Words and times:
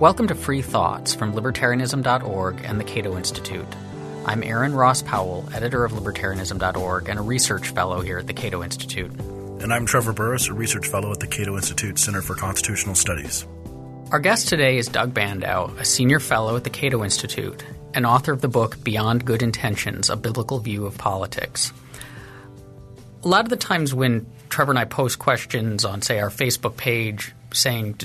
Welcome 0.00 0.26
to 0.26 0.34
Free 0.34 0.60
Thoughts 0.60 1.14
from 1.14 1.34
Libertarianism.org 1.34 2.62
and 2.64 2.80
the 2.80 2.84
Cato 2.84 3.16
Institute. 3.16 3.64
I'm 4.26 4.42
Aaron 4.42 4.74
Ross 4.74 5.02
Powell, 5.02 5.48
editor 5.54 5.84
of 5.84 5.92
Libertarianism.org 5.92 7.08
and 7.08 7.16
a 7.16 7.22
research 7.22 7.68
fellow 7.68 8.00
here 8.00 8.18
at 8.18 8.26
the 8.26 8.32
Cato 8.32 8.64
Institute. 8.64 9.12
And 9.60 9.72
I'm 9.72 9.86
Trevor 9.86 10.12
Burrus, 10.12 10.48
a 10.48 10.52
research 10.52 10.88
fellow 10.88 11.12
at 11.12 11.20
the 11.20 11.28
Cato 11.28 11.54
Institute 11.54 12.00
Center 12.00 12.22
for 12.22 12.34
Constitutional 12.34 12.96
Studies. 12.96 13.46
Our 14.10 14.18
guest 14.18 14.48
today 14.48 14.78
is 14.78 14.88
Doug 14.88 15.14
Bandow, 15.14 15.78
a 15.78 15.84
senior 15.84 16.18
fellow 16.18 16.56
at 16.56 16.64
the 16.64 16.70
Cato 16.70 17.04
Institute 17.04 17.64
and 17.94 18.04
author 18.04 18.32
of 18.32 18.40
the 18.40 18.48
book 18.48 18.82
Beyond 18.82 19.24
Good 19.24 19.44
Intentions 19.44 20.10
A 20.10 20.16
Biblical 20.16 20.58
View 20.58 20.86
of 20.86 20.98
Politics. 20.98 21.72
A 23.22 23.28
lot 23.28 23.44
of 23.44 23.48
the 23.48 23.56
times 23.56 23.94
when 23.94 24.26
Trevor 24.48 24.72
and 24.72 24.78
I 24.78 24.86
post 24.86 25.20
questions 25.20 25.84
on, 25.84 26.02
say, 26.02 26.18
our 26.18 26.30
Facebook 26.30 26.76
page 26.76 27.32
saying, 27.52 27.96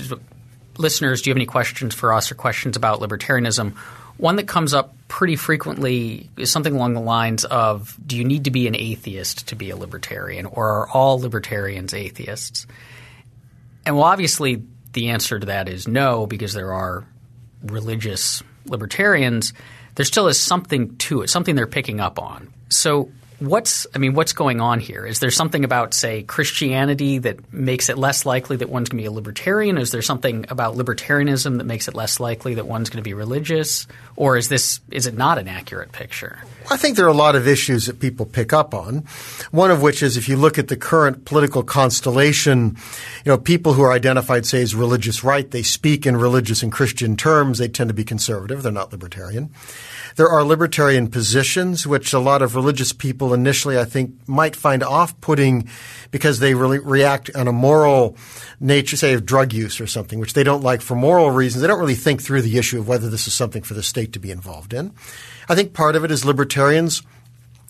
listeners, 0.78 1.22
do 1.22 1.30
you 1.30 1.32
have 1.32 1.38
any 1.38 1.46
questions 1.46 1.94
for 1.94 2.12
us 2.12 2.30
or 2.30 2.34
questions 2.34 2.76
about 2.76 3.00
libertarianism? 3.00 3.76
One 4.16 4.36
that 4.36 4.46
comes 4.46 4.74
up 4.74 4.94
pretty 5.08 5.36
frequently 5.36 6.28
is 6.36 6.50
something 6.50 6.74
along 6.74 6.94
the 6.94 7.00
lines 7.00 7.44
of 7.44 7.96
Do 8.06 8.16
you 8.16 8.24
need 8.24 8.44
to 8.44 8.50
be 8.50 8.66
an 8.66 8.76
atheist 8.76 9.48
to 9.48 9.56
be 9.56 9.70
a 9.70 9.76
libertarian, 9.76 10.46
or 10.46 10.68
are 10.68 10.88
all 10.88 11.18
libertarians 11.18 11.94
atheists? 11.94 12.66
And 13.86 13.96
well, 13.96 14.04
obviously, 14.04 14.62
the 14.92 15.10
answer 15.10 15.38
to 15.38 15.46
that 15.46 15.68
is 15.68 15.88
no, 15.88 16.26
because 16.26 16.52
there 16.52 16.72
are 16.72 17.04
religious 17.62 18.42
libertarians. 18.66 19.52
There 19.94 20.04
still 20.04 20.28
is 20.28 20.38
something 20.38 20.96
to 20.98 21.22
it, 21.22 21.30
something 21.30 21.54
they're 21.54 21.66
picking 21.66 22.00
up 22.00 22.18
on. 22.18 22.52
So, 22.68 23.10
what's 23.40 23.86
I 23.94 23.98
mean, 23.98 24.14
what's 24.14 24.32
going 24.32 24.60
on 24.60 24.80
here? 24.80 25.04
Is 25.04 25.18
there 25.18 25.30
something 25.30 25.64
about, 25.64 25.94
say, 25.94 26.22
Christianity 26.22 27.18
that 27.18 27.52
makes 27.52 27.88
it 27.88 27.98
less 27.98 28.24
likely 28.24 28.56
that 28.58 28.68
one's 28.68 28.88
going 28.88 28.98
to 28.98 29.02
be 29.02 29.06
a 29.06 29.12
libertarian? 29.12 29.78
Is 29.78 29.90
there 29.90 30.02
something 30.02 30.46
about 30.48 30.76
libertarianism 30.76 31.58
that 31.58 31.64
makes 31.64 31.88
it 31.88 31.94
less 31.94 32.20
likely 32.20 32.54
that 32.54 32.66
one's 32.66 32.90
going 32.90 33.02
to 33.02 33.08
be 33.08 33.14
religious? 33.14 33.86
Or 34.16 34.36
is 34.36 34.48
this 34.48 34.80
is 34.90 35.06
it 35.06 35.16
not 35.16 35.38
an 35.38 35.48
accurate 35.48 35.92
picture? 35.92 36.38
I 36.70 36.76
think 36.76 36.96
there 36.96 37.06
are 37.06 37.08
a 37.08 37.14
lot 37.14 37.34
of 37.34 37.48
issues 37.48 37.86
that 37.86 37.98
people 37.98 38.26
pick 38.26 38.52
up 38.52 38.74
on. 38.74 39.04
One 39.50 39.70
of 39.70 39.82
which 39.82 40.02
is 40.02 40.16
if 40.16 40.28
you 40.28 40.36
look 40.36 40.58
at 40.58 40.68
the 40.68 40.76
current 40.76 41.24
political 41.24 41.62
constellation, 41.62 42.76
you 43.24 43.32
know, 43.32 43.38
people 43.38 43.72
who 43.72 43.82
are 43.82 43.92
identified, 43.92 44.46
say, 44.46 44.62
as 44.62 44.74
religious 44.74 45.24
right, 45.24 45.50
they 45.50 45.62
speak 45.62 46.06
in 46.06 46.16
religious 46.16 46.62
and 46.62 46.70
Christian 46.70 47.16
terms. 47.16 47.58
They 47.58 47.68
tend 47.68 47.88
to 47.88 47.94
be 47.94 48.04
conservative. 48.04 48.62
They're 48.62 48.70
not 48.70 48.92
libertarian. 48.92 49.50
There 50.16 50.28
are 50.28 50.44
libertarian 50.44 51.08
positions, 51.08 51.86
which 51.86 52.12
a 52.12 52.18
lot 52.18 52.42
of 52.42 52.54
religious 52.54 52.92
people 52.92 53.34
initially, 53.34 53.78
I 53.78 53.84
think, 53.84 54.14
might 54.28 54.56
find 54.56 54.82
off-putting 54.82 55.68
because 56.10 56.38
they 56.38 56.54
really 56.54 56.78
react 56.78 57.30
on 57.34 57.48
a 57.48 57.52
moral 57.52 58.16
nature, 58.58 58.96
say, 58.96 59.14
of 59.14 59.24
drug 59.24 59.52
use 59.52 59.80
or 59.80 59.86
something, 59.86 60.18
which 60.18 60.34
they 60.34 60.44
don't 60.44 60.62
like 60.62 60.80
for 60.80 60.94
moral 60.94 61.30
reasons. 61.30 61.62
They 61.62 61.68
don't 61.68 61.80
really 61.80 61.94
think 61.94 62.22
through 62.22 62.42
the 62.42 62.58
issue 62.58 62.78
of 62.78 62.88
whether 62.88 63.08
this 63.08 63.26
is 63.26 63.34
something 63.34 63.62
for 63.62 63.74
the 63.74 63.82
state 63.82 64.12
to 64.12 64.18
be 64.18 64.30
involved 64.30 64.74
in. 64.74 64.92
I 65.48 65.54
think 65.54 65.72
part 65.72 65.96
of 65.96 66.04
it 66.04 66.10
is 66.10 66.24
libertarians– 66.24 67.02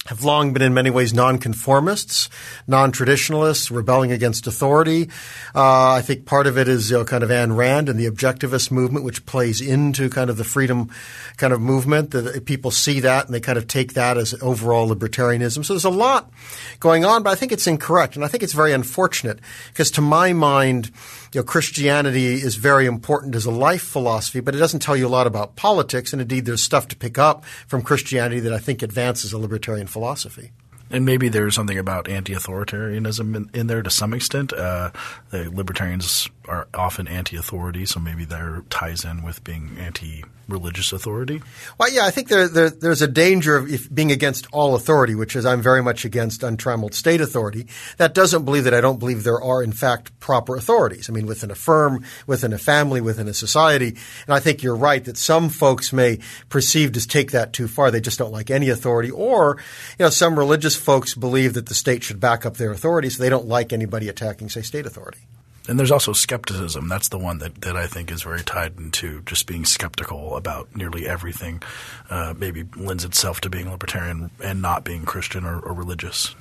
have 0.06 0.24
long 0.24 0.52
been 0.52 0.62
in 0.62 0.72
many 0.72 0.88
ways 0.88 1.12
nonconformists, 1.12 2.30
non-traditionalists, 2.66 3.70
rebelling 3.70 4.10
against 4.10 4.46
authority. 4.46 5.10
Uh, 5.54 5.92
I 5.92 6.02
think 6.02 6.24
part 6.24 6.46
of 6.46 6.56
it 6.56 6.68
is 6.68 6.90
you 6.90 6.98
know, 6.98 7.04
kind 7.04 7.22
of 7.22 7.28
Ayn 7.28 7.54
Rand 7.54 7.88
and 7.88 8.00
the 8.00 8.10
objectivist 8.10 8.70
movement, 8.70 9.04
which 9.04 9.26
plays 9.26 9.60
into 9.60 10.08
kind 10.08 10.30
of 10.30 10.36
the 10.36 10.44
freedom 10.44 10.90
kind 11.36 11.52
of 11.52 11.60
movement. 11.60 12.12
That 12.12 12.44
people 12.46 12.70
see 12.70 13.00
that 13.00 13.26
and 13.26 13.34
they 13.34 13.40
kind 13.40 13.58
of 13.58 13.66
take 13.66 13.92
that 13.92 14.16
as 14.16 14.34
overall 14.42 14.88
libertarianism. 14.88 15.64
So 15.64 15.74
there's 15.74 15.84
a 15.84 15.90
lot 15.90 16.30
going 16.80 17.04
on, 17.04 17.22
but 17.22 17.30
I 17.30 17.34
think 17.34 17.52
it's 17.52 17.66
incorrect, 17.66 18.16
and 18.16 18.24
I 18.24 18.28
think 18.28 18.42
it's 18.42 18.54
very 18.54 18.72
unfortunate 18.72 19.38
because, 19.68 19.90
to 19.92 20.00
my 20.00 20.32
mind, 20.32 20.90
you 21.32 21.40
know, 21.40 21.44
Christianity 21.44 22.34
is 22.34 22.56
very 22.56 22.86
important 22.86 23.36
as 23.36 23.44
a 23.44 23.52
life 23.52 23.82
philosophy, 23.82 24.40
but 24.40 24.54
it 24.54 24.58
doesn't 24.58 24.80
tell 24.80 24.96
you 24.96 25.06
a 25.06 25.08
lot 25.08 25.28
about 25.28 25.54
politics. 25.54 26.12
And 26.12 26.20
indeed, 26.20 26.46
there's 26.46 26.62
stuff 26.62 26.88
to 26.88 26.96
pick 26.96 27.18
up 27.18 27.44
from 27.68 27.82
Christianity 27.82 28.40
that 28.40 28.52
I 28.52 28.58
think 28.58 28.82
advances 28.82 29.32
a 29.32 29.38
libertarian 29.38 29.86
philosophy. 29.86 29.99
And 30.92 31.04
maybe 31.06 31.28
there's 31.28 31.54
something 31.54 31.78
about 31.78 32.08
anti-authoritarianism 32.08 33.36
in, 33.36 33.50
in 33.54 33.66
there 33.68 33.82
to 33.82 33.90
some 33.90 34.12
extent. 34.12 34.52
Uh, 34.52 34.90
the 35.30 35.48
libertarians 35.48 36.28
are 36.48 36.66
often 36.74 37.06
anti-authority, 37.06 37.86
so 37.86 38.00
maybe 38.00 38.24
that 38.24 38.64
ties 38.70 39.04
in 39.04 39.22
with 39.22 39.44
being 39.44 39.76
anti 39.78 40.24
religious 40.50 40.92
authority? 40.92 41.42
Well, 41.78 41.90
yeah, 41.90 42.04
I 42.04 42.10
think 42.10 42.28
there, 42.28 42.48
there, 42.48 42.70
there's 42.70 43.02
a 43.02 43.08
danger 43.08 43.56
of 43.56 43.72
if 43.72 43.92
being 43.92 44.12
against 44.12 44.46
all 44.52 44.74
authority, 44.74 45.14
which 45.14 45.34
is 45.36 45.46
I'm 45.46 45.62
very 45.62 45.82
much 45.82 46.04
against 46.04 46.42
untrammeled 46.42 46.94
state 46.94 47.20
authority. 47.20 47.66
That 47.96 48.14
doesn't 48.14 48.44
believe 48.44 48.64
that 48.64 48.74
I 48.74 48.80
don't 48.80 48.98
believe 48.98 49.24
there 49.24 49.40
are, 49.40 49.62
in 49.62 49.72
fact, 49.72 50.18
proper 50.20 50.56
authorities. 50.56 51.08
I 51.08 51.12
mean, 51.12 51.26
within 51.26 51.50
a 51.50 51.54
firm, 51.54 52.04
within 52.26 52.52
a 52.52 52.58
family, 52.58 53.00
within 53.00 53.28
a 53.28 53.34
society. 53.34 53.96
And 54.26 54.34
I 54.34 54.40
think 54.40 54.62
you're 54.62 54.76
right 54.76 55.04
that 55.04 55.16
some 55.16 55.48
folks 55.48 55.92
may 55.92 56.18
perceive 56.48 56.92
to 56.92 57.06
take 57.06 57.30
that 57.32 57.52
too 57.52 57.68
far. 57.68 57.90
They 57.90 58.00
just 58.00 58.18
don't 58.18 58.32
like 58.32 58.50
any 58.50 58.68
authority. 58.68 59.10
Or, 59.10 59.56
you 59.98 60.04
know, 60.04 60.10
some 60.10 60.38
religious 60.38 60.76
folks 60.76 61.14
believe 61.14 61.54
that 61.54 61.66
the 61.66 61.74
state 61.74 62.02
should 62.04 62.20
back 62.20 62.44
up 62.44 62.56
their 62.56 62.72
authority, 62.72 63.10
so 63.10 63.22
they 63.22 63.30
don't 63.30 63.46
like 63.46 63.72
anybody 63.72 64.08
attacking, 64.08 64.48
say, 64.48 64.62
state 64.62 64.86
authority. 64.86 65.20
And 65.68 65.78
there's 65.78 65.90
also 65.90 66.12
skepticism. 66.12 66.88
That's 66.88 67.10
the 67.10 67.18
one 67.18 67.38
that, 67.38 67.60
that 67.60 67.76
I 67.76 67.86
think 67.86 68.10
is 68.10 68.22
very 68.22 68.42
tied 68.42 68.78
into 68.78 69.22
just 69.22 69.46
being 69.46 69.64
skeptical 69.64 70.36
about 70.36 70.74
nearly 70.74 71.06
everything. 71.06 71.62
Uh, 72.08 72.34
maybe 72.36 72.64
lends 72.76 73.04
itself 73.04 73.40
to 73.42 73.50
being 73.50 73.70
libertarian 73.70 74.30
and 74.42 74.62
not 74.62 74.84
being 74.84 75.04
Christian 75.04 75.44
or, 75.44 75.60
or 75.60 75.72
religious. 75.74 76.34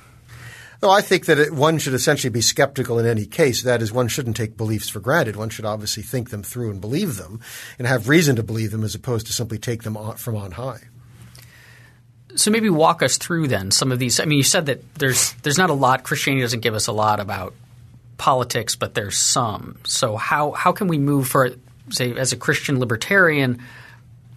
No, 0.82 0.88
I 0.88 1.02
think 1.02 1.26
that 1.26 1.38
it, 1.38 1.52
one 1.52 1.78
should 1.78 1.92
essentially 1.92 2.30
be 2.30 2.40
skeptical 2.40 2.98
in 2.98 3.06
any 3.06 3.26
case. 3.26 3.62
That 3.62 3.82
is, 3.82 3.92
one 3.92 4.08
shouldn't 4.08 4.36
take 4.36 4.56
beliefs 4.56 4.88
for 4.88 5.00
granted. 5.00 5.36
One 5.36 5.50
should 5.50 5.66
obviously 5.66 6.02
think 6.02 6.30
them 6.30 6.42
through 6.42 6.70
and 6.70 6.80
believe 6.80 7.16
them 7.16 7.40
and 7.78 7.86
have 7.86 8.08
reason 8.08 8.36
to 8.36 8.42
believe 8.42 8.70
them 8.70 8.82
as 8.82 8.94
opposed 8.94 9.26
to 9.26 9.34
simply 9.34 9.58
take 9.58 9.82
them 9.82 9.96
on, 9.96 10.16
from 10.16 10.36
on 10.36 10.52
high. 10.52 10.80
So 12.36 12.50
maybe 12.50 12.70
walk 12.70 13.02
us 13.02 13.18
through 13.18 13.48
then 13.48 13.70
some 13.70 13.92
of 13.92 13.98
these. 13.98 14.20
I 14.20 14.24
mean, 14.24 14.38
you 14.38 14.44
said 14.44 14.66
that 14.66 14.94
there's 14.94 15.32
there's 15.42 15.58
not 15.58 15.68
a 15.68 15.74
lot. 15.74 16.04
Christianity 16.04 16.42
doesn't 16.42 16.60
give 16.60 16.74
us 16.74 16.86
a 16.86 16.92
lot 16.92 17.20
about 17.20 17.54
politics, 18.20 18.76
but 18.76 18.92
there's 18.94 19.16
some. 19.16 19.78
So 19.84 20.16
how 20.16 20.52
how 20.52 20.72
can 20.72 20.88
we 20.88 20.98
move 20.98 21.26
for 21.26 21.50
say 21.88 22.12
as 22.12 22.32
a 22.32 22.36
Christian 22.36 22.78
libertarian? 22.78 23.62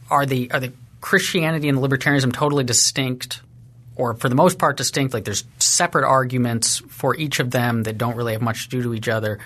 Are 0.10 0.26
the 0.26 0.50
are 0.52 0.62
the 0.62 0.72
Christianity 1.02 1.68
and 1.68 1.78
libertarianism 1.78 2.32
totally 2.32 2.64
distinct, 2.64 3.42
or 3.98 4.14
for 4.14 4.30
the 4.30 4.36
most 4.36 4.58
part 4.58 4.78
distinct? 4.78 5.14
Like 5.14 5.26
there's 5.26 5.44
separate 5.60 6.08
arguments 6.08 6.82
for 6.88 7.14
each 7.16 7.42
of 7.42 7.52
them 7.52 7.84
that 7.84 7.98
don't 7.98 8.16
really 8.16 8.32
have 8.32 8.42
much 8.42 8.64
to 8.64 8.70
do 8.70 8.84
to 8.84 8.94
each 8.94 9.10
other. 9.10 9.40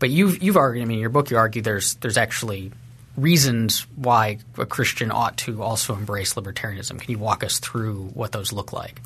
But 0.00 0.10
you've 0.10 0.42
you've 0.42 0.56
argued. 0.56 0.82
I 0.82 0.86
mean, 0.86 0.96
in 0.96 1.00
your 1.00 1.10
book 1.10 1.30
you 1.30 1.36
argue 1.36 1.62
there's 1.62 1.94
there's 1.96 2.18
actually 2.18 2.72
reasons 3.16 3.86
why 3.94 4.38
a 4.58 4.66
Christian 4.66 5.12
ought 5.12 5.36
to 5.36 5.62
also 5.62 5.94
embrace 5.94 6.34
libertarianism. 6.34 7.00
Can 7.00 7.12
you 7.12 7.18
walk 7.18 7.44
us 7.44 7.60
through 7.60 8.10
what 8.14 8.32
those 8.32 8.52
look 8.52 8.72
like? 8.72 9.00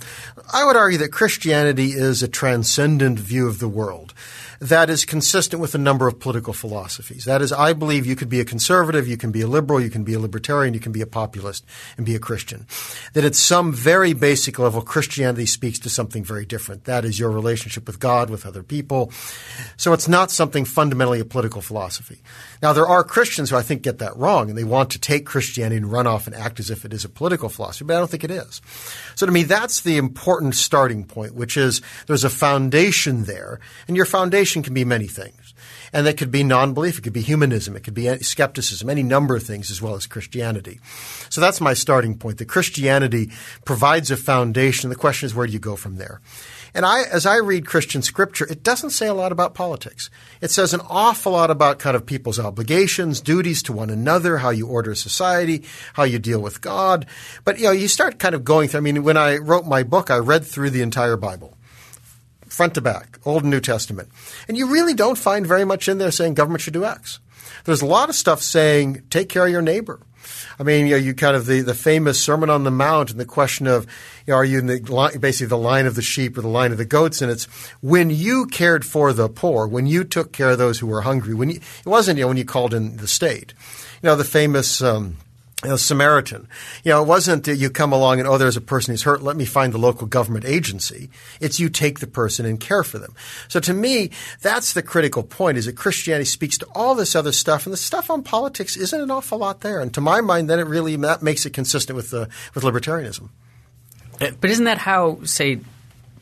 I 0.51 0.65
would 0.65 0.77
argue 0.77 0.99
that 1.01 1.13
Christianity 1.13 1.91
is 1.91 2.23
a 2.23 2.29
transcendent 2.29 3.19
view 3.19 3.49
of 3.49 3.59
the 3.59 3.69
world 3.69 4.15
that 4.61 4.91
is 4.91 5.05
consistent 5.05 5.61
with 5.61 5.75
a 5.75 5.79
number 5.79 6.09
of 6.09 6.19
political 6.19 6.53
philosophies. 6.53 7.25
That 7.25 7.43
is, 7.43 7.53
I 7.53 7.73
believe 7.73 8.07
you 8.07 8.17
could 8.17 8.29
be 8.29 8.41
a 8.41 8.45
conservative, 8.45 9.07
you 9.07 9.17
can 9.17 9.31
be 9.31 9.41
a 9.43 9.47
liberal, 9.47 9.81
you 9.81 9.91
can 9.91 10.05
be 10.05 10.15
a 10.15 10.19
libertarian, 10.19 10.75
you 10.75 10.81
can 10.81 10.93
be 10.93 11.01
a 11.01 11.07
populist 11.07 11.65
and 11.97 12.05
be 12.05 12.15
a 12.15 12.19
Christian. 12.19 12.67
That 13.13 13.25
at 13.25 13.35
some 13.35 13.73
very 13.73 14.13
basic 14.13 14.59
level, 14.59 14.83
Christianity 14.83 15.47
speaks 15.47 15.79
to 15.81 15.89
something 15.89 16.25
very 16.25 16.45
different. 16.45 16.85
That 16.85 17.05
is 17.05 17.19
your 17.19 17.31
relationship 17.31 17.87
with 17.87 18.01
God, 18.01 18.31
with 18.31 18.47
other 18.47 18.63
people. 18.63 19.13
So 19.77 19.93
it's 19.93 20.09
not 20.09 20.31
something 20.31 20.65
fundamentally 20.65 21.21
a 21.21 21.25
political 21.25 21.63
philosophy. 21.63 22.21
Now, 22.63 22.73
there 22.73 22.87
are 22.87 23.05
Christians 23.05 23.51
who 23.51 23.57
I 23.57 23.63
think 23.63 23.83
get 23.83 23.99
that 23.99 24.17
wrong 24.17 24.49
and 24.49 24.59
they 24.59 24.65
want 24.65 24.91
to 24.91 24.99
take 24.99 25.27
Christianity 25.27 25.77
and 25.77 25.91
run 25.91 26.07
off 26.07 26.27
and 26.27 26.35
act 26.35 26.59
as 26.61 26.71
if 26.71 26.85
it 26.85 26.93
is 26.93 27.05
a 27.05 27.09
political 27.09 27.49
philosophy, 27.49 27.85
but 27.85 27.97
I 27.97 27.99
don't 27.99 28.11
think 28.11 28.25
it 28.25 28.31
is. 28.31 28.61
So 29.15 29.27
to 29.27 29.33
me, 29.33 29.45
that's 29.45 29.81
the 29.81 29.97
important 29.97 30.55
starting 30.55 31.05
point, 31.05 31.35
which 31.35 31.57
is 31.57 31.81
there's 32.07 32.25
a 32.25 32.31
foundation 32.31 33.25
there 33.25 33.61
and 33.87 33.97
your 33.97 34.07
foundation 34.07 34.63
can 34.63 34.75
be 34.75 34.85
many 34.85 35.07
things. 35.07 35.55
And 35.93 36.07
that 36.07 36.19
could 36.19 36.31
be 36.31 36.45
non-belief, 36.45 36.99
it 36.99 37.03
could 37.03 37.13
be 37.13 37.23
humanism, 37.23 37.75
it 37.75 37.83
could 37.83 37.95
be 37.95 38.19
skepticism, 38.19 38.91
any 38.91 39.03
number 39.03 39.35
of 39.37 39.43
things 39.43 39.71
as 39.71 39.81
well 39.81 39.95
as 39.95 40.07
Christianity. 40.07 40.81
So 41.31 41.41
that's 41.41 41.61
my 41.61 41.75
starting 41.75 42.19
point. 42.19 42.39
That 42.39 42.49
Christianity 42.49 43.31
provides 43.65 44.11
a 44.11 44.17
foundation. 44.17 44.91
The 44.91 44.97
question 44.97 45.27
is 45.27 45.35
where 45.35 45.47
do 45.47 45.53
you 45.53 45.59
go 45.59 45.77
from 45.77 45.97
there? 45.97 46.21
And 46.75 46.85
I, 46.85 47.03
as 47.03 47.27
I 47.27 47.37
read 47.37 47.67
Christian 47.67 48.03
scripture, 48.03 48.47
it 48.47 48.63
doesn't 48.63 48.91
say 48.91 49.07
a 49.07 49.15
lot 49.15 49.33
about 49.33 49.55
politics. 49.55 50.11
It 50.41 50.51
says 50.51 50.75
an 50.75 50.81
awful 50.89 51.33
lot 51.33 51.51
about 51.51 51.79
kind 51.79 51.97
of 51.97 52.07
people's 52.07 52.39
obligations, 52.39 53.21
duties 53.21 53.63
to 53.65 53.73
one 53.73 53.91
another, 53.91 54.39
how 54.39 54.51
you 54.51 54.67
order 54.67 54.95
society, 54.95 55.65
how 55.95 56.05
you 56.05 56.19
deal 56.19 56.41
with 56.41 56.61
God. 56.61 57.07
But 57.45 57.59
you 57.59 57.65
know, 57.65 57.73
you 57.73 57.89
start 57.89 58.19
kind 58.19 58.35
of 58.35 58.45
going 58.45 58.69
through. 58.69 58.79
I 58.79 58.83
mean, 58.83 59.05
when 59.05 59.17
I 59.17 59.37
wrote 59.37 59.67
my 59.67 59.83
book, 59.83 60.11
I 60.11 60.19
read 60.19 60.45
through 60.45 60.71
the 60.71 60.83
entire 60.83 61.17
Bible 61.17 61.55
front 62.59 62.75
to 62.75 62.81
back, 62.81 63.19
Old 63.25 63.43
and 63.43 63.53
New 63.53 63.61
Testament. 63.61 64.09
And 64.49 64.57
you 64.57 64.67
really 64.67 64.95
don't 64.95 65.17
find 65.17 65.47
very 65.47 65.65
much 65.65 65.89
in 65.89 65.99
there 65.99 66.11
saying 66.11 66.35
government 66.35 66.61
should 66.61 66.73
do 66.73 66.85
X. 66.85 67.21
There's 67.65 67.83
a 67.83 67.87
lot 67.87 68.09
of 68.09 68.17
stuff 68.17 68.43
saying 68.43 69.05
take 69.11 69.29
care 69.29 69.47
of 69.47 69.53
your 69.53 69.63
neighbor. 69.63 70.01
I 70.59 70.63
mean, 70.63 70.87
you 70.87 70.93
know, 70.93 70.99
you 70.99 71.15
kind 71.15 71.37
of 71.37 71.47
the, 71.47 71.61
the 71.61 71.75
famous 71.75 72.21
Sermon 72.21 72.51
on 72.51 72.65
the 72.65 72.71
Mount 72.71 73.11
and 73.11 73.21
the 73.21 73.25
question 73.25 73.67
of, 73.67 73.85
you 74.27 74.33
know, 74.33 74.37
are 74.37 74.45
you 74.45 74.59
in 74.59 74.67
the 74.67 75.19
basically 75.21 75.49
the 75.49 75.59
line 75.59 75.87
of 75.87 75.95
the 75.95 76.03
sheep 76.03 76.37
or 76.37 76.43
the 76.43 76.49
line 76.49 76.73
of 76.73 76.79
the 76.79 76.85
goats? 76.85 77.23
And 77.23 77.31
it's 77.31 77.45
when 77.81 78.11
you 78.11 78.47
cared 78.47 78.85
for 78.85 79.13
the 79.13 79.29
poor, 79.29 79.67
when 79.67 79.87
you 79.87 80.05
took 80.05 80.33
care 80.33 80.51
of 80.51 80.59
those 80.59 80.79
who 80.79 80.87
were 80.87 81.03
hungry, 81.03 81.35
when 81.35 81.51
you, 81.51 81.57
it 81.57 81.87
wasn't 81.87 82.19
you 82.19 82.25
know 82.25 82.29
when 82.29 82.37
you 82.37 82.45
called 82.45 82.75
in 82.75 82.97
the 82.97 83.09
state. 83.09 83.55
You 84.03 84.09
know, 84.09 84.17
the 84.17 84.25
famous. 84.25 84.83
Um, 84.83 85.17
you 85.65 85.71
know, 85.71 85.77
Samaritan. 85.77 86.47
You 86.85 86.93
know, 86.93 87.03
it 87.03 87.09
wasn't 87.09 87.45
that 87.45 87.57
you 87.57 87.69
come 87.69 87.93
along 87.93 88.21
and, 88.21 88.29
oh, 88.29 88.39
there's 88.39 88.57
a 88.57 88.61
person 88.61 88.93
who's 88.93 89.03
hurt. 89.03 89.23
Let 89.23 89.37
me 89.37 89.45
find 89.45 89.73
the 89.73 89.79
local 89.79 90.07
government 90.07 90.45
agency. 90.45 91.11
It's 91.41 91.59
you 91.59 91.69
take 91.69 91.99
the 91.99 92.07
person 92.07 92.47
and 92.47 92.61
care 92.61 92.85
for 92.85 92.99
them. 92.99 93.13
So 93.49 93.59
to 93.61 93.75
me, 93.75 94.11
that's 94.41 94.73
the 94.73 94.83
critical 94.83 95.25
point 95.25 95.59
is 95.59 95.67
that 95.67 95.77
Christianity 95.77 96.27
speaks 96.27 96.59
to 96.59 96.67
all 96.77 96.95
this 96.95 97.17
other 97.17 97.33
stuff 97.33 97.67
and 97.67 97.73
the 97.73 97.77
stuff 97.77 98.09
on 98.09 98.23
politics 98.23 98.77
isn't 98.77 99.01
an 99.01 99.11
awful 99.11 99.39
lot 99.39 99.61
there. 99.61 99.81
And 99.81 99.93
to 99.95 100.01
my 100.01 100.21
mind, 100.21 100.49
then 100.49 100.61
it 100.61 100.67
really, 100.67 100.95
that 100.95 101.23
makes 101.25 101.45
it 101.45 101.53
consistent 101.53 101.97
with, 101.97 102.11
the, 102.11 102.29
with 102.55 102.63
libertarianism. 102.63 103.29
Uh, 104.21 104.31
but 104.41 104.51
isn't 104.51 104.67
that 104.67 104.79
how, 104.79 105.19
say, 105.25 105.59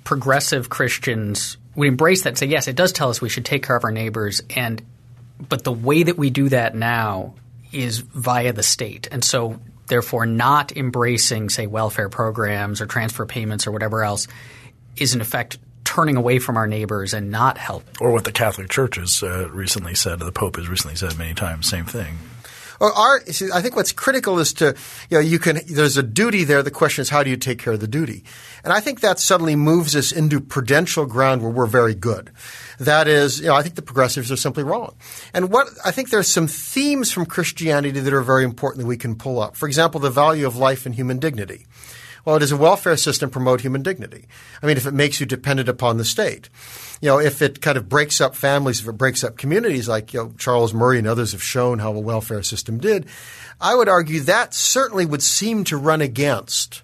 progressive 0.05 0.71
Christians 0.71 1.59
would 1.75 1.88
embrace 1.88 2.23
that 2.23 2.31
and 2.31 2.38
say, 2.38 2.47
yes, 2.47 2.69
it 2.69 2.77
does 2.77 2.91
tell 2.93 3.11
us 3.11 3.21
we 3.21 3.29
should 3.29 3.44
take 3.44 3.62
care 3.62 3.77
of 3.77 3.85
our 3.85 3.93
neighbors 3.93 4.43
and 4.49 4.83
but 5.38 5.65
the 5.65 5.73
way 5.73 6.03
that 6.03 6.17
we 6.17 6.31
do 6.31 6.49
that 6.49 6.75
now 6.75 7.35
is 7.72 7.98
via 7.98 8.52
the 8.52 8.62
state. 8.62 9.08
And 9.10 9.24
so, 9.24 9.60
therefore, 9.86 10.26
not 10.26 10.76
embracing, 10.76 11.50
say, 11.50 11.66
welfare 11.66 12.08
programs 12.08 12.80
or 12.80 12.86
transfer 12.86 13.26
payments 13.26 13.66
or 13.66 13.72
whatever 13.72 14.04
else 14.04 14.28
is, 14.96 15.14
in 15.14 15.20
effect, 15.20 15.58
turning 15.84 16.16
away 16.16 16.38
from 16.38 16.56
our 16.56 16.66
neighbors 16.66 17.14
and 17.14 17.30
not 17.30 17.58
help. 17.58 17.84
Or 18.00 18.12
what 18.12 18.24
the 18.24 18.32
Catholic 18.32 18.68
Church 18.68 18.96
has 18.96 19.22
uh, 19.22 19.48
recently 19.50 19.94
said, 19.94 20.18
the 20.18 20.32
Pope 20.32 20.56
has 20.56 20.68
recently 20.68 20.96
said 20.96 21.16
many 21.16 21.34
times, 21.34 21.68
same 21.68 21.84
thing. 21.84 22.18
Our, 22.81 23.23
I 23.52 23.62
think 23.62 23.76
what's 23.76 23.93
critical 23.93 24.38
is 24.38 24.52
to, 24.55 24.75
you 25.11 25.19
know, 25.19 25.20
you 25.20 25.38
can, 25.38 25.61
there's 25.69 25.96
a 25.96 26.02
duty 26.02 26.44
there. 26.44 26.62
The 26.62 26.70
question 26.70 27.02
is, 27.02 27.08
how 27.08 27.23
do 27.23 27.31
you 27.31 27.37
take 27.37 27.58
care 27.58 27.73
of 27.73 27.81
the 27.81 27.88
duty? 27.88 28.25
And 28.64 28.73
I 28.73 28.81
think 28.81 29.00
that 29.00 29.19
suddenly 29.19 29.56
moves 29.56 29.94
us 29.94 30.12
into 30.12 30.40
prudential 30.40 31.06
ground 31.06 31.43
where 31.43 31.50
we're 31.50 31.67
very 31.67 31.94
good. 31.94 32.31
That 32.78 33.08
is, 33.08 33.40
you 33.40 33.46
know, 33.46 33.55
I 33.55 33.62
think 33.62 33.76
the 33.76 33.82
progressives 33.82 34.31
are 34.31 34.37
simply 34.37 34.62
wrong. 34.62 34.96
And 35.32 35.50
what 35.50 35.69
I 35.84 35.90
think 35.90 36.11
there's 36.11 36.28
some 36.28 36.46
themes 36.46 37.11
from 37.12 37.26
Christianity 37.26 38.00
that 38.00 38.12
are 38.12 38.23
very 38.23 38.44
important 38.44 38.82
that 38.82 38.88
we 38.88 38.96
can 38.96 39.14
pull 39.14 39.40
up. 39.40 39.56
For 39.56 39.67
example, 39.67 40.00
the 40.00 40.11
value 40.11 40.46
of 40.46 40.56
life 40.56 40.84
and 40.84 40.94
human 40.94 41.19
dignity. 41.19 41.67
Well, 42.26 42.40
does 42.40 42.50
a 42.50 42.56
welfare 42.56 42.96
system 42.96 43.31
promote 43.31 43.61
human 43.61 43.82
dignity? 43.82 44.26
I 44.61 44.67
mean, 44.67 44.76
if 44.76 44.84
it 44.84 44.93
makes 44.93 45.20
you 45.20 45.26
dependent 45.26 45.69
upon 45.69 45.96
the 45.96 46.05
state, 46.05 46.50
you 47.00 47.08
know, 47.08 47.20
if 47.20 47.40
it 47.40 47.61
kind 47.61 47.78
of 47.78 47.88
breaks 47.88 48.20
up 48.20 48.34
families, 48.34 48.81
if 48.81 48.88
it 48.88 48.99
breaks 48.99 49.23
up 49.23 49.38
communities, 49.38 49.88
like 49.88 50.12
you 50.12 50.25
know, 50.25 50.34
Charles 50.37 50.75
Murray 50.75 50.99
and 50.99 51.06
others 51.06 51.31
have 51.31 51.43
shown 51.43 51.78
how 51.78 51.94
a 51.94 52.00
welfare 52.00 52.43
system 52.43 52.78
did, 52.78 53.06
I 53.61 53.76
would 53.76 53.88
argue 53.88 54.20
that 54.20 54.55
certainly 54.55 55.06
would 55.06 55.23
seem 55.23 55.62
to 55.64 55.76
run 55.76 56.00
against 56.00 56.82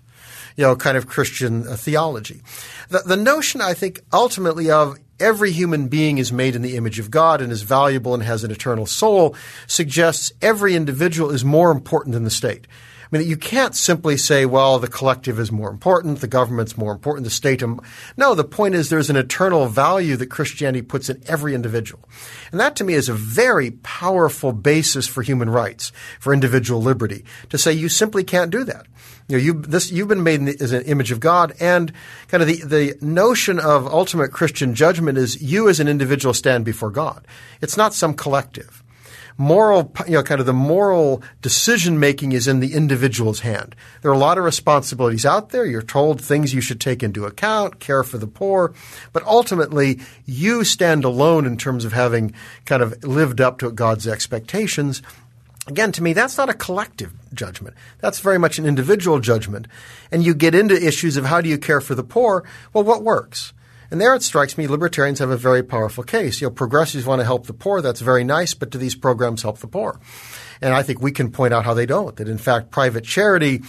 you 0.57 0.63
know, 0.63 0.77
kind 0.77 0.97
of 0.97 1.09
Christian 1.09 1.67
uh, 1.67 1.77
theology. 1.77 2.43
The, 2.91 3.01
the 3.01 3.17
notion, 3.17 3.61
I 3.61 3.75
think, 3.75 4.01
ultimately 4.13 4.71
of 4.71 4.99
every 5.19 5.51
human 5.51 5.89
being 5.89 6.19
is 6.19 6.33
made 6.33 6.55
in 6.55 6.63
the 6.63 6.77
image 6.77 6.99
of 6.99 7.11
God 7.11 7.41
and 7.41 7.51
is 7.51 7.63
valuable 7.63 8.15
and 8.15 8.23
has 8.23 8.45
an 8.45 8.51
eternal 8.51 8.87
soul 8.87 9.35
suggests 9.67 10.33
every 10.43 10.75
individual 10.75 11.31
is 11.31 11.45
more 11.45 11.73
important 11.73 12.13
than 12.13 12.25
the 12.25 12.31
state. 12.31 12.67
Mean, 13.13 13.29
you 13.29 13.37
can't 13.37 13.77
simply 13.77 14.17
say, 14.17 14.47
well, 14.47 14.79
the 14.79 14.89
collective 14.89 15.39
is 15.39 15.53
more 15.53 15.71
important, 15.71 16.21
the 16.21 16.27
government's 16.27 16.79
more 16.79 16.93
important, 16.93 17.25
the 17.25 17.31
state. 17.31 17.63
Um, 17.63 17.81
no, 18.17 18.35
the 18.35 18.43
point 18.43 18.75
is 18.75 18.89
there's 18.89 19.11
an 19.11 19.17
eternal 19.17 19.67
value 19.67 20.17
that 20.17 20.31
Christianity 20.31 20.81
puts 20.81 21.11
in 21.11 21.23
every 21.27 21.55
individual. 21.55 22.09
And 22.51 22.59
that 22.59 22.75
to 22.77 22.85
me 22.85 22.95
is 22.95 23.11
a 23.11 23.15
very 23.15 23.73
powerful 23.83 24.53
basis 24.53 25.07
for 25.07 25.23
human 25.23 25.51
rights, 25.51 25.93
for 26.21 26.33
individual 26.33 26.81
liberty, 26.81 27.25
to 27.51 27.59
say 27.59 27.73
you 27.73 27.91
simply 27.91 28.25
can't 28.25 28.51
do 28.51 28.65
that. 28.65 28.87
You 29.29 29.37
know, 29.37 29.45
you 29.45 29.53
this 29.55 29.93
you've 29.93 30.09
been 30.09 30.25
made 30.25 30.61
as 30.61 30.73
an 30.73 30.83
image 30.83 31.13
of 31.13 31.21
God, 31.21 31.55
and 31.61 31.93
kind 32.29 32.43
of 32.43 32.49
the 32.49 32.63
the 32.65 32.99
notion 33.01 33.61
of 33.61 33.87
ultimate 33.87 34.33
Christian 34.33 34.75
judgment 34.75 35.17
is 35.17 35.41
you 35.41 35.69
as 35.69 35.81
an 35.81 35.89
individual 35.89 36.35
stand 36.35 36.65
before 36.65 36.91
God. 36.91 37.25
It's 37.61 37.77
not 37.77 37.95
some 37.95 38.15
collective 38.15 38.82
moral, 39.39 39.93
you 40.07 40.15
know, 40.15 40.23
kind 40.23 40.41
of 40.41 40.47
the 40.47 40.53
moral 40.53 41.23
decision 41.41 41.99
making 41.99 42.33
is 42.33 42.49
in 42.49 42.61
the 42.61 42.75
individual's 42.75 43.41
hand. 43.41 43.75
There 44.01 44.11
are 44.11 44.15
a 44.15 44.19
lot 44.19 44.39
of 44.39 44.45
responsibilities 44.45 45.27
out 45.27 45.51
there. 45.51 45.65
You're 45.65 45.83
told 45.83 46.21
things 46.21 46.55
you 46.55 46.61
should 46.61 46.81
take 46.81 47.03
into 47.03 47.27
account, 47.27 47.81
care 47.81 48.03
for 48.03 48.19
the 48.19 48.27
poor, 48.27 48.75
but 49.13 49.25
ultimately 49.25 50.01
you 50.27 50.65
stand 50.65 51.05
alone 51.05 51.47
in 51.47 51.57
terms 51.57 51.85
of 51.85 51.93
having 51.93 52.33
kind 52.65 52.83
of 52.83 53.03
lived 53.05 53.41
up 53.41 53.59
to 53.59 53.71
God's 53.71 54.07
expectations. 54.07 55.03
Again, 55.69 55.93
to 55.93 56.03
me, 56.03 56.13
that's 56.13 56.37
not 56.37 56.51
a 56.51 56.55
collective 56.55 57.13
judgment. 57.33 57.77
That's 58.01 58.19
very 58.19 58.39
much 58.39 58.59
an 58.59 58.67
individual 58.67 59.21
judgment. 59.21 59.69
And 60.11 60.25
you 60.25 60.35
get 60.35 60.55
into 60.55 60.75
issues 60.75 61.17
of 61.17 61.27
how 61.27 61.41
do 61.41 61.49
you 61.49 61.57
care 61.57 61.81
for 61.81 61.95
the 61.95 62.03
poor? 62.03 62.45
Well, 62.73 62.85
what 62.85 63.03
works? 63.03 63.53
And 63.93 64.01
there 64.01 64.15
it 64.15 64.23
strikes 64.23 64.57
me 64.57 64.67
libertarians 64.67 65.19
have 65.19 65.29
a 65.29 65.37
very 65.37 65.63
powerful 65.63 66.03
case. 66.03 66.41
You 66.41 66.47
know, 66.47 66.51
progressives 66.51 67.05
want 67.05 67.21
to 67.21 67.27
help 67.27 67.47
the 67.47 67.53
poor. 67.53 67.83
That's 67.83 68.01
very 68.01 68.25
nice, 68.25 68.55
but 68.55 68.71
do 68.71 68.79
these 68.79 68.95
programs 68.95 69.43
help 69.43 69.59
the 69.59 69.67
poor? 69.67 70.01
And 70.63 70.73
I 70.73 70.83
think 70.83 71.03
we 71.03 71.13
can 71.13 71.31
point 71.31 71.53
out 71.53 71.67
how 71.67 71.75
they 71.75 71.85
don't. 71.85 72.17
That 72.17 72.27
in 72.27 72.39
fact, 72.39 72.71
private 72.71 73.05
charity 73.05 73.61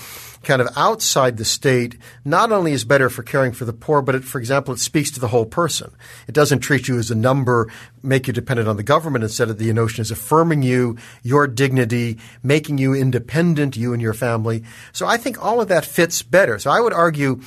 kind 0.42 0.62
of 0.62 0.70
outside 0.78 1.36
the 1.36 1.44
state 1.44 1.98
not 2.24 2.54
only 2.54 2.72
is 2.72 2.86
better 2.86 3.10
for 3.10 3.22
caring 3.22 3.52
for 3.52 3.66
the 3.66 3.74
poor, 3.74 4.02
but 4.02 4.16
it, 4.16 4.24
for 4.24 4.40
example, 4.40 4.74
it 4.74 4.80
speaks 4.80 5.12
to 5.12 5.20
the 5.20 5.28
whole 5.28 5.46
person. 5.46 5.92
It 6.26 6.34
doesn't 6.34 6.60
treat 6.60 6.88
you 6.88 6.98
as 7.00 7.12
a 7.12 7.16
number, 7.16 7.70
make 8.02 8.26
you 8.26 8.32
dependent 8.32 8.70
on 8.70 8.78
the 8.78 8.84
government. 8.84 9.24
Instead 9.24 9.50
of 9.50 9.58
the 9.58 9.74
notion 9.74 10.04
is 10.04 10.12
affirming 10.12 10.62
you, 10.62 10.96
your 11.24 11.48
dignity, 11.48 12.18
making 12.42 12.78
you 12.78 12.94
independent, 12.94 13.76
you 13.76 13.92
and 13.92 14.02
your 14.02 14.14
family. 14.14 14.64
So 14.94 15.06
I 15.06 15.18
think 15.18 15.44
all 15.44 15.60
of 15.60 15.68
that 15.68 15.84
fits 15.84 16.22
better. 16.22 16.60
So 16.60 16.72
I 16.72 16.80
would 16.80 16.94
argue 16.94 17.42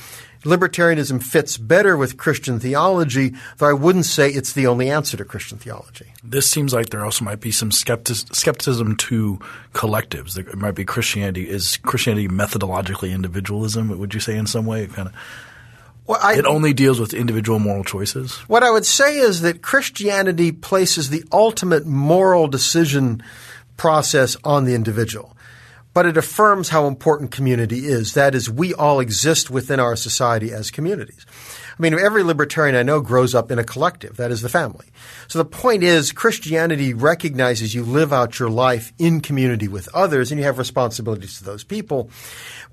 libertarianism 0.47 1.21
fits 1.21 1.57
better 1.57 1.97
with 1.97 2.17
Christian 2.17 2.59
theology, 2.59 3.35
though 3.57 3.69
I 3.69 3.73
wouldn't 3.73 4.05
say 4.05 4.29
it's 4.29 4.53
the 4.53 4.65
only 4.67 4.89
answer 4.89 5.17
to 5.17 5.25
Christian 5.25 5.57
theology. 5.57 6.07
This 6.23 6.49
seems 6.49 6.73
like 6.73 6.89
there 6.89 7.03
also 7.05 7.25
might 7.25 7.41
be 7.41 7.51
some 7.51 7.71
skeptic- 7.71 8.33
skepticism 8.33 8.95
to 8.95 9.39
collectives. 9.73 10.33
There 10.33 10.55
might 10.55 10.75
be 10.75 10.85
Christianity. 10.85 11.49
Is 11.49 11.77
Christianity 11.77 12.27
methodologically 12.27 13.13
individualism? 13.13 13.97
Would 13.97 14.13
you 14.13 14.19
say 14.19 14.37
in 14.37 14.47
some 14.47 14.65
way? 14.65 14.87
Kind 14.87 15.09
of. 15.09 15.13
Well, 16.07 16.19
I, 16.23 16.37
it 16.37 16.45
only 16.45 16.73
deals 16.73 17.01
with 17.01 17.13
individual 17.13 17.59
moral 17.59 17.83
choices. 17.83 18.37
What 18.47 18.63
I 18.63 18.71
would 18.71 18.85
say 18.85 19.17
is 19.17 19.41
that 19.41 19.61
Christianity 19.61 20.53
places 20.53 21.09
the 21.09 21.25
ultimate 21.33 21.85
moral 21.85 22.47
decision 22.47 23.21
process 23.75 24.37
on 24.43 24.63
the 24.63 24.73
individual 24.73 25.36
but 25.97 26.05
it 26.05 26.15
affirms 26.15 26.69
how 26.69 26.85
important 26.85 27.31
community 27.31 27.87
is. 27.87 28.13
That 28.13 28.35
is, 28.35 28.51
we 28.51 28.71
all 28.71 28.99
exist 28.99 29.49
within 29.49 29.79
our 29.79 29.95
society 29.95 30.51
as 30.51 30.69
communities. 30.69 31.25
I 31.71 31.81
mean, 31.81 31.95
every 31.95 32.21
libertarian 32.21 32.75
I 32.75 32.83
know 32.83 33.01
grows 33.01 33.33
up 33.33 33.49
in 33.49 33.57
a 33.57 33.63
collective. 33.63 34.17
That 34.17 34.29
is 34.29 34.43
the 34.43 34.47
family. 34.47 34.85
So 35.27 35.39
the 35.39 35.45
point 35.45 35.81
is, 35.81 36.11
Christianity 36.11 36.93
recognizes 36.93 37.73
you 37.73 37.81
live 37.81 38.13
out 38.13 38.37
your 38.37 38.51
life 38.51 38.93
in 38.99 39.21
community 39.21 39.67
with 39.67 39.89
others 39.91 40.31
and 40.31 40.37
you 40.39 40.45
have 40.45 40.59
responsibilities 40.59 41.39
to 41.39 41.43
those 41.43 41.63
people. 41.63 42.11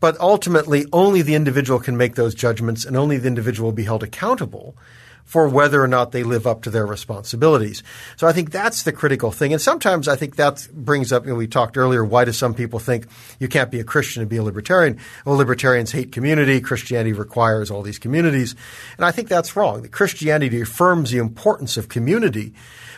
But 0.01 0.21
ultimately, 0.21 0.85
only 0.93 1.23
the 1.23 1.35
individual 1.35 1.81
can 1.81 1.97
make 1.97 2.17
those 2.17 2.35
judgments 2.35 2.85
and 2.85 2.95
only 2.95 3.17
the 3.17 3.29
individual 3.29 3.69
will 3.69 3.75
be 3.75 3.85
held 3.85 4.03
accountable 4.03 4.77
for 5.25 5.49
whether 5.49 5.83
or 5.83 5.89
not 5.89 6.13
they 6.13 6.23
live 6.23 6.47
up 6.47 6.63
to 6.63 6.71
their 6.71 6.87
responsibilities. 6.87 7.83
So 8.17 8.27
I 8.27 8.33
think 8.33 8.51
that's 8.51 8.83
the 8.83 8.93
critical 8.93 9.33
thing. 9.33 9.53
And 9.53 9.61
sometimes 9.61 10.07
I 10.07 10.17
think 10.17 10.37
that 10.37 10.69
brings 10.73 11.13
up, 11.13 11.25
you 11.25 11.31
know, 11.31 11.37
we 11.37 11.47
talked 11.47 11.77
earlier, 11.77 12.05
why 12.05 12.25
do 12.25 12.33
some 12.33 12.55
people 12.55 12.79
think 12.79 13.07
you 13.39 13.49
can't 13.49 13.71
be 13.71 13.81
a 13.81 13.85
Christian 13.85 14.21
and 14.21 14.31
be 14.31 14.37
a 14.37 14.43
libertarian? 14.43 15.01
Well, 15.25 15.37
libertarians 15.37 15.93
hate 15.93 16.13
community. 16.13 16.61
Christianity 16.61 17.15
requires 17.15 17.71
all 17.71 17.83
these 17.83 17.99
communities. 17.99 18.55
And 18.97 19.05
I 19.05 19.11
think 19.11 19.29
that's 19.29 19.57
wrong. 19.57 19.89
Christianity 19.89 20.61
affirms 20.61 21.11
the 21.11 21.19
importance 21.19 21.77
of 21.77 21.89
community. 21.89 22.53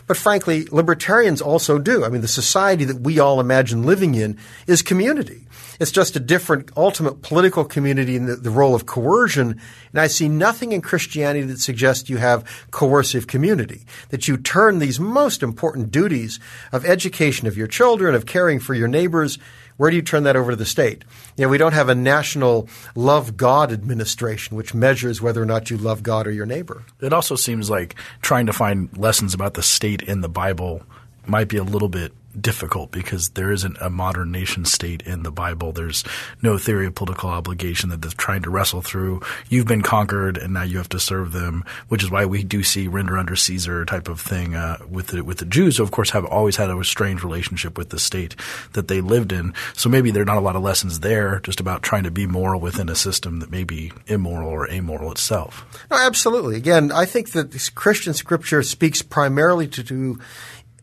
But 0.06 0.16
frankly, 0.16 0.66
libertarians 0.70 1.40
also 1.40 1.78
do. 1.78 2.04
I 2.04 2.08
mean, 2.08 2.20
the 2.20 2.28
society 2.28 2.84
that 2.84 3.00
we 3.00 3.18
all 3.18 3.40
imagine 3.40 3.82
living 3.82 4.14
in 4.14 4.38
is 4.66 4.82
community. 4.82 5.46
It's 5.78 5.90
just 5.90 6.16
a 6.16 6.20
different 6.20 6.70
ultimate 6.76 7.22
political 7.22 7.64
community 7.64 8.16
in 8.16 8.26
the, 8.26 8.36
the, 8.36 8.50
role 8.50 8.75
of 8.75 8.86
coercion. 8.86 9.60
And 9.92 10.00
I 10.00 10.06
see 10.06 10.28
nothing 10.28 10.72
in 10.72 10.80
Christianity 10.80 11.44
that 11.46 11.60
suggests 11.60 12.08
you 12.08 12.16
have 12.16 12.66
coercive 12.70 13.26
community, 13.26 13.84
that 14.08 14.26
you 14.26 14.36
turn 14.36 14.78
these 14.78 14.98
most 14.98 15.42
important 15.42 15.90
duties 15.90 16.40
of 16.72 16.86
education 16.86 17.46
of 17.46 17.56
your 17.56 17.66
children, 17.66 18.14
of 18.14 18.26
caring 18.26 18.58
for 18.58 18.75
your 18.75 18.88
neighbors, 18.88 19.38
where 19.76 19.90
do 19.90 19.97
you 19.97 20.02
turn 20.02 20.23
that 20.25 20.37
over 20.37 20.52
to 20.52 20.56
the 20.56 20.66
state? 20.66 21.04
You 21.37 21.45
know, 21.45 21.49
we 21.49 21.59
don't 21.59 21.75
have 21.75 21.88
a 21.88 21.95
national 21.95 22.68
love 22.95 23.37
God 23.37 23.73
administration 23.73 24.56
which 24.56 24.75
measures 24.75 25.21
whether 25.21 25.42
or 25.42 25.47
not 25.47 25.71
you 25.71 25.76
love 25.76 26.02
God 26.02 26.26
or 26.26 26.30
your 26.30 26.47
neighbor. 26.47 26.85
It 27.00 27.12
also 27.12 27.37
seems 27.37 27.68
like 27.68 27.95
trying 28.23 28.47
to 28.47 28.52
find 28.52 28.97
lessons 28.97 29.35
about 29.35 29.54
the 29.54 29.62
state 29.62 30.02
in 30.02 30.21
the 30.21 30.28
Bible 30.28 30.83
might 31.26 31.49
be 31.49 31.56
a 31.56 31.64
little 31.64 31.88
bit 31.88 32.12
difficult 32.40 32.90
because 32.90 33.30
there 33.30 33.50
isn't 33.50 33.76
a 33.80 33.90
modern 33.90 34.30
nation 34.30 34.64
state 34.64 35.02
in 35.02 35.22
the 35.22 35.30
Bible. 35.30 35.72
There's 35.72 36.04
no 36.42 36.58
theory 36.58 36.86
of 36.86 36.94
political 36.94 37.30
obligation 37.30 37.90
that 37.90 38.02
they're 38.02 38.10
trying 38.10 38.42
to 38.42 38.50
wrestle 38.50 38.82
through. 38.82 39.22
You've 39.48 39.66
been 39.66 39.82
conquered, 39.82 40.36
and 40.36 40.52
now 40.52 40.62
you 40.62 40.78
have 40.78 40.88
to 40.90 41.00
serve 41.00 41.32
them, 41.32 41.64
which 41.88 42.02
is 42.02 42.10
why 42.10 42.26
we 42.26 42.44
do 42.44 42.62
see 42.62 42.86
render 42.86 43.16
under 43.16 43.36
Caesar 43.36 43.84
type 43.84 44.08
of 44.08 44.20
thing 44.20 44.54
uh, 44.54 44.78
with 44.88 45.08
the 45.08 45.24
with 45.24 45.38
the 45.38 45.46
Jews. 45.46 45.78
Who 45.78 45.86
of 45.86 45.92
course, 45.92 46.10
have 46.10 46.24
always 46.24 46.56
had 46.56 46.68
a 46.68 46.84
strange 46.84 47.22
relationship 47.22 47.78
with 47.78 47.90
the 47.90 47.98
state 47.98 48.34
that 48.72 48.88
they 48.88 49.00
lived 49.00 49.32
in. 49.32 49.54
So 49.72 49.88
maybe 49.88 50.10
there 50.10 50.22
are 50.22 50.26
not 50.26 50.36
a 50.36 50.40
lot 50.40 50.56
of 50.56 50.62
lessons 50.62 51.00
there, 51.00 51.40
just 51.40 51.60
about 51.60 51.82
trying 51.82 52.02
to 52.02 52.10
be 52.10 52.26
moral 52.26 52.60
within 52.60 52.88
a 52.88 52.96
system 52.96 53.38
that 53.38 53.50
may 53.50 53.64
be 53.64 53.92
immoral 54.06 54.48
or 54.48 54.68
amoral 54.70 55.12
itself. 55.12 55.64
No, 55.90 55.96
absolutely. 55.96 56.56
Again, 56.56 56.90
I 56.90 57.04
think 57.04 57.30
that 57.30 57.70
Christian 57.74 58.14
scripture 58.14 58.62
speaks 58.62 59.00
primarily 59.00 59.68
to, 59.68 59.84
to 59.84 60.18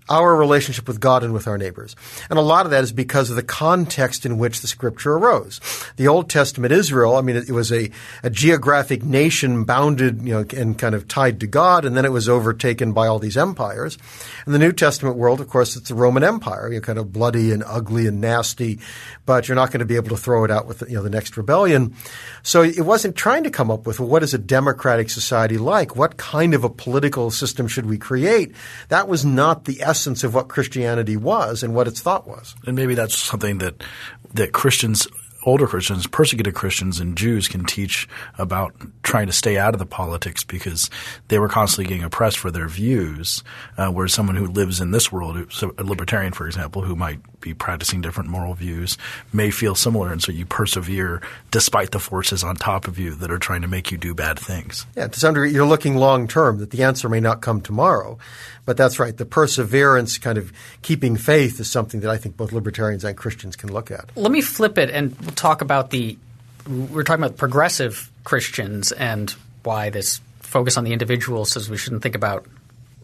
our 0.10 0.36
relationship 0.36 0.88
with 0.88 1.00
God 1.00 1.24
and 1.24 1.33
with 1.33 1.48
our 1.48 1.57
neighbors. 1.57 1.95
And 2.29 2.38
a 2.38 2.41
lot 2.41 2.65
of 2.65 2.72
that 2.72 2.83
is 2.83 2.91
because 2.91 3.29
of 3.29 3.36
the 3.36 3.43
context 3.43 4.25
in 4.25 4.38
which 4.38 4.62
the 4.62 4.67
scripture 4.67 5.13
arose. 5.13 5.60
The 5.98 6.07
Old 6.07 6.29
Testament 6.29 6.74
Israel, 6.74 7.15
I 7.15 7.22
mean, 7.22 7.36
it, 7.36 7.51
was 7.51 7.72
a, 7.72 7.89
a 8.24 8.29
geographic 8.29 9.03
nation 9.03 9.63
bounded, 9.63 10.22
you 10.22 10.33
know, 10.33 10.45
and 10.55 10.77
kind 10.77 10.95
of 10.95 11.07
tied 11.07 11.39
to 11.39 11.48
God, 11.48 11.86
and 11.86 11.95
then 11.95 12.05
it 12.05 12.12
was 12.12 12.27
overtaken 12.27 12.93
by 12.93 13.07
all 13.07 13.19
these 13.19 13.38
empires. 13.38 13.98
In 14.45 14.53
the 14.53 14.60
New 14.60 14.72
Testament 14.72 15.15
world, 15.17 15.39
of 15.39 15.50
course, 15.50 15.75
it's 15.75 15.89
the 15.89 15.95
Roman 15.95 16.24
Empire, 16.24 16.69
you 16.69 16.75
know, 16.75 16.81
kind 16.81 17.00
of 17.00 17.13
bloody 17.13 17.51
and 17.51 17.63
ugly 17.65 18.07
and 18.07 18.19
nasty, 18.19 18.79
but 19.25 19.48
you're 19.48 19.55
not 19.55 19.72
going 19.72 19.79
to 19.79 19.86
be 19.86 19.95
able 19.95 20.10
to 20.10 20.17
throw 20.17 20.43
it 20.43 20.51
out 20.51 20.67
with, 20.67 20.81
you 20.81 20.95
know, 20.95 21.03
the 21.03 21.10
next 21.10 21.38
rebellion. 21.38 21.95
So 22.41 22.62
it 22.62 22.81
wasn't 22.81 23.15
trying 23.15 23.43
to 23.43 23.50
come 23.50 23.72
up 23.72 23.88
with, 23.88 24.00
well, 24.00 24.10
what 24.10 24.24
is 24.24 24.33
a 24.33 24.38
democratic 24.38 25.10
society 25.10 25.57
like? 25.57 25.95
What 25.95 26.17
kind 26.17 26.53
of 26.53 26.63
a 26.63 26.69
political 26.69 27.31
system 27.31 27.67
should 27.67 27.86
we 27.86 27.98
create? 27.98 28.53
That 28.89 29.07
was 29.07 29.24
not 29.24 29.65
the 29.65 29.81
of 30.24 30.34
what 30.34 30.48
Christianity 30.48 31.18
was 31.18 31.64
and 31.64 31.74
what 31.74 31.88
its 31.88 32.02
thought 32.02 32.28
was. 32.28 32.56
And 32.66 32.76
maybe 32.76 32.96
that's 32.96 33.18
something 33.18 33.60
that 33.60 33.84
that 34.34 34.52
Christians 34.52 35.08
older 35.46 35.68
Christians, 35.68 36.08
persecuted 36.08 36.56
Christians, 36.56 37.00
and 37.00 37.18
Jews 37.18 37.48
can 37.48 37.66
teach 37.66 38.08
about 38.38 38.74
trying 39.04 39.28
to 39.28 39.34
stay 39.34 39.58
out 39.58 39.74
of 39.74 39.80
the 39.80 39.86
politics 39.86 40.44
because 40.44 40.90
they 41.28 41.40
were 41.40 41.50
constantly 41.50 41.90
getting 41.90 42.04
oppressed 42.04 42.38
for 42.38 42.52
their 42.52 42.68
views. 42.68 43.44
Uh, 43.78 43.90
whereas 43.90 44.14
someone 44.14 44.36
who 44.36 44.48
lives 44.48 44.80
in 44.80 44.92
this 44.92 45.12
world, 45.12 45.38
a 45.78 45.84
libertarian, 45.84 46.34
for 46.34 46.48
example, 46.48 46.82
who 46.82 46.96
might 46.96 47.20
be 47.44 47.54
practicing 47.54 48.02
different 48.02 48.30
moral 48.30 48.54
views, 48.54 48.98
may 49.32 49.52
feel 49.52 49.76
similar, 49.76 50.12
and 50.12 50.22
so 50.22 50.32
you 50.32 50.46
persevere 50.46 51.22
despite 51.52 51.92
the 51.92 52.00
forces 52.00 52.44
on 52.44 52.56
top 52.56 52.88
of 52.88 52.98
you 52.98 53.14
that 53.16 53.32
are 53.32 53.38
trying 53.38 53.62
to 53.62 53.68
make 53.68 53.92
you 53.92 53.98
do 53.98 54.14
bad 54.14 54.40
things. 54.40 54.86
Yeah, 54.96 55.08
to 55.08 55.20
some 55.20 55.34
degree, 55.34 55.52
you're 55.52 55.66
looking 55.66 55.96
long 55.96 56.28
term. 56.28 56.60
That 56.60 56.72
the 56.72 56.84
answer 56.84 57.10
may 57.10 57.20
not 57.20 57.42
come 57.42 57.62
tomorrow, 57.62 58.18
but 58.66 58.78
that's 58.78 59.00
right. 59.00 59.16
The 59.16 59.26
perseverance, 59.26 60.18
kind 60.18 60.38
of 60.38 60.52
keeping 60.82 61.18
faith, 61.18 61.60
is 61.60 61.70
something 61.70 62.00
that 62.02 62.10
I 62.10 62.18
think 62.18 62.38
both 62.38 62.52
libertarians 62.52 63.04
and 63.04 63.18
Christians 63.18 63.56
can 63.56 63.72
look 63.72 63.92
at. 63.92 64.10
Let 64.16 64.32
me 64.32 64.42
flip 64.42 64.78
it 64.78 64.90
and 64.90 65.18
we'll 65.20 65.32
talk 65.32 65.62
about 65.62 65.92
the. 65.92 66.18
We're 66.68 67.04
talking 67.04 67.24
about 67.24 67.38
progressive 67.38 68.10
Christians 68.24 68.94
and 68.94 69.36
why 69.64 69.90
this 69.90 70.22
focus 70.40 70.78
on 70.78 70.84
the 70.84 70.94
individual 70.94 71.46
says 71.46 71.70
we 71.70 71.78
shouldn't 71.78 72.04
think 72.04 72.16
about 72.16 72.46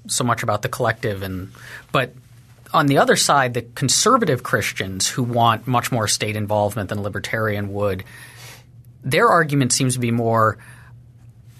so 0.08 0.24
much 0.24 0.44
about 0.44 0.62
the 0.62 0.70
collective 0.70 1.24
and 1.24 1.52
but 1.92 2.14
on 2.74 2.88
the 2.88 2.98
other 2.98 3.16
side 3.16 3.54
the 3.54 3.62
conservative 3.62 4.44
Christians 4.44 5.08
who 5.08 5.24
want 5.24 5.68
much 5.68 5.92
more 5.92 6.08
state 6.08 6.36
involvement 6.36 6.90
than 6.90 7.00
a 7.00 7.02
libertarian 7.02 7.74
would 7.74 8.04
their 9.04 9.30
argument 9.30 9.72
seems 9.72 9.94
to 9.94 10.00
be 10.00 10.12
more 10.12 10.58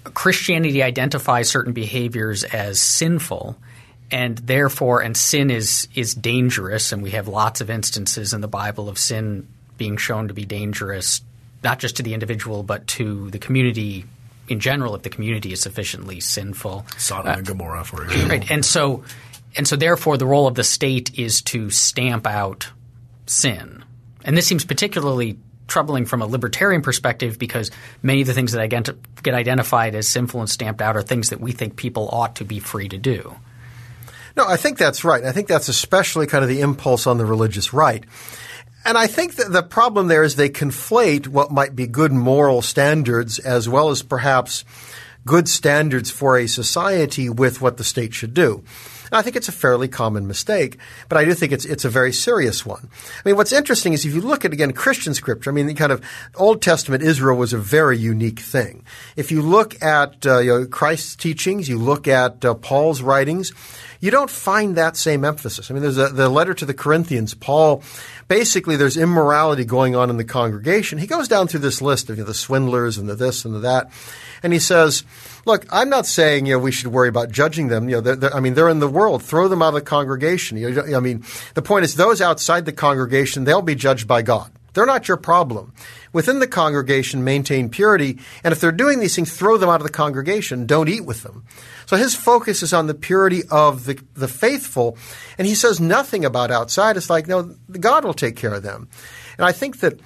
Christianity 0.04 0.82
identifies 0.82 1.48
certain 1.48 1.72
behaviors 1.72 2.44
as 2.44 2.80
sinful 2.80 3.56
and 4.10 4.38
therefore 4.38 5.02
and 5.02 5.16
sin 5.16 5.50
is 5.50 5.88
is 5.94 6.14
dangerous 6.14 6.92
and 6.92 7.02
we 7.02 7.10
have 7.10 7.28
lots 7.28 7.60
of 7.60 7.70
instances 7.70 8.32
in 8.32 8.40
the 8.40 8.48
bible 8.48 8.88
of 8.88 8.98
sin 8.98 9.46
being 9.76 9.96
shown 9.96 10.28
to 10.28 10.34
be 10.34 10.44
dangerous 10.44 11.20
not 11.62 11.78
just 11.78 11.96
to 11.96 12.02
the 12.02 12.14
individual 12.14 12.62
but 12.62 12.86
to 12.86 13.30
the 13.30 13.38
community 13.38 14.04
in 14.48 14.58
general 14.58 14.94
if 14.96 15.02
the 15.02 15.10
community 15.10 15.52
is 15.52 15.60
sufficiently 15.60 16.18
sinful. 16.18 16.84
Sodom 16.98 17.32
uh, 17.32 17.36
and 17.36 17.46
Gomorrah 17.46 17.84
for 17.84 18.04
example. 18.04 18.28
Right 18.28 18.50
and 18.50 18.64
so 18.64 19.04
and 19.56 19.66
so 19.66 19.76
therefore 19.76 20.16
the 20.16 20.26
role 20.26 20.46
of 20.46 20.54
the 20.54 20.64
state 20.64 21.18
is 21.18 21.42
to 21.42 21.70
stamp 21.70 22.26
out 22.26 22.68
sin 23.26 23.84
and 24.24 24.36
this 24.36 24.46
seems 24.46 24.64
particularly 24.64 25.38
troubling 25.70 26.04
from 26.04 26.20
a 26.20 26.26
libertarian 26.26 26.82
perspective 26.82 27.38
because 27.38 27.70
many 28.02 28.20
of 28.20 28.26
the 28.26 28.34
things 28.34 28.52
that 28.52 28.68
get 29.22 29.34
identified 29.34 29.94
as 29.94 30.08
sinful 30.08 30.40
and 30.40 30.50
stamped 30.50 30.82
out 30.82 30.96
are 30.96 31.02
things 31.02 31.30
that 31.30 31.40
we 31.40 31.52
think 31.52 31.76
people 31.76 32.08
ought 32.12 32.36
to 32.36 32.44
be 32.44 32.58
free 32.58 32.88
to 32.88 32.98
do. 32.98 33.34
No, 34.36 34.44
I 34.46 34.56
think 34.56 34.78
that's 34.78 35.04
right. 35.04 35.24
I 35.24 35.32
think 35.32 35.48
that's 35.48 35.68
especially 35.68 36.26
kind 36.26 36.44
of 36.44 36.50
the 36.50 36.60
impulse 36.60 37.06
on 37.06 37.18
the 37.18 37.24
religious 37.24 37.72
right. 37.72 38.04
And 38.84 38.96
I 38.96 39.06
think 39.06 39.36
that 39.36 39.52
the 39.52 39.62
problem 39.62 40.08
there 40.08 40.22
is 40.22 40.36
they 40.36 40.48
conflate 40.48 41.28
what 41.28 41.50
might 41.50 41.76
be 41.76 41.86
good 41.86 42.12
moral 42.12 42.62
standards 42.62 43.38
as 43.38 43.68
well 43.68 43.90
as 43.90 44.02
perhaps 44.02 44.64
good 45.26 45.48
standards 45.48 46.10
for 46.10 46.38
a 46.38 46.46
society 46.46 47.28
with 47.28 47.60
what 47.60 47.76
the 47.76 47.84
state 47.84 48.14
should 48.14 48.34
do. 48.34 48.64
And 49.10 49.18
I 49.18 49.22
think 49.22 49.36
it's 49.36 49.48
a 49.48 49.52
fairly 49.52 49.88
common 49.88 50.26
mistake, 50.26 50.78
but 51.08 51.18
I 51.18 51.24
do 51.24 51.34
think 51.34 51.52
it's 51.52 51.64
it's 51.64 51.84
a 51.84 51.90
very 51.90 52.12
serious 52.12 52.64
one. 52.64 52.88
I 52.92 53.28
mean, 53.28 53.36
what's 53.36 53.52
interesting 53.52 53.92
is 53.92 54.04
if 54.04 54.14
you 54.14 54.20
look 54.20 54.44
at 54.44 54.52
again 54.52 54.72
Christian 54.72 55.14
scripture. 55.14 55.50
I 55.50 55.52
mean, 55.52 55.66
the 55.66 55.74
kind 55.74 55.92
of 55.92 56.04
Old 56.36 56.62
Testament 56.62 57.02
Israel 57.02 57.36
was 57.36 57.52
a 57.52 57.58
very 57.58 57.98
unique 57.98 58.40
thing. 58.40 58.84
If 59.16 59.30
you 59.30 59.42
look 59.42 59.82
at 59.82 60.26
uh, 60.26 60.38
you 60.38 60.50
know, 60.50 60.66
Christ's 60.66 61.16
teachings, 61.16 61.68
you 61.68 61.78
look 61.78 62.08
at 62.08 62.44
uh, 62.44 62.54
Paul's 62.54 63.02
writings, 63.02 63.52
you 64.00 64.10
don't 64.10 64.30
find 64.30 64.76
that 64.76 64.96
same 64.96 65.24
emphasis. 65.24 65.70
I 65.70 65.74
mean, 65.74 65.82
there's 65.82 65.98
a, 65.98 66.08
the 66.08 66.28
letter 66.28 66.54
to 66.54 66.64
the 66.64 66.74
Corinthians. 66.74 67.34
Paul 67.34 67.82
basically 68.30 68.76
there's 68.76 68.96
immorality 68.96 69.64
going 69.64 69.96
on 69.96 70.08
in 70.08 70.16
the 70.16 70.24
congregation. 70.24 70.98
He 70.98 71.06
goes 71.06 71.28
down 71.28 71.48
through 71.48 71.60
this 71.60 71.82
list 71.82 72.08
of 72.08 72.16
you 72.16 72.22
know, 72.22 72.28
the 72.28 72.34
swindlers 72.34 72.96
and 72.96 73.08
the 73.08 73.16
this 73.16 73.44
and 73.44 73.54
the 73.54 73.58
that, 73.58 73.90
and 74.42 74.52
he 74.52 74.58
says, 74.58 75.04
"Look, 75.44 75.66
I'm 75.70 75.88
not 75.88 76.06
saying 76.06 76.46
you 76.46 76.54
know 76.54 76.58
we 76.58 76.72
should 76.72 76.88
worry 76.88 77.08
about 77.08 77.30
judging 77.30 77.68
them. 77.68 77.88
You 77.88 77.96
know, 77.96 78.00
they're, 78.00 78.16
they're, 78.16 78.34
I 78.34 78.40
mean, 78.40 78.54
they're 78.54 78.68
in 78.68 78.80
the 78.80 78.88
world. 78.88 79.22
Throw 79.22 79.48
them 79.48 79.62
out 79.62 79.68
of 79.68 79.74
the 79.74 79.80
congregation. 79.82 80.56
You 80.58 80.70
know, 80.70 80.96
I 80.96 81.00
mean, 81.00 81.24
the 81.54 81.62
point 81.62 81.84
is, 81.84 81.94
those 81.94 82.20
outside 82.20 82.64
the 82.64 82.72
congregation 82.72 83.44
they'll 83.44 83.62
be 83.62 83.74
judged 83.74 84.06
by 84.06 84.22
God. 84.22 84.50
They're 84.72 84.86
not 84.86 85.08
your 85.08 85.16
problem. 85.16 85.72
Within 86.12 86.38
the 86.38 86.46
congregation, 86.46 87.24
maintain 87.24 87.70
purity, 87.70 88.18
and 88.44 88.52
if 88.52 88.60
they're 88.60 88.70
doing 88.70 89.00
these 89.00 89.16
things, 89.16 89.36
throw 89.36 89.56
them 89.56 89.68
out 89.68 89.80
of 89.80 89.86
the 89.86 89.92
congregation. 89.92 90.66
Don't 90.66 90.88
eat 90.88 91.04
with 91.04 91.22
them." 91.22 91.44
So 91.90 91.96
his 91.96 92.14
focus 92.14 92.62
is 92.62 92.72
on 92.72 92.86
the 92.86 92.94
purity 92.94 93.42
of 93.50 93.84
the, 93.84 94.00
the 94.14 94.28
faithful, 94.28 94.96
and 95.38 95.44
he 95.44 95.56
says 95.56 95.80
nothing 95.80 96.24
about 96.24 96.52
outside. 96.52 96.96
It's 96.96 97.10
like, 97.10 97.26
no, 97.26 97.56
God 97.72 98.04
will 98.04 98.14
take 98.14 98.36
care 98.36 98.54
of 98.54 98.62
them. 98.62 98.88
And 99.36 99.44
I 99.44 99.50
think 99.50 99.80
that 99.80 99.98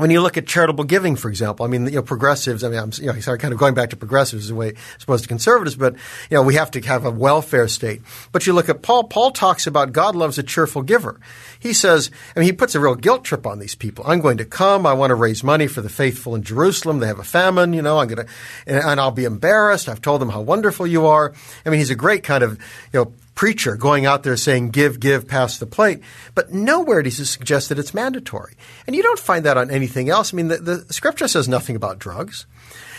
when 0.00 0.10
you 0.10 0.20
look 0.22 0.38
at 0.38 0.46
charitable 0.46 0.84
giving, 0.84 1.14
for 1.14 1.28
example, 1.28 1.66
I 1.66 1.68
mean, 1.68 1.84
you 1.84 1.92
know, 1.92 2.02
progressives, 2.02 2.64
I 2.64 2.68
mean, 2.68 2.78
I'm 2.78 2.90
you 2.96 3.12
know, 3.12 3.20
sorry, 3.20 3.38
kind 3.38 3.52
of 3.52 3.60
going 3.60 3.74
back 3.74 3.90
to 3.90 3.96
progressives 3.96 4.50
way 4.52 4.74
as 4.96 5.02
opposed 5.02 5.24
to 5.24 5.28
conservatives, 5.28 5.76
but, 5.76 5.94
you 6.30 6.36
know, 6.36 6.42
we 6.42 6.54
have 6.54 6.70
to 6.72 6.80
have 6.80 7.04
a 7.04 7.10
welfare 7.10 7.68
state. 7.68 8.00
But 8.32 8.46
you 8.46 8.52
look 8.52 8.68
at 8.68 8.82
Paul, 8.82 9.04
Paul 9.04 9.30
talks 9.30 9.66
about 9.66 9.92
God 9.92 10.16
loves 10.16 10.38
a 10.38 10.42
cheerful 10.42 10.82
giver. 10.82 11.20
He 11.58 11.72
says, 11.72 12.10
I 12.34 12.40
mean, 12.40 12.46
he 12.46 12.52
puts 12.52 12.74
a 12.74 12.80
real 12.80 12.94
guilt 12.94 13.24
trip 13.24 13.46
on 13.46 13.58
these 13.58 13.74
people. 13.74 14.04
I'm 14.06 14.20
going 14.20 14.38
to 14.38 14.44
come. 14.44 14.86
I 14.86 14.94
want 14.94 15.10
to 15.10 15.14
raise 15.14 15.44
money 15.44 15.66
for 15.66 15.82
the 15.82 15.90
faithful 15.90 16.34
in 16.34 16.42
Jerusalem. 16.42 17.00
They 17.00 17.06
have 17.06 17.18
a 17.18 17.24
famine, 17.24 17.72
you 17.74 17.82
know, 17.82 17.98
I'm 17.98 18.08
going 18.08 18.26
to, 18.26 18.32
and, 18.66 18.82
and 18.82 19.00
I'll 19.00 19.10
be 19.10 19.24
embarrassed. 19.24 19.88
I've 19.88 20.02
told 20.02 20.20
them 20.20 20.30
how 20.30 20.40
wonderful 20.40 20.86
you 20.86 21.06
are. 21.06 21.34
I 21.66 21.70
mean, 21.70 21.78
he's 21.78 21.90
a 21.90 21.94
great 21.94 22.24
kind 22.24 22.42
of, 22.42 22.52
you 22.92 23.00
know, 23.00 23.12
preacher 23.34 23.76
going 23.76 24.06
out 24.06 24.22
there 24.22 24.36
saying, 24.36 24.70
give, 24.70 25.00
give, 25.00 25.26
pass 25.26 25.58
the 25.58 25.66
plate. 25.66 26.00
But 26.34 26.52
nowhere 26.52 27.02
does 27.02 27.18
he 27.18 27.24
suggest 27.24 27.68
that 27.68 27.78
it's 27.78 27.94
mandatory. 27.94 28.54
And 28.86 28.94
you 28.94 29.02
don't 29.02 29.18
find 29.18 29.44
that 29.44 29.56
on 29.56 29.70
anything 29.70 30.10
else. 30.10 30.32
I 30.32 30.36
mean, 30.36 30.48
the, 30.48 30.58
the 30.58 30.92
scripture 30.92 31.28
says 31.28 31.48
nothing 31.48 31.76
about 31.76 31.98
drugs. 31.98 32.46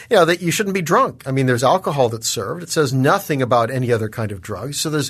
You 0.09 0.17
know, 0.17 0.25
that 0.25 0.41
you 0.41 0.51
shouldn't 0.51 0.73
be 0.73 0.81
drunk. 0.81 1.23
I 1.25 1.31
mean, 1.31 1.45
there's 1.45 1.63
alcohol 1.63 2.09
that's 2.09 2.27
served. 2.27 2.63
It 2.63 2.69
says 2.69 2.91
nothing 2.91 3.41
about 3.41 3.71
any 3.71 3.91
other 3.91 4.09
kind 4.09 4.31
of 4.31 4.41
drugs. 4.41 4.79
So 4.79 4.89
there's, 4.89 5.09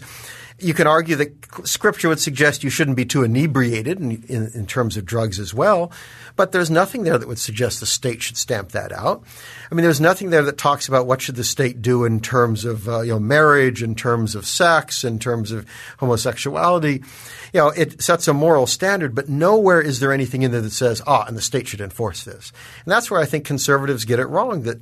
you 0.60 0.74
can 0.74 0.88
argue 0.88 1.16
that 1.16 1.34
scripture 1.66 2.10
would 2.10 2.20
suggest 2.20 2.64
you 2.64 2.70
shouldn't 2.70 2.98
be 2.98 3.06
too 3.06 3.24
inebriated 3.24 4.00
in, 4.00 4.24
in, 4.28 4.52
in, 4.54 4.66
terms 4.66 4.98
of 4.98 5.06
drugs 5.06 5.40
as 5.40 5.54
well, 5.54 5.92
but 6.36 6.52
there's 6.52 6.70
nothing 6.70 7.04
there 7.04 7.18
that 7.18 7.28
would 7.28 7.40
suggest 7.40 7.80
the 7.80 7.86
state 7.86 8.22
should 8.22 8.38
stamp 8.38 8.70
that 8.72 8.92
out. 8.92 9.24
I 9.72 9.76
mean, 9.76 9.84
there's 9.84 10.02
nothing 10.02 10.30
there 10.30 10.44
that 10.44 10.58
talks 10.58 10.88
about 10.88 11.08
what 11.08 11.22
should 11.22 11.36
the 11.36 11.44
state 11.44 11.82
do 11.82 12.06
in 12.06 12.20
terms 12.20 12.66
of 12.66 12.88
uh, 12.88 13.02
you 13.02 13.14
know 13.14 13.20
marriage, 13.20 13.84
in 13.84 13.96
terms 13.96 14.36
of 14.36 14.46
sex, 14.46 15.04
in 15.04 15.20
terms 15.20 15.52
of 15.52 15.66
homosexuality. 16.00 17.04
You 17.54 17.60
know, 17.60 17.70
it 17.70 18.02
sets 18.02 18.28
a 18.28 18.34
moral 18.34 18.66
standard, 18.66 19.14
but 19.14 19.28
nowhere 19.28 19.82
is 19.82 20.00
there 20.00 20.14
anything 20.14 20.42
in 20.44 20.52
there 20.52 20.62
that 20.62 20.72
says, 20.72 21.02
ah, 21.06 21.26
and 21.28 21.36
the 21.36 21.42
state 21.42 21.68
should 21.68 21.82
enforce 21.82 22.24
this. 22.24 22.54
And 22.86 22.92
that's 22.92 23.12
where 23.12 23.20
I 23.20 23.26
think 23.26 23.46
conservatives 23.46 24.06
get 24.06 24.20
it 24.20 24.28
wrong. 24.28 24.64
That 24.64 24.82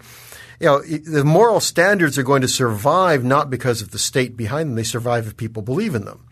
you 0.60 0.68
know, 0.68 0.82
the 0.82 1.24
moral 1.24 1.60
standards 1.60 2.18
are 2.18 2.24
going 2.24 2.42
to 2.42 2.48
survive 2.48 3.24
not 3.24 3.50
because 3.50 3.82
of 3.82 3.92
the 3.92 4.00
state 4.00 4.36
behind 4.36 4.70
them. 4.70 4.75
They 4.75 4.84
survive 4.84 5.28
if 5.28 5.38
people 5.38 5.62
believe 5.62 5.96
in 5.96 6.06
them. 6.06 6.25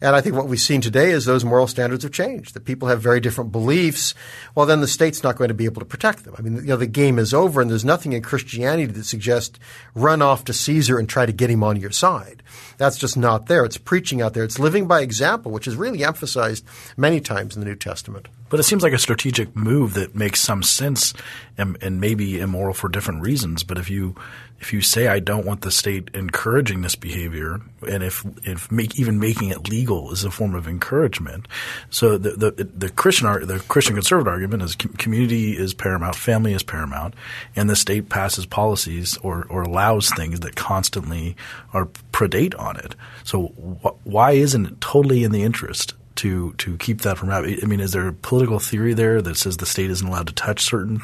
And 0.00 0.14
I 0.14 0.20
think 0.20 0.34
what 0.34 0.48
we've 0.48 0.60
seen 0.60 0.80
today 0.80 1.10
is 1.10 1.24
those 1.24 1.44
moral 1.44 1.66
standards 1.66 2.02
have 2.02 2.12
changed, 2.12 2.54
that 2.54 2.64
people 2.64 2.88
have 2.88 3.00
very 3.00 3.20
different 3.20 3.52
beliefs. 3.52 4.14
Well, 4.54 4.66
then 4.66 4.80
the 4.80 4.88
state's 4.88 5.22
not 5.22 5.36
going 5.36 5.48
to 5.48 5.54
be 5.54 5.64
able 5.64 5.80
to 5.80 5.86
protect 5.86 6.24
them. 6.24 6.34
I 6.36 6.42
mean, 6.42 6.56
you 6.56 6.62
know, 6.62 6.76
the 6.76 6.86
game 6.86 7.18
is 7.18 7.32
over 7.32 7.62
and 7.62 7.70
there's 7.70 7.84
nothing 7.84 8.12
in 8.12 8.20
Christianity 8.20 8.86
that 8.86 9.04
suggests 9.04 9.58
run 9.94 10.20
off 10.20 10.44
to 10.44 10.52
Caesar 10.52 10.98
and 10.98 11.08
try 11.08 11.26
to 11.26 11.32
get 11.32 11.48
him 11.48 11.62
on 11.62 11.80
your 11.80 11.90
side. 11.90 12.42
That's 12.76 12.98
just 12.98 13.16
not 13.16 13.46
there. 13.46 13.64
It's 13.64 13.78
preaching 13.78 14.22
out 14.22 14.34
there. 14.34 14.44
It's 14.44 14.58
living 14.58 14.86
by 14.86 15.00
example, 15.00 15.52
which 15.52 15.66
is 15.66 15.76
really 15.76 16.04
emphasized 16.04 16.64
many 16.96 17.20
times 17.20 17.56
in 17.56 17.60
the 17.60 17.66
New 17.66 17.76
Testament. 17.76 18.28
But 18.48 18.60
it 18.60 18.64
seems 18.64 18.82
like 18.82 18.92
a 18.92 18.98
strategic 18.98 19.56
move 19.56 19.94
that 19.94 20.14
makes 20.14 20.40
some 20.40 20.62
sense 20.62 21.12
and, 21.58 21.76
and 21.82 22.00
maybe 22.00 22.38
immoral 22.38 22.74
for 22.74 22.88
different 22.88 23.22
reasons. 23.22 23.64
But 23.64 23.78
if 23.78 23.90
you 23.90 24.14
if 24.60 24.72
you 24.72 24.80
say 24.80 25.08
I 25.08 25.18
don't 25.18 25.44
want 25.44 25.60
the 25.60 25.70
state 25.70 26.08
encouraging 26.14 26.82
this 26.82 26.94
behavior, 26.94 27.60
and 27.86 28.02
if 28.02 28.24
if 28.44 28.70
make, 28.72 28.98
even 28.98 29.18
making 29.18 29.50
it 29.50 29.68
legal 29.68 30.10
is 30.10 30.24
a 30.24 30.30
form 30.30 30.54
of 30.54 30.66
encouragement, 30.66 31.48
so 31.90 32.16
the 32.16 32.30
the, 32.30 32.64
the 32.64 32.88
Christian 32.90 33.26
the 33.46 33.62
Christian 33.68 33.94
conservative 33.94 34.32
argument 34.32 34.62
is 34.62 34.74
community 34.74 35.56
is 35.56 35.74
paramount, 35.74 36.16
family 36.16 36.54
is 36.54 36.62
paramount, 36.62 37.14
and 37.54 37.68
the 37.68 37.76
state 37.76 38.08
passes 38.08 38.46
policies 38.46 39.18
or 39.18 39.46
or 39.50 39.62
allows 39.62 40.10
things 40.10 40.40
that 40.40 40.56
constantly 40.56 41.36
are 41.72 41.86
predate 42.12 42.58
on 42.64 42.76
it. 42.76 42.94
So 43.22 43.48
wh- 43.82 44.06
why 44.06 44.32
isn't 44.32 44.66
it 44.66 44.80
totally 44.80 45.22
in 45.22 45.32
the 45.32 45.42
interest 45.42 45.94
to 46.16 46.52
to 46.54 46.76
keep 46.78 47.02
that 47.02 47.18
from 47.18 47.28
happening? 47.28 47.58
I 47.62 47.66
mean, 47.66 47.80
is 47.80 47.92
there 47.92 48.08
a 48.08 48.12
political 48.12 48.58
theory 48.58 48.94
there 48.94 49.20
that 49.22 49.36
says 49.36 49.56
the 49.56 49.66
state 49.66 49.90
isn't 49.90 50.06
allowed 50.06 50.28
to 50.28 50.32
touch 50.32 50.62
certain 50.62 51.00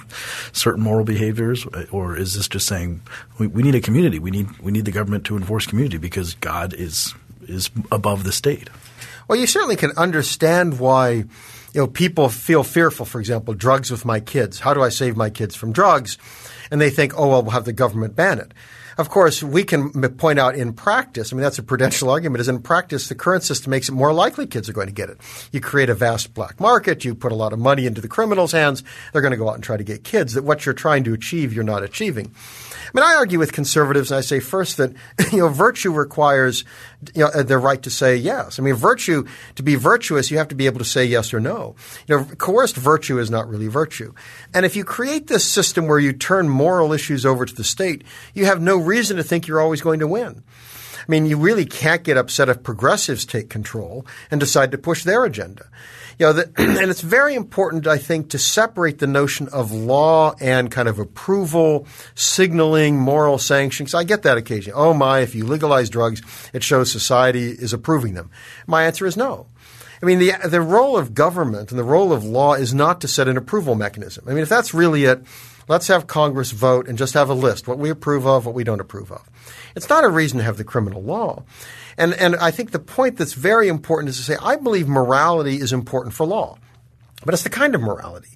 certain 0.52 0.82
moral 0.82 1.04
behaviors, 1.04 1.66
or 1.90 2.16
is 2.16 2.34
this 2.34 2.48
just 2.48 2.66
saying 2.66 3.02
we, 3.38 3.46
we 3.46 3.62
need 3.62 3.74
a 3.74 3.80
community? 3.80 4.18
We 4.18 4.30
need 4.30 4.58
we 4.60 4.72
need 4.72 4.84
the 4.84 4.92
government 4.92 5.24
to 5.26 5.36
enforce 5.36 5.66
community 5.66 5.98
because 5.98 6.34
God 6.34 6.74
is 6.74 7.14
is 7.42 7.70
above 7.90 8.24
the 8.24 8.32
state. 8.32 8.70
Well, 9.28 9.38
you 9.38 9.46
certainly 9.46 9.76
can 9.76 9.92
understand 9.96 10.78
why 10.80 11.10
you 11.10 11.26
know 11.74 11.86
people 11.86 12.28
feel 12.28 12.64
fearful. 12.64 13.06
For 13.06 13.20
example, 13.20 13.54
drugs 13.54 13.90
with 13.90 14.04
my 14.04 14.20
kids. 14.20 14.60
How 14.60 14.74
do 14.74 14.82
I 14.82 14.88
save 14.88 15.16
my 15.16 15.30
kids 15.30 15.54
from 15.54 15.72
drugs? 15.72 16.18
And 16.70 16.80
they 16.80 16.90
think, 16.90 17.18
oh 17.18 17.28
well, 17.28 17.42
we'll 17.42 17.52
have 17.52 17.64
the 17.64 17.72
government 17.72 18.14
ban 18.14 18.38
it. 18.38 18.52
Of 19.00 19.08
course, 19.08 19.42
we 19.42 19.64
can 19.64 19.92
point 20.18 20.38
out 20.38 20.54
in 20.54 20.74
practice, 20.74 21.32
I 21.32 21.36
mean, 21.36 21.42
that's 21.42 21.58
a 21.58 21.62
prudential 21.62 22.10
argument, 22.10 22.42
is 22.42 22.48
in 22.48 22.60
practice, 22.60 23.08
the 23.08 23.14
current 23.14 23.42
system 23.42 23.70
makes 23.70 23.88
it 23.88 23.92
more 23.92 24.12
likely 24.12 24.46
kids 24.46 24.68
are 24.68 24.74
going 24.74 24.88
to 24.88 24.92
get 24.92 25.08
it. 25.08 25.16
You 25.52 25.62
create 25.62 25.88
a 25.88 25.94
vast 25.94 26.34
black 26.34 26.60
market, 26.60 27.02
you 27.02 27.14
put 27.14 27.32
a 27.32 27.34
lot 27.34 27.54
of 27.54 27.58
money 27.58 27.86
into 27.86 28.02
the 28.02 28.08
criminals' 28.08 28.52
hands, 28.52 28.84
they're 29.14 29.22
going 29.22 29.30
to 29.30 29.38
go 29.38 29.48
out 29.48 29.54
and 29.54 29.64
try 29.64 29.78
to 29.78 29.84
get 29.84 30.04
kids, 30.04 30.34
that 30.34 30.44
what 30.44 30.66
you're 30.66 30.74
trying 30.74 31.04
to 31.04 31.14
achieve, 31.14 31.54
you're 31.54 31.64
not 31.64 31.82
achieving. 31.82 32.34
I 32.92 32.98
mean, 32.98 33.04
I 33.04 33.14
argue 33.14 33.38
with 33.38 33.52
conservatives, 33.52 34.10
and 34.10 34.18
I 34.18 34.20
say 34.20 34.40
first 34.40 34.76
that 34.78 34.92
you 35.32 35.38
know 35.38 35.48
virtue 35.48 35.92
requires 35.92 36.64
you 37.14 37.22
know, 37.22 37.42
the 37.42 37.58
right 37.58 37.80
to 37.82 37.90
say 37.90 38.16
yes. 38.16 38.58
I 38.58 38.62
mean, 38.62 38.74
virtue 38.74 39.26
to 39.54 39.62
be 39.62 39.76
virtuous, 39.76 40.30
you 40.30 40.38
have 40.38 40.48
to 40.48 40.54
be 40.54 40.66
able 40.66 40.78
to 40.78 40.84
say 40.84 41.04
yes 41.04 41.32
or 41.32 41.40
no. 41.40 41.76
You 42.06 42.18
know, 42.18 42.24
coerced 42.36 42.76
virtue 42.76 43.18
is 43.18 43.30
not 43.30 43.48
really 43.48 43.68
virtue. 43.68 44.12
And 44.52 44.66
if 44.66 44.76
you 44.76 44.84
create 44.84 45.28
this 45.28 45.44
system 45.44 45.86
where 45.86 45.98
you 45.98 46.12
turn 46.12 46.48
moral 46.48 46.92
issues 46.92 47.24
over 47.24 47.46
to 47.46 47.54
the 47.54 47.64
state, 47.64 48.04
you 48.34 48.44
have 48.46 48.60
no 48.60 48.76
reason 48.76 49.16
to 49.16 49.22
think 49.22 49.46
you're 49.46 49.60
always 49.60 49.80
going 49.80 50.00
to 50.00 50.06
win. 50.06 50.42
I 51.00 51.04
mean, 51.08 51.26
you 51.26 51.38
really 51.38 51.64
can't 51.64 52.04
get 52.04 52.16
upset 52.16 52.48
if 52.48 52.62
progressives 52.62 53.24
take 53.24 53.48
control 53.48 54.06
and 54.30 54.38
decide 54.38 54.70
to 54.72 54.78
push 54.78 55.04
their 55.04 55.24
agenda. 55.24 55.66
You 56.20 56.26
know, 56.26 56.32
the, 56.34 56.52
and 56.58 56.90
it's 56.90 57.00
very 57.00 57.34
important, 57.34 57.86
I 57.86 57.96
think, 57.96 58.28
to 58.30 58.38
separate 58.38 58.98
the 58.98 59.06
notion 59.06 59.48
of 59.48 59.72
law 59.72 60.34
and 60.38 60.70
kind 60.70 60.86
of 60.86 60.98
approval, 60.98 61.86
signaling, 62.14 62.98
moral 62.98 63.38
sanctions. 63.38 63.94
I 63.94 64.04
get 64.04 64.22
that 64.24 64.36
occasionally. 64.36 64.78
Oh 64.78 64.92
my, 64.92 65.20
if 65.20 65.34
you 65.34 65.46
legalize 65.46 65.88
drugs, 65.88 66.20
it 66.52 66.62
shows 66.62 66.92
society 66.92 67.48
is 67.48 67.72
approving 67.72 68.12
them. 68.12 68.30
My 68.66 68.84
answer 68.84 69.06
is 69.06 69.16
no. 69.16 69.46
I 70.02 70.06
mean, 70.06 70.18
the 70.18 70.32
the 70.46 70.60
role 70.60 70.98
of 70.98 71.14
government 71.14 71.70
and 71.70 71.78
the 71.78 71.84
role 71.84 72.12
of 72.12 72.22
law 72.22 72.52
is 72.52 72.74
not 72.74 73.00
to 73.00 73.08
set 73.08 73.26
an 73.26 73.38
approval 73.38 73.74
mechanism. 73.74 74.24
I 74.28 74.34
mean, 74.34 74.42
if 74.42 74.48
that's 74.50 74.74
really 74.74 75.04
it, 75.04 75.24
let's 75.68 75.88
have 75.88 76.06
Congress 76.06 76.50
vote 76.50 76.86
and 76.86 76.98
just 76.98 77.14
have 77.14 77.30
a 77.30 77.34
list 77.34 77.66
what 77.66 77.78
we 77.78 77.88
approve 77.88 78.26
of, 78.26 78.44
what 78.44 78.54
we 78.54 78.64
don't 78.64 78.80
approve 78.80 79.10
of. 79.10 79.22
It's 79.74 79.88
not 79.88 80.04
a 80.04 80.08
reason 80.08 80.38
to 80.38 80.44
have 80.44 80.58
the 80.58 80.64
criminal 80.64 81.02
law. 81.02 81.44
And, 82.00 82.14
and 82.14 82.34
I 82.36 82.50
think 82.50 82.70
the 82.70 82.78
point 82.78 83.18
that's 83.18 83.34
very 83.34 83.68
important 83.68 84.08
is 84.08 84.16
to 84.16 84.22
say, 84.22 84.36
I 84.40 84.56
believe 84.56 84.88
morality 84.88 85.56
is 85.60 85.70
important 85.70 86.14
for 86.14 86.24
law. 86.24 86.56
But 87.26 87.34
it's 87.34 87.42
the 87.42 87.50
kind 87.50 87.74
of 87.74 87.82
morality. 87.82 88.30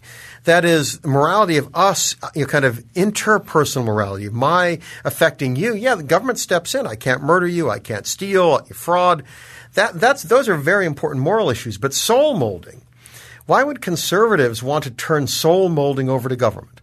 That 0.45 0.67
is 0.67 1.03
morality 1.03 1.57
of 1.57 1.71
us, 1.75 2.15
you 2.35 2.43
know, 2.43 2.47
kind 2.47 2.67
of 2.67 2.85
interpersonal 2.93 3.87
morality, 3.87 4.29
my 4.29 4.81
affecting 5.03 5.57
you. 5.57 5.75
Yeah, 5.75 5.95
the 5.95 6.03
government 6.03 6.39
steps 6.39 6.75
in. 6.75 6.87
I 6.87 6.95
can't 6.95 7.23
murder 7.23 7.47
you. 7.47 7.71
I 7.71 7.79
can't 7.79 8.07
steal, 8.07 8.59
fraud. 8.67 9.25
That, 9.73 9.99
that's, 9.99 10.25
those 10.25 10.47
are 10.47 10.57
very 10.57 10.85
important 10.85 11.25
moral 11.25 11.49
issues. 11.49 11.79
But 11.79 11.95
soul 11.95 12.37
molding, 12.37 12.83
why 13.47 13.63
would 13.63 13.81
conservatives 13.81 14.63
want 14.63 14.85
to 14.85 14.91
turn 14.91 15.27
soul 15.27 15.71
molding 15.71 16.11
over 16.11 16.29
to 16.29 16.37
government? 16.37 16.74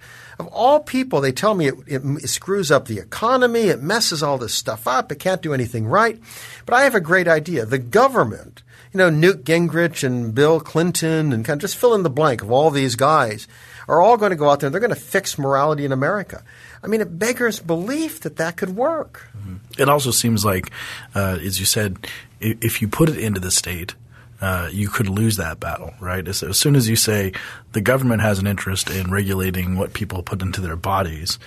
Of 0.41 0.47
all 0.47 0.79
people, 0.79 1.21
they 1.21 1.31
tell 1.31 1.53
me 1.53 1.67
it, 1.67 1.75
it, 1.85 2.01
it, 2.03 2.27
screws 2.27 2.71
up 2.71 2.87
the 2.87 2.97
economy, 2.97 3.65
it 3.65 3.79
messes 3.79 4.23
all 4.23 4.39
this 4.39 4.55
stuff 4.55 4.87
up, 4.87 5.11
it 5.11 5.19
can't 5.19 5.39
do 5.39 5.53
anything 5.53 5.85
right. 5.85 6.19
But 6.65 6.73
I 6.73 6.81
have 6.81 6.95
a 6.95 6.99
great 6.99 7.27
idea. 7.27 7.63
The 7.63 7.77
government, 7.77 8.63
you 8.91 8.97
know, 8.97 9.11
Newt 9.11 9.43
Gingrich 9.43 10.03
and 10.03 10.33
Bill 10.33 10.59
Clinton 10.59 11.31
and 11.31 11.45
kind 11.45 11.59
of 11.59 11.61
just 11.61 11.77
fill 11.77 11.93
in 11.93 12.01
the 12.01 12.09
blank 12.09 12.41
of 12.41 12.51
all 12.51 12.71
these 12.71 12.95
guys 12.95 13.47
are 13.87 14.01
all 14.01 14.17
going 14.17 14.31
to 14.31 14.35
go 14.35 14.49
out 14.49 14.61
there 14.61 14.67
and 14.67 14.73
they're 14.73 14.81
going 14.81 14.89
to 14.89 14.99
fix 14.99 15.37
morality 15.37 15.85
in 15.85 15.91
America. 15.91 16.43
I 16.83 16.87
mean, 16.87 17.01
it 17.01 17.19
beggars 17.19 17.59
belief 17.59 18.21
that 18.21 18.37
that 18.37 18.57
could 18.57 18.75
work. 18.75 19.27
Mm-hmm. 19.37 19.57
It 19.79 19.89
also 19.89 20.09
seems 20.09 20.43
like, 20.43 20.71
uh, 21.13 21.37
as 21.39 21.59
you 21.59 21.67
said, 21.67 22.07
if 22.39 22.81
you 22.81 22.87
put 22.87 23.09
it 23.09 23.19
into 23.19 23.39
the 23.39 23.51
state, 23.51 23.93
uh, 24.41 24.69
you 24.71 24.89
could 24.89 25.07
lose 25.07 25.37
that 25.37 25.59
battle, 25.59 25.93
right? 25.99 26.27
As, 26.27 26.41
as, 26.41 26.57
soon 26.57 26.75
as 26.75 26.89
you 26.89 26.95
say 26.95 27.31
the 27.73 27.81
government 27.81 28.21
has 28.21 28.39
an 28.39 28.47
interest 28.47 28.89
in 28.89 29.11
regulating 29.11 29.77
what 29.77 29.93
people 29.93 30.23
put 30.23 30.41
into 30.41 30.61
their 30.61 30.75
bodies, 30.75 31.39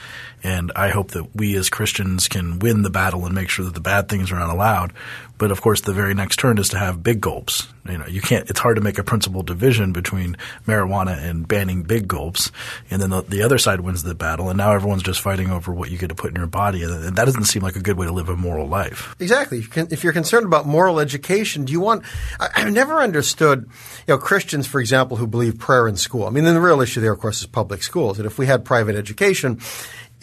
and 0.42 0.72
I 0.76 0.90
hope 0.90 1.12
that 1.12 1.34
we 1.34 1.56
as 1.56 1.70
Christians 1.70 2.28
can 2.28 2.58
win 2.58 2.82
the 2.82 2.90
battle 2.90 3.24
and 3.24 3.34
make 3.34 3.48
sure 3.48 3.64
that 3.64 3.74
the 3.74 3.80
bad 3.80 4.08
things 4.08 4.30
are 4.30 4.38
not 4.38 4.50
allowed. 4.50 4.92
But 5.36 5.50
of 5.50 5.60
course, 5.60 5.80
the 5.80 5.92
very 5.92 6.14
next 6.14 6.38
turn 6.38 6.58
is 6.58 6.68
to 6.68 6.78
have 6.78 7.02
big 7.02 7.20
gulps. 7.20 7.66
You 7.88 7.98
know, 7.98 8.06
you 8.06 8.20
can't. 8.20 8.48
It's 8.48 8.60
hard 8.60 8.76
to 8.76 8.82
make 8.82 8.98
a 8.98 9.02
principled 9.02 9.46
division 9.46 9.92
between 9.92 10.36
marijuana 10.66 11.18
and 11.18 11.46
banning 11.46 11.82
big 11.82 12.06
gulps, 12.06 12.52
and 12.88 13.02
then 13.02 13.10
the, 13.10 13.22
the 13.22 13.42
other 13.42 13.58
side 13.58 13.80
wins 13.80 14.04
the 14.04 14.14
battle, 14.14 14.48
and 14.48 14.56
now 14.56 14.72
everyone's 14.72 15.02
just 15.02 15.20
fighting 15.20 15.50
over 15.50 15.72
what 15.72 15.90
you 15.90 15.98
get 15.98 16.08
to 16.08 16.14
put 16.14 16.30
in 16.30 16.36
your 16.36 16.46
body, 16.46 16.82
and 16.84 17.16
that 17.16 17.24
doesn't 17.24 17.44
seem 17.44 17.62
like 17.62 17.76
a 17.76 17.80
good 17.80 17.98
way 17.98 18.06
to 18.06 18.12
live 18.12 18.28
a 18.28 18.36
moral 18.36 18.68
life. 18.68 19.14
Exactly. 19.18 19.64
If 19.74 20.04
you're 20.04 20.12
concerned 20.12 20.46
about 20.46 20.66
moral 20.66 21.00
education, 21.00 21.64
do 21.64 21.72
you 21.72 21.80
want? 21.80 22.04
I've 22.38 22.72
never 22.72 23.00
understood, 23.00 23.68
you 24.06 24.14
know, 24.14 24.18
Christians, 24.18 24.66
for 24.66 24.80
example, 24.80 25.16
who 25.16 25.26
believe 25.26 25.58
prayer 25.58 25.88
in 25.88 25.96
school. 25.96 26.13
I 26.22 26.30
mean, 26.30 26.44
then 26.44 26.54
the 26.54 26.60
real 26.60 26.80
issue 26.80 27.00
there, 27.00 27.12
of 27.12 27.18
course, 27.18 27.40
is 27.40 27.46
public 27.46 27.82
schools. 27.82 28.18
That 28.18 28.26
if 28.26 28.38
we 28.38 28.46
had 28.46 28.64
private 28.64 28.94
education, 28.94 29.58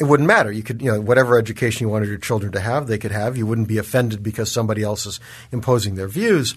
it 0.02 0.08
wouldn't 0.08 0.26
matter. 0.26 0.52
You 0.52 0.64
could, 0.64 0.82
you 0.82 0.92
know, 0.92 1.00
whatever 1.00 1.38
education 1.38 1.86
you 1.86 1.90
wanted 1.90 2.10
your 2.10 2.18
children 2.18 2.52
to 2.54 2.60
have, 2.60 2.88
they 2.88 2.98
could 2.98 3.12
have. 3.12 3.38
You 3.38 3.46
wouldn't 3.46 3.68
be 3.68 3.78
offended 3.78 4.24
because 4.24 4.52
somebody 4.52 4.82
else 4.82 5.06
is 5.06 5.20
imposing 5.52 5.94
their 5.94 6.08
views. 6.08 6.56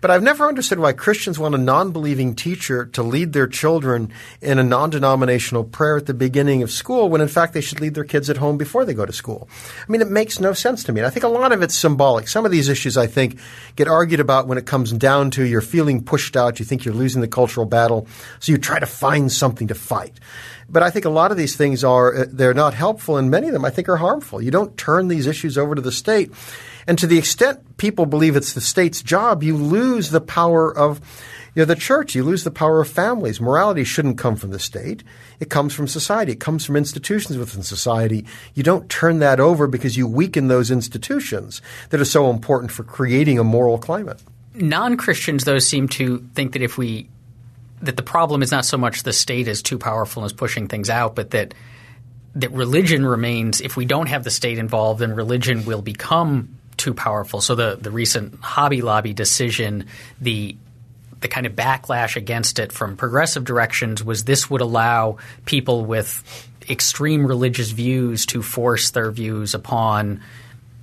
But 0.00 0.12
I've 0.12 0.22
never 0.22 0.46
understood 0.46 0.78
why 0.78 0.92
Christians 0.92 1.36
want 1.36 1.56
a 1.56 1.58
non-believing 1.58 2.36
teacher 2.36 2.86
to 2.86 3.02
lead 3.02 3.32
their 3.32 3.48
children 3.48 4.12
in 4.40 4.60
a 4.60 4.62
non-denominational 4.62 5.64
prayer 5.64 5.96
at 5.96 6.06
the 6.06 6.14
beginning 6.14 6.62
of 6.62 6.70
school 6.70 7.08
when 7.08 7.20
in 7.20 7.26
fact 7.26 7.54
they 7.54 7.60
should 7.60 7.80
lead 7.80 7.94
their 7.94 8.04
kids 8.04 8.30
at 8.30 8.36
home 8.36 8.56
before 8.56 8.84
they 8.84 8.94
go 8.94 9.04
to 9.04 9.12
school. 9.12 9.48
I 9.88 9.90
mean, 9.90 10.00
it 10.00 10.08
makes 10.08 10.38
no 10.38 10.52
sense 10.52 10.84
to 10.84 10.92
me. 10.92 11.00
And 11.00 11.08
I 11.08 11.10
think 11.10 11.24
a 11.24 11.28
lot 11.28 11.50
of 11.50 11.62
it's 11.62 11.74
symbolic. 11.74 12.28
Some 12.28 12.44
of 12.44 12.52
these 12.52 12.68
issues 12.68 12.96
I 12.96 13.08
think 13.08 13.40
get 13.74 13.88
argued 13.88 14.20
about 14.20 14.46
when 14.46 14.58
it 14.58 14.66
comes 14.66 14.92
down 14.92 15.32
to 15.32 15.44
you're 15.44 15.60
feeling 15.60 16.04
pushed 16.04 16.36
out, 16.36 16.60
you 16.60 16.64
think 16.64 16.84
you're 16.84 16.94
losing 16.94 17.20
the 17.20 17.26
cultural 17.26 17.66
battle, 17.66 18.06
so 18.38 18.52
you 18.52 18.58
try 18.58 18.78
to 18.78 18.86
find 18.86 19.32
something 19.32 19.66
to 19.66 19.74
fight. 19.74 20.20
But 20.68 20.82
I 20.82 20.90
think 20.90 21.04
a 21.04 21.10
lot 21.10 21.30
of 21.30 21.36
these 21.36 21.56
things 21.56 21.84
are, 21.84 22.14
uh, 22.14 22.24
they're 22.28 22.54
not 22.54 22.74
helpful 22.76 23.16
and 23.16 23.30
many 23.30 23.48
of 23.48 23.52
them 23.52 23.64
I 23.64 23.70
think 23.70 23.88
are 23.88 23.96
harmful. 23.96 24.40
You 24.40 24.50
don't 24.50 24.76
turn 24.76 25.08
these 25.08 25.26
issues 25.26 25.58
over 25.58 25.74
to 25.74 25.82
the 25.82 25.92
state. 25.92 26.30
And 26.86 26.98
to 26.98 27.06
the 27.06 27.18
extent 27.18 27.76
people 27.78 28.06
believe 28.06 28.36
it's 28.36 28.52
the 28.52 28.60
state's 28.60 29.02
job, 29.02 29.42
you 29.42 29.56
lose 29.56 30.10
the 30.10 30.20
power 30.20 30.76
of 30.76 31.00
you 31.56 31.62
know, 31.62 31.66
the 31.66 31.74
church. 31.74 32.14
You 32.14 32.22
lose 32.22 32.44
the 32.44 32.50
power 32.50 32.82
of 32.82 32.88
families. 32.88 33.40
Morality 33.40 33.82
shouldn't 33.82 34.18
come 34.18 34.36
from 34.36 34.50
the 34.50 34.58
state. 34.58 35.02
It 35.40 35.48
comes 35.48 35.72
from 35.72 35.88
society. 35.88 36.32
It 36.32 36.40
comes 36.40 36.66
from 36.66 36.76
institutions 36.76 37.38
within 37.38 37.62
society. 37.62 38.26
You 38.54 38.62
don't 38.62 38.90
turn 38.90 39.20
that 39.20 39.40
over 39.40 39.66
because 39.66 39.96
you 39.96 40.06
weaken 40.06 40.48
those 40.48 40.70
institutions 40.70 41.62
that 41.88 42.00
are 42.00 42.04
so 42.04 42.28
important 42.28 42.72
for 42.72 42.84
creating 42.84 43.38
a 43.38 43.44
moral 43.44 43.78
climate. 43.78 44.22
Non 44.54 44.98
Christians, 44.98 45.44
though, 45.44 45.58
seem 45.58 45.88
to 45.88 46.18
think 46.34 46.52
that 46.52 46.62
if 46.62 46.76
we 46.76 47.08
that 47.80 47.96
the 47.96 48.02
problem 48.02 48.42
is 48.42 48.50
not 48.50 48.64
so 48.64 48.76
much 48.76 49.02
the 49.02 49.12
state 49.12 49.48
is 49.48 49.62
too 49.62 49.78
powerful 49.78 50.22
and 50.22 50.30
is 50.30 50.36
pushing 50.36 50.68
things 50.68 50.90
out, 50.90 51.14
but 51.14 51.30
that 51.30 51.54
that 52.36 52.52
religion 52.52 53.04
remains. 53.04 53.60
If 53.60 53.76
we 53.76 53.84
don't 53.84 54.06
have 54.06 54.24
the 54.24 54.30
state 54.30 54.58
involved, 54.58 55.00
then 55.00 55.14
religion 55.14 55.64
will 55.64 55.82
become 55.82 56.58
too 56.76 56.94
powerful. 56.94 57.40
So 57.40 57.54
the 57.54 57.76
the 57.80 57.90
recent 57.90 58.40
Hobby 58.40 58.82
Lobby 58.82 59.12
decision, 59.12 59.86
the 60.20 60.56
the 61.20 61.28
kind 61.28 61.46
of 61.46 61.54
backlash 61.54 62.16
against 62.16 62.58
it 62.58 62.72
from 62.72 62.96
progressive 62.96 63.44
directions 63.44 64.04
was 64.04 64.24
this 64.24 64.50
would 64.50 64.60
allow 64.60 65.16
people 65.46 65.84
with 65.84 66.22
extreme 66.68 67.26
religious 67.26 67.70
views 67.70 68.26
to 68.26 68.42
force 68.42 68.90
their 68.90 69.10
views 69.10 69.54
upon 69.54 70.20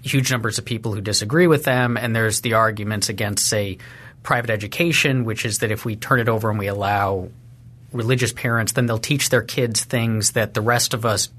huge 0.01 0.31
numbers 0.31 0.57
of 0.57 0.65
people 0.65 0.93
who 0.93 1.01
disagree 1.01 1.47
with 1.47 1.63
them, 1.63 1.97
and 1.97 2.15
there's 2.15 2.41
the 2.41 2.53
arguments 2.53 3.09
against, 3.09 3.47
say, 3.47 3.77
private 4.23 4.49
education, 4.49 5.23
which 5.23 5.45
is 5.45 5.59
that 5.59 5.71
if 5.71 5.85
we 5.85 5.95
turn 5.95 6.19
it 6.19 6.27
over 6.27 6.49
and 6.49 6.57
we 6.57 6.67
allow 6.67 7.29
religious 7.91 8.33
parents, 8.33 8.71
then 8.73 8.85
they'll 8.85 8.97
teach 8.97 9.29
their 9.29 9.41
kids 9.41 9.83
things 9.83 10.31
that 10.31 10.53
the 10.53 10.61
rest 10.61 10.93
of 10.93 11.05
us 11.05 11.29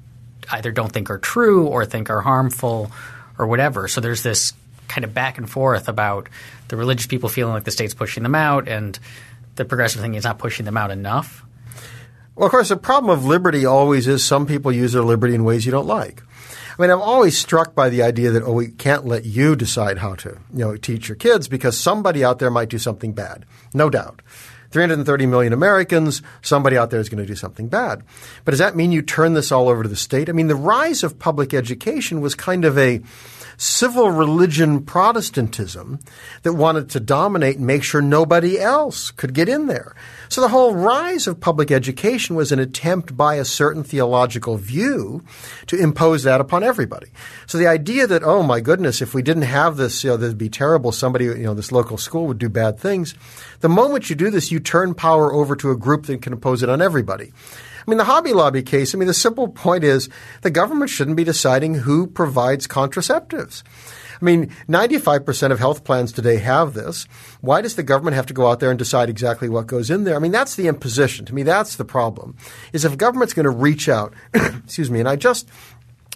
either 0.51 0.73
don't 0.73 0.93
think 0.93 1.11
are 1.11 1.19
true 1.19 1.67
or 1.67 1.85
think 1.85 2.11
are 2.11 2.21
harmful 2.21 2.91
or 3.39 3.47
whatever. 3.47 3.89
So 3.89 4.01
there's 4.01 4.23
this 4.23 4.53
kind 4.89 5.05
of 5.05 5.15
back 5.15 5.39
and 5.39 5.49
forth 5.49 5.89
about 5.89 6.29
the 6.69 6.77
religious 6.77 7.07
people 7.07 7.29
feeling 7.29 7.55
like 7.55 7.65
the 7.65 7.71
state's 7.71 7.95
pushing 7.95 8.23
them 8.23 8.35
out 8.35 8.69
and 8.69 8.99
the 9.57 9.65
progressive 9.65 10.01
thinking 10.01 10.19
is 10.19 10.25
not 10.25 10.39
pushing 10.39 10.65
them 10.65 10.77
out 10.77 10.91
enough. 10.91 11.45
Well, 12.35 12.47
of 12.47 12.51
course, 12.51 12.69
the 12.69 12.77
problem 12.77 13.17
of 13.17 13.25
liberty 13.25 13.65
always 13.65 14.09
is 14.09 14.25
some 14.25 14.47
people 14.47 14.73
use 14.73 14.93
their 14.93 15.03
liberty 15.03 15.35
in 15.35 15.45
ways 15.45 15.65
you 15.65 15.73
don't 15.73 15.87
like. 15.87 16.23
I 16.77 16.83
mean, 16.83 16.91
I'm 16.91 17.01
always 17.01 17.39
struck 17.39 17.75
by 17.75 17.89
the 17.89 18.03
idea 18.03 18.33
that, 18.33 18.43
oh, 18.43 18.53
we 18.53 18.69
can't 18.69 19.07
let 19.07 19.25
you 19.25 19.55
decide 19.55 19.99
how 19.99 20.17
to, 20.17 20.31
you 20.53 20.59
know, 20.59 20.77
teach 20.77 21.09
your 21.09 21.15
kids 21.15 21.47
because 21.47 21.79
somebody 21.79 22.25
out 22.25 22.41
there 22.41 22.51
might 22.51 22.69
do 22.69 22.79
something 22.79 23.13
bad. 23.13 23.45
No 23.73 23.89
doubt. 23.89 24.23
330 24.75 25.27
million 25.27 25.53
Americans, 25.53 26.21
somebody 26.43 26.77
out 26.77 26.91
there 26.91 26.99
is 26.99 27.09
going 27.09 27.23
to 27.23 27.27
do 27.27 27.37
something 27.37 27.69
bad. 27.69 28.03
But 28.45 28.51
does 28.51 28.59
that 28.59 28.75
mean 28.75 28.91
you 28.91 29.03
turn 29.03 29.35
this 29.35 29.53
all 29.53 29.69
over 29.69 29.85
to 29.85 29.89
the 29.89 29.95
state? 29.95 30.29
I 30.29 30.33
mean, 30.33 30.49
the 30.49 30.57
rise 30.57 31.05
of 31.05 31.17
public 31.17 31.55
education 31.55 32.21
was 32.21 32.35
kind 32.35 32.65
of 32.65 32.77
a 32.77 33.01
civil 33.57 34.11
religion 34.11 34.85
Protestantism 34.85 36.01
that 36.43 36.53
wanted 36.55 36.91
to 36.91 37.01
dominate 37.01 37.57
and 37.57 37.67
make 37.67 37.83
sure 37.83 38.03
nobody 38.03 38.59
else 38.59 39.11
could 39.11 39.35
get 39.35 39.49
in 39.49 39.67
there. 39.67 39.95
So 40.29 40.41
the 40.41 40.49
whole 40.49 40.75
rise 40.75 41.27
of 41.27 41.41
public 41.41 41.71
education 41.71 42.35
was 42.35 42.51
an 42.51 42.59
attempt 42.59 43.17
by 43.17 43.37
a 43.37 43.45
certain 43.45 43.85
theological 43.85 44.57
view 44.57 45.23
to 45.67 45.77
impose 45.77 46.23
that 46.25 46.41
upon 46.41 46.65
everybody. 46.65 47.09
So 47.47 47.59
the 47.59 47.67
idea 47.67 48.07
that, 48.07 48.25
oh 48.25 48.43
my 48.43 48.61
goodness, 48.61 49.01
if 49.01 49.15
we 49.15 49.23
didn't 49.23 49.43
have 49.43 49.77
this, 49.77 50.03
you 50.03 50.11
know, 50.11 50.17
there'd 50.17 50.39
be 50.39 50.49
terrible, 50.49 50.93
somebody, 50.93 51.27
you 51.27 51.45
know, 51.45 51.55
this 51.55 51.73
local 51.73 51.99
school 51.99 52.27
would 52.27 52.39
do 52.39 52.49
bad 52.49 52.79
things. 52.79 53.15
The 53.61 53.69
moment 53.69 54.11
you 54.11 54.17
do 54.17 54.31
this, 54.31 54.51
you 54.51 54.61
turn 54.61 54.95
power 54.95 55.33
over 55.33 55.55
to 55.57 55.71
a 55.71 55.77
group 55.77 56.07
that 56.07 56.23
can 56.23 56.33
impose 56.33 56.63
it 56.63 56.69
on 56.69 56.83
everybody. 56.83 57.33
I 57.87 57.91
mean, 57.91 57.99
the 57.99 58.05
Hobby 58.05 58.33
Lobby 58.33 58.63
case, 58.63 58.95
I 58.95 58.99
mean, 58.99 59.09
the 59.09 59.15
simple 59.15 59.49
point 59.49 59.85
is 59.85 60.09
the 60.43 60.51
government 60.51 60.91
shouldn't 60.91 61.17
be 61.17 61.25
deciding 61.25 61.75
who 61.75 62.07
provides 62.07 62.67
contraceptives. 62.67 63.63
I 64.21 64.25
mean, 64.25 64.51
95% 64.69 65.53
of 65.53 65.59
health 65.59 65.85
plans 65.85 66.13
today 66.13 66.37
have 66.39 66.73
this. 66.73 67.07
Why 67.41 67.61
does 67.61 67.77
the 67.77 67.83
government 67.83 68.17
have 68.17 68.27
to 68.27 68.35
go 68.35 68.47
out 68.47 68.61
there 68.61 68.71
and 68.71 68.79
decide 68.79 69.11
exactly 69.11 69.49
what 69.49 69.67
goes 69.67 69.91
in 69.91 70.05
there? 70.05 70.17
I 70.17 70.19
mean, 70.19 70.33
that's 70.33 70.55
the 70.55 70.69
imposition. 70.69 71.27
To 71.27 71.35
me, 71.35 71.43
that's 71.43 71.77
the 71.77 71.85
problem. 71.85 72.37
Is 72.73 72.85
if 72.85 72.97
government's 72.97 73.35
going 73.35 73.45
to 73.45 73.51
reach 73.51 73.89
out, 73.89 74.15
excuse 74.35 74.91
me, 74.91 75.01
and 75.01 75.09
I 75.09 75.17
just 75.17 75.49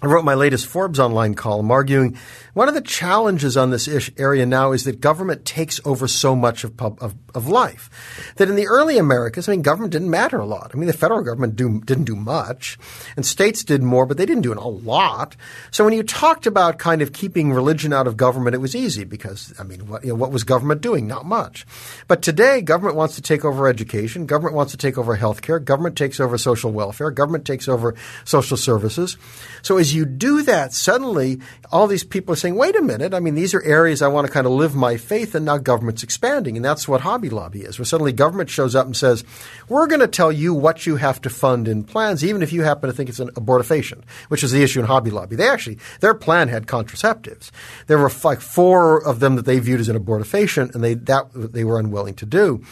I 0.00 0.06
wrote 0.06 0.24
my 0.24 0.34
latest 0.34 0.66
Forbes 0.66 1.00
Online 1.00 1.34
column 1.34 1.72
arguing 1.72 2.16
one 2.58 2.68
of 2.68 2.74
the 2.74 2.80
challenges 2.80 3.56
on 3.56 3.70
this 3.70 3.86
ish 3.86 4.10
area 4.16 4.44
now 4.44 4.72
is 4.72 4.82
that 4.82 5.00
government 5.00 5.44
takes 5.44 5.80
over 5.84 6.08
so 6.08 6.34
much 6.34 6.64
of, 6.64 6.76
pub, 6.76 6.98
of, 7.00 7.14
of, 7.32 7.46
life. 7.46 8.34
That 8.34 8.48
in 8.48 8.56
the 8.56 8.66
early 8.66 8.98
Americas, 8.98 9.48
I 9.48 9.52
mean, 9.52 9.62
government 9.62 9.92
didn't 9.92 10.10
matter 10.10 10.38
a 10.38 10.44
lot. 10.44 10.72
I 10.74 10.76
mean, 10.76 10.88
the 10.88 10.92
federal 10.92 11.22
government 11.22 11.54
do, 11.54 11.80
didn't 11.82 12.04
do 12.04 12.16
much, 12.16 12.76
and 13.16 13.24
states 13.24 13.62
did 13.62 13.84
more, 13.84 14.06
but 14.06 14.16
they 14.16 14.26
didn't 14.26 14.42
do 14.42 14.52
a 14.52 14.58
lot. 14.58 15.36
So 15.70 15.84
when 15.84 15.94
you 15.94 16.02
talked 16.02 16.48
about 16.48 16.78
kind 16.78 17.00
of 17.00 17.12
keeping 17.12 17.52
religion 17.52 17.92
out 17.92 18.08
of 18.08 18.16
government, 18.16 18.56
it 18.56 18.58
was 18.58 18.74
easy 18.74 19.04
because, 19.04 19.54
I 19.60 19.62
mean, 19.62 19.86
what, 19.86 20.02
you 20.02 20.08
know, 20.08 20.16
what 20.16 20.32
was 20.32 20.42
government 20.42 20.80
doing? 20.80 21.06
Not 21.06 21.26
much. 21.26 21.64
But 22.08 22.22
today, 22.22 22.60
government 22.60 22.96
wants 22.96 23.14
to 23.14 23.22
take 23.22 23.44
over 23.44 23.68
education, 23.68 24.26
government 24.26 24.56
wants 24.56 24.72
to 24.72 24.78
take 24.78 24.98
over 24.98 25.16
healthcare, 25.16 25.64
government 25.64 25.96
takes 25.96 26.18
over 26.18 26.36
social 26.38 26.72
welfare, 26.72 27.12
government 27.12 27.44
takes 27.44 27.68
over 27.68 27.94
social 28.24 28.56
services. 28.56 29.16
So 29.62 29.76
as 29.76 29.87
as 29.88 29.94
you 29.94 30.04
do 30.04 30.42
that, 30.42 30.74
suddenly 30.74 31.40
all 31.72 31.86
these 31.86 32.04
people 32.04 32.34
are 32.34 32.36
saying, 32.36 32.56
wait 32.56 32.76
a 32.76 32.82
minute, 32.82 33.14
I 33.14 33.20
mean, 33.20 33.34
these 33.34 33.54
are 33.54 33.62
areas 33.62 34.02
I 34.02 34.08
want 34.08 34.26
to 34.26 34.32
kind 34.32 34.46
of 34.46 34.52
live 34.52 34.74
my 34.74 34.98
faith, 34.98 35.34
and 35.34 35.46
now 35.46 35.56
government's 35.56 36.02
expanding. 36.02 36.56
And 36.56 36.64
that's 36.64 36.86
what 36.86 37.00
Hobby 37.00 37.30
Lobby 37.30 37.62
is, 37.62 37.78
where 37.78 37.86
suddenly 37.86 38.12
government 38.12 38.50
shows 38.50 38.74
up 38.74 38.84
and 38.84 38.94
says, 38.94 39.24
we're 39.66 39.86
going 39.86 40.00
to 40.00 40.06
tell 40.06 40.30
you 40.30 40.52
what 40.52 40.84
you 40.84 40.96
have 40.96 41.22
to 41.22 41.30
fund 41.30 41.68
in 41.68 41.84
plans, 41.84 42.22
even 42.22 42.42
if 42.42 42.52
you 42.52 42.64
happen 42.64 42.90
to 42.90 42.94
think 42.94 43.08
it's 43.08 43.18
an 43.18 43.30
abortifacient, 43.30 44.02
which 44.28 44.44
is 44.44 44.52
the 44.52 44.62
issue 44.62 44.80
in 44.80 44.86
Hobby 44.86 45.10
Lobby. 45.10 45.36
They 45.36 45.48
actually, 45.48 45.78
their 46.00 46.14
plan 46.14 46.48
had 46.48 46.66
contraceptives. 46.66 47.50
There 47.86 47.96
were 47.98 48.12
like 48.22 48.42
four 48.42 49.02
of 49.02 49.20
them 49.20 49.36
that 49.36 49.46
they 49.46 49.58
viewed 49.58 49.80
as 49.80 49.88
an 49.88 49.98
abortifacient, 49.98 50.74
and 50.74 50.84
they, 50.84 50.94
that 50.94 51.30
they 51.32 51.64
were 51.64 51.78
unwilling 51.78 52.14
to 52.16 52.26
do. 52.26 52.62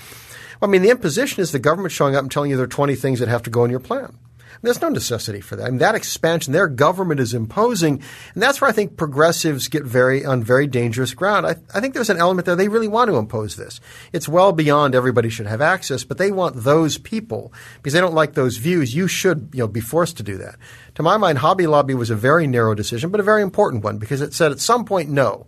I 0.60 0.66
mean, 0.66 0.82
the 0.82 0.90
imposition 0.90 1.40
is 1.40 1.52
the 1.52 1.58
government 1.58 1.92
showing 1.92 2.14
up 2.14 2.22
and 2.22 2.30
telling 2.30 2.50
you 2.50 2.56
there 2.56 2.64
are 2.64 2.68
20 2.68 2.94
things 2.94 3.20
that 3.20 3.28
have 3.28 3.42
to 3.44 3.50
go 3.50 3.64
in 3.64 3.70
your 3.70 3.80
plan. 3.80 4.18
There's 4.62 4.80
no 4.80 4.88
necessity 4.88 5.40
for 5.40 5.56
that. 5.56 5.66
I 5.66 5.70
mean, 5.70 5.78
that 5.78 5.94
expansion, 5.94 6.52
their 6.52 6.68
government 6.68 7.20
is 7.20 7.34
imposing, 7.34 8.02
and 8.34 8.42
that's 8.42 8.60
where 8.60 8.70
I 8.70 8.72
think 8.72 8.96
progressives 8.96 9.68
get 9.68 9.84
very 9.84 10.24
on 10.24 10.42
very 10.42 10.66
dangerous 10.66 11.14
ground. 11.14 11.46
I, 11.46 11.56
I 11.74 11.80
think 11.80 11.94
there's 11.94 12.10
an 12.10 12.18
element 12.18 12.46
there 12.46 12.56
they 12.56 12.68
really 12.68 12.88
want 12.88 13.10
to 13.10 13.16
impose 13.16 13.56
this. 13.56 13.80
It's 14.12 14.28
well 14.28 14.52
beyond 14.52 14.94
everybody 14.94 15.28
should 15.28 15.46
have 15.46 15.60
access, 15.60 16.04
but 16.04 16.18
they 16.18 16.32
want 16.32 16.64
those 16.64 16.98
people 16.98 17.52
because 17.76 17.92
they 17.92 18.00
don't 18.00 18.14
like 18.14 18.34
those 18.34 18.56
views. 18.56 18.94
You 18.94 19.08
should, 19.08 19.50
you 19.52 19.60
know, 19.60 19.68
be 19.68 19.80
forced 19.80 20.16
to 20.18 20.22
do 20.22 20.36
that. 20.38 20.56
To 20.96 21.02
my 21.02 21.16
mind, 21.16 21.38
Hobby 21.38 21.66
Lobby 21.66 21.94
was 21.94 22.10
a 22.10 22.16
very 22.16 22.46
narrow 22.46 22.74
decision, 22.74 23.10
but 23.10 23.20
a 23.20 23.24
very 23.24 23.42
important 23.42 23.84
one 23.84 23.98
because 23.98 24.20
it 24.20 24.34
said 24.34 24.52
at 24.52 24.60
some 24.60 24.84
point, 24.84 25.10
no, 25.10 25.46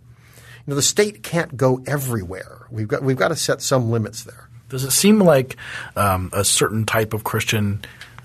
you 0.65 0.71
know, 0.71 0.75
the 0.75 0.81
state 0.81 1.23
can't 1.23 1.57
go 1.57 1.83
everywhere. 1.87 2.67
We've 2.69 2.87
got 2.87 3.01
we've 3.01 3.17
got 3.17 3.29
to 3.29 3.35
set 3.35 3.61
some 3.61 3.89
limits 3.89 4.23
there. 4.23 4.49
Does 4.69 4.83
it 4.83 4.91
seem 4.91 5.19
like 5.19 5.57
um, 5.95 6.29
a 6.31 6.45
certain 6.45 6.85
type 6.85 7.13
of 7.13 7.23
Christian 7.23 7.83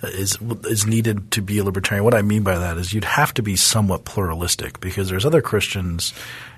is 0.09 0.39
is 0.65 0.87
needed 0.87 1.31
to 1.33 1.43
be 1.43 1.59
a 1.59 1.65
libertarian. 1.65 2.05
What 2.05 2.15
I 2.15 2.23
mean 2.23 2.43
by 2.43 2.59
that 2.59 2.77
is 2.77 2.93
you'd 2.93 3.05
have 3.05 3.35
to 3.35 3.43
be 3.43 3.57
somewhat 3.57 4.05
pluralistic 4.05 4.81
because 4.81 5.09
there's 5.09 5.27
other 5.27 5.43
Christians, 5.43 6.13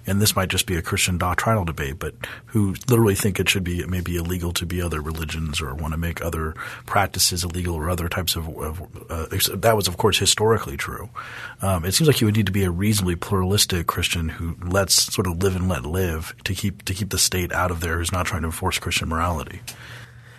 and 0.07 0.21
this 0.21 0.37
might 0.37 0.49
just 0.49 0.67
be 0.67 0.77
a 0.77 0.83
Christian 0.83 1.19
doctrinal 1.19 1.65
debate, 1.65 1.99
but 1.99 2.15
who 2.47 2.75
literally 2.89 3.15
think 3.15 3.39
it 3.39 3.49
should 3.49 3.65
be 3.65 3.85
maybe 3.87 4.17
illegal 4.17 4.53
to 4.55 4.67
be 4.67 4.81
other 4.83 5.01
religions 5.01 5.61
or 5.61 5.75
want 5.75 5.93
to 5.93 5.99
make 5.99 6.23
other 6.23 6.55
practices 6.87 7.45
illegal 7.45 7.75
or 7.75 7.91
other 7.91 8.09
types 8.09 8.37
of. 8.37 8.49
of 8.59 8.83
uh, 9.11 9.27
that 9.55 9.77
was, 9.77 9.89
of 9.89 9.97
course, 9.97 10.19
historically 10.19 10.77
true. 10.77 11.09
Um, 11.63 11.85
it 11.85 11.93
seems 11.93 12.09
like 12.09 12.21
you 12.21 12.27
would 12.27 12.37
need 12.37 12.47
to 12.47 12.53
be 12.53 12.65
a 12.65 12.71
reasonably 12.71 13.17
pluralistic 13.17 13.87
Christian 13.87 14.29
who 14.29 14.57
lets 14.63 15.13
sort 15.13 15.27
of 15.27 15.43
live 15.43 15.57
and 15.57 15.69
let 15.69 15.85
live 15.85 16.35
to 16.45 16.55
keep 16.55 16.85
to 16.85 16.95
keep 16.95 17.11
the 17.11 17.19
state 17.19 17.53
out 17.53 17.71
of 17.71 17.81
there, 17.81 17.99
who's 17.99 18.13
not 18.13 18.27
trying 18.27 18.43
to 18.43 18.49
enforce 18.49 18.79
Christian 18.79 19.09
morality. 19.09 19.61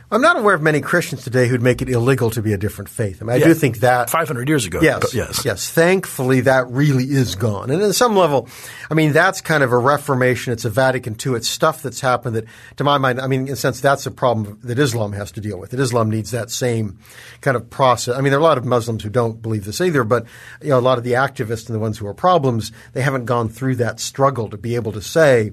I'm 0.10 0.22
not 0.22 0.38
aware 0.38 0.56
of 0.56 0.62
many 0.62 0.80
Christians 0.80 1.26
today 1.26 1.50
who'd 1.50 1.62
make 1.62 1.82
it 1.82 1.90
illegal 1.90 2.30
to 2.32 2.42
be 2.42 2.54
a 2.54 2.58
different 2.58 2.88
faith. 2.88 3.22
I 3.22 3.26
mean, 3.26 3.34
I 3.34 3.40
yeah. 3.40 3.48
do 3.48 3.54
think 3.54 3.80
that 3.80 4.10
500 4.10 4.48
years 4.48 4.66
ago. 4.66 4.80
Yes, 4.82 5.14
yes, 5.14 5.44
yes. 5.44 5.70
Thankfully, 5.70 6.42
that 6.42 6.70
really 6.70 7.04
is 7.04 7.36
gone. 7.36 7.70
And 7.70 7.82
at 7.82 7.94
some 7.94 8.16
level, 8.16 8.48
I 8.90 8.94
mean, 8.94 9.12
that's 9.12 9.42
kind 9.42 9.64
of 9.64 9.74
a 9.74 9.78
Reformation. 9.78 10.54
It's 10.54 10.64
a 10.64 10.70
Vatican 10.70 11.18
II. 11.24 11.34
It's 11.34 11.50
stuff 11.50 11.84
that's 11.84 12.00
happened 12.00 12.38
that, 12.38 12.46
to 12.78 12.86
my 12.86 12.98
mind, 12.98 13.20
I 13.20 13.28
mean, 13.28 13.48
in 13.48 13.54
a 13.54 13.56
sense, 13.58 13.82
that's 13.82 14.06
a 14.06 14.12
problem 14.12 14.58
that 14.64 14.80
Islam 14.80 15.12
has 15.12 15.30
to 15.34 15.42
deal 15.42 15.60
with. 15.60 15.72
That 15.72 15.80
Islam 15.82 16.10
needs 16.10 16.32
that 16.32 16.52
same 16.52 17.00
kind 17.42 17.58
of 17.58 17.70
process. 17.70 18.16
I 18.16 18.22
mean, 18.22 18.32
there 18.32 18.40
are 18.40 18.42
a 18.42 18.46
lot 18.46 18.58
of 18.58 18.64
Muslims 18.64 19.04
who 19.04 19.10
don't 19.10 19.42
believe 19.42 19.66
this 19.66 19.82
either, 19.82 20.06
but 20.06 20.26
you 20.62 20.70
know, 20.70 20.80
a 20.80 20.82
lot 20.82 20.98
of 20.98 21.04
the 21.04 21.14
activists 21.14 21.68
and 21.68 21.76
the 21.76 21.80
ones 21.80 21.98
who 21.98 22.08
are 22.08 22.14
problems, 22.14 22.72
they 22.94 23.02
haven't 23.02 23.26
gone 23.26 23.50
through 23.50 23.76
that 23.76 24.00
struggle 24.00 24.50
to 24.52 24.58
be 24.58 24.76
able 24.76 24.94
to 24.94 25.02
say 25.02 25.52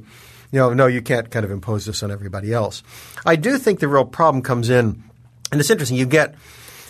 know, 0.54 0.72
no, 0.72 0.86
you 0.86 1.02
can't 1.02 1.30
kind 1.30 1.44
of 1.44 1.50
impose 1.50 1.86
this 1.86 2.02
on 2.02 2.10
everybody 2.10 2.52
else. 2.52 2.82
I 3.24 3.36
do 3.36 3.58
think 3.58 3.80
the 3.80 3.88
real 3.88 4.04
problem 4.04 4.42
comes 4.42 4.70
in, 4.70 5.02
and 5.50 5.60
it's 5.60 5.70
interesting. 5.70 5.96
You 5.96 6.06
get 6.06 6.34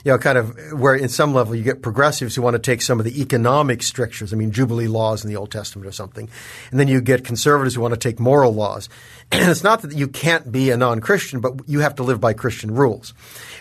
you 0.05 0.12
know, 0.12 0.18
kind 0.18 0.37
of 0.37 0.55
where 0.72 0.94
in 0.94 1.09
some 1.09 1.33
level 1.33 1.55
you 1.55 1.62
get 1.62 1.81
progressives 1.81 2.37
who 2.37 2.42
want 2.42 2.55
to 2.55 2.59
take 2.59 2.83
some 2.83 2.98
of 2.98 3.07
the 3.07 3.22
economic 3.22 3.83
strictures, 3.83 4.35
I 4.35 4.37
mean, 4.37 4.53
Jubilee 4.53 4.87
laws 4.87 5.24
in 5.24 5.31
the 5.31 5.37
Old 5.37 5.50
Testament 5.50 5.88
or 5.88 5.92
something. 5.92 6.29
And 6.70 6.79
then 6.79 6.88
you 6.88 7.00
get 7.00 7.24
conservatives 7.24 7.74
who 7.74 7.81
want 7.81 7.94
to 7.94 7.98
take 7.98 8.20
moral 8.20 8.55
laws. 8.55 8.88
And 9.33 9.50
it's 9.50 9.64
not 9.64 9.83
that 9.83 9.92
you 9.92 10.07
can't 10.07 10.53
be 10.53 10.70
a 10.70 10.77
non-Christian, 10.77 11.40
but 11.40 11.66
you 11.66 11.81
have 11.81 11.94
to 11.96 12.03
live 12.03 12.20
by 12.20 12.35
Christian 12.35 12.74
rules. 12.74 13.14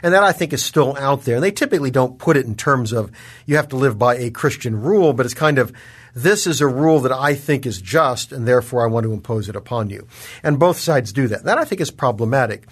And 0.03 0.13
that 0.13 0.21
I 0.21 0.33
think 0.33 0.51
is 0.51 0.63
still 0.63 0.95
out 0.97 1.23
there. 1.23 1.35
And 1.35 1.43
they 1.43 1.51
typically 1.51 1.89
don't 1.89 2.19
put 2.19 2.35
it 2.35 2.45
in 2.45 2.53
terms 2.53 2.91
of 2.91 3.09
you 3.45 3.55
have 3.55 3.69
to 3.69 3.77
live 3.77 3.97
by 3.97 4.15
a 4.17 4.29
Christian 4.29 4.81
rule, 4.81 5.13
but 5.13 5.25
it's 5.25 5.33
kind 5.33 5.57
of 5.57 5.71
this 6.15 6.45
is 6.45 6.61
a 6.61 6.67
rule 6.67 6.99
that 7.01 7.11
I 7.11 7.35
think 7.35 7.65
is 7.65 7.81
just, 7.81 8.31
and 8.31 8.47
therefore 8.47 8.83
I 8.83 8.91
want 8.91 9.05
to 9.05 9.13
impose 9.13 9.49
it 9.49 9.55
upon 9.55 9.89
you. 9.89 10.07
And 10.43 10.59
both 10.59 10.77
sides 10.77 11.11
do 11.11 11.27
that. 11.27 11.43
That 11.43 11.57
I 11.57 11.65
think 11.65 11.81
is 11.81 11.91
problematic. 11.91 12.67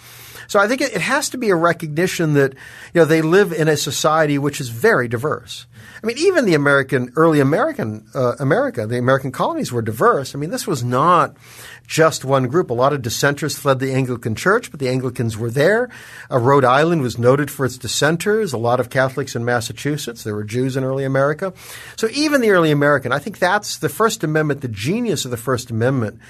So 0.52 0.58
I 0.58 0.68
think 0.68 0.82
it, 0.82 0.92
has 0.92 1.30
to 1.30 1.38
be 1.38 1.48
a 1.48 1.56
recognition 1.56 2.34
that 2.34 2.52
you 2.92 3.00
know 3.00 3.06
they 3.06 3.22
live 3.22 3.52
in 3.54 3.68
a 3.68 3.76
society 3.78 4.36
which 4.36 4.60
is 4.60 4.68
very 4.68 5.08
diverse. 5.08 5.64
I 6.02 6.06
mean, 6.06 6.18
even 6.18 6.44
the 6.44 6.52
American, 6.52 7.10
early 7.16 7.40
American 7.40 8.06
uh, 8.14 8.34
America, 8.38 8.86
the 8.86 8.98
American 8.98 9.32
colonies 9.32 9.72
were 9.72 9.80
diverse. 9.80 10.34
I 10.34 10.38
mean, 10.38 10.50
this 10.50 10.66
was 10.66 10.84
not 10.84 11.38
just 11.86 12.22
one 12.22 12.48
group. 12.48 12.68
A 12.68 12.74
lot 12.74 12.92
of 12.92 13.00
dissenters 13.00 13.56
fled 13.56 13.78
the 13.78 13.94
Anglican 13.94 14.34
Church, 14.34 14.70
but 14.70 14.78
the 14.78 14.90
Anglicans 14.90 15.38
were 15.38 15.50
there. 15.50 15.88
Uh, 16.30 16.38
Rhode 16.38 16.66
Island 16.66 17.00
was 17.00 17.16
noted 17.16 17.50
for 17.50 17.64
its 17.64 17.78
dissenters. 17.78 18.52
A 18.52 18.58
lot 18.58 18.78
of 18.78 18.90
Catholics 18.90 19.34
in 19.34 19.46
Massachusetts. 19.46 20.22
There 20.22 20.34
were 20.34 20.44
Jews 20.44 20.76
in 20.76 20.84
early 20.84 21.04
America. 21.04 21.54
So 21.96 22.08
even 22.12 22.42
the 22.42 22.50
early 22.50 22.72
American, 22.72 23.10
I 23.10 23.20
think 23.20 23.38
that's 23.38 23.78
the 23.78 23.88
First 23.88 24.22
Amendment. 24.22 24.60
The 24.60 24.68
genius 24.68 25.24
of 25.24 25.30
the 25.30 25.38
First 25.38 25.70
Amendment 25.70 26.20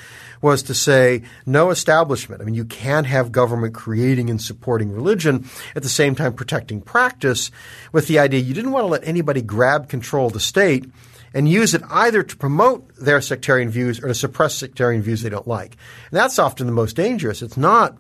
was 0.43 0.63
to 0.65 0.75
say 0.75 1.23
no 1.47 1.71
establishment. 1.71 2.43
I 2.43 2.45
mean, 2.45 2.55
you 2.55 2.65
can't 2.65 3.07
have 3.07 3.33
government 3.33 3.75
creating 3.75 4.29
and 4.29 4.43
supporting 4.43 4.93
religion 4.93 5.49
at 5.75 5.83
the 5.83 5.89
same 5.89 6.15
time 6.15 6.35
protecting 6.35 6.83
practice 6.83 7.51
with 7.93 8.09
the 8.09 8.19
idea 8.19 8.41
you 8.41 8.53
didn't 8.53 8.73
want 8.73 8.83
to 8.83 8.89
let 8.89 9.07
anybody 9.07 9.41
grab 9.41 9.89
control 9.89 10.27
of 10.27 10.33
the 10.35 10.41
state 10.41 10.85
and 11.33 11.49
use 11.49 11.73
it 11.73 11.83
either 11.89 12.23
to 12.23 12.37
promote 12.37 12.95
their 12.97 13.21
sectarian 13.21 13.71
views 13.71 14.01
or 14.01 14.09
to 14.09 14.15
suppress 14.15 14.55
sectarian 14.55 15.01
views 15.01 15.23
they 15.23 15.31
don't 15.31 15.49
like. 15.49 15.77
And 16.11 16.19
that's 16.19 16.39
often 16.39 16.67
the 16.67 16.73
most 16.73 16.97
dangerous. 16.97 17.41
It's 17.41 17.57
not 17.57 17.97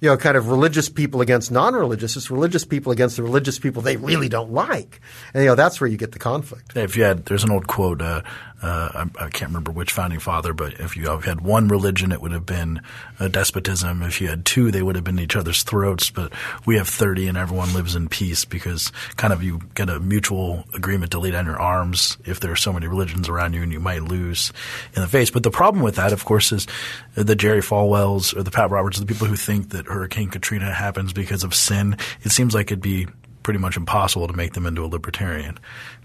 you 0.00 0.08
know, 0.08 0.16
kind 0.16 0.36
of 0.36 0.48
religious 0.48 0.88
people 0.88 1.20
against 1.20 1.50
non-religious. 1.50 2.16
It's 2.16 2.30
religious 2.30 2.64
people 2.64 2.92
against 2.92 3.16
the 3.16 3.22
religious 3.22 3.58
people 3.58 3.82
they 3.82 3.96
really 3.96 4.28
don't 4.28 4.52
like, 4.52 5.00
and 5.34 5.42
you 5.42 5.48
know 5.48 5.54
that's 5.56 5.80
where 5.80 5.88
you 5.88 5.96
get 5.96 6.12
the 6.12 6.20
conflict. 6.20 6.76
If 6.76 6.96
you 6.96 7.02
had, 7.02 7.26
there's 7.26 7.42
an 7.42 7.50
old 7.50 7.66
quote. 7.66 8.00
Uh, 8.00 8.22
uh, 8.60 9.06
I, 9.18 9.24
I, 9.26 9.28
can't 9.28 9.50
remember 9.50 9.70
which 9.70 9.92
founding 9.92 10.18
father, 10.18 10.52
but 10.52 10.80
if 10.80 10.96
you 10.96 11.08
had 11.08 11.40
one 11.40 11.68
religion, 11.68 12.10
it 12.10 12.20
would 12.20 12.32
have 12.32 12.44
been 12.44 12.80
a 13.20 13.28
despotism. 13.28 14.02
If 14.02 14.20
you 14.20 14.28
had 14.28 14.44
two, 14.44 14.72
they 14.72 14.82
would 14.82 14.96
have 14.96 15.04
been 15.04 15.20
each 15.20 15.36
other's 15.36 15.62
throats. 15.62 16.10
But 16.10 16.32
we 16.66 16.76
have 16.76 16.88
30 16.88 17.28
and 17.28 17.38
everyone 17.38 17.72
lives 17.72 17.94
in 17.94 18.08
peace 18.08 18.44
because 18.44 18.90
kind 19.16 19.32
of 19.32 19.44
you 19.44 19.60
get 19.74 19.88
a 19.88 20.00
mutual 20.00 20.64
agreement 20.74 21.12
to 21.12 21.20
lay 21.20 21.30
down 21.30 21.46
your 21.46 21.60
arms 21.60 22.18
if 22.24 22.40
there 22.40 22.50
are 22.50 22.56
so 22.56 22.72
many 22.72 22.88
religions 22.88 23.28
around 23.28 23.54
you 23.54 23.62
and 23.62 23.72
you 23.72 23.78
might 23.78 24.02
lose 24.02 24.52
in 24.96 25.02
the 25.02 25.08
face. 25.08 25.30
But 25.30 25.44
the 25.44 25.52
problem 25.52 25.84
with 25.84 25.94
that, 25.94 26.12
of 26.12 26.24
course, 26.24 26.50
is 26.50 26.66
the 27.14 27.36
Jerry 27.36 27.60
Falwells 27.60 28.36
or 28.36 28.42
the 28.42 28.50
Pat 28.50 28.70
Roberts, 28.70 28.98
the 28.98 29.06
people 29.06 29.28
who 29.28 29.36
think 29.36 29.70
that 29.70 29.86
Hurricane 29.86 30.30
Katrina 30.30 30.72
happens 30.72 31.12
because 31.12 31.44
of 31.44 31.54
sin. 31.54 31.96
It 32.22 32.32
seems 32.32 32.54
like 32.54 32.66
it'd 32.66 32.80
be 32.80 33.06
pretty 33.44 33.60
much 33.60 33.76
impossible 33.76 34.26
to 34.26 34.34
make 34.34 34.54
them 34.54 34.66
into 34.66 34.84
a 34.84 34.88
libertarian. 34.88 35.58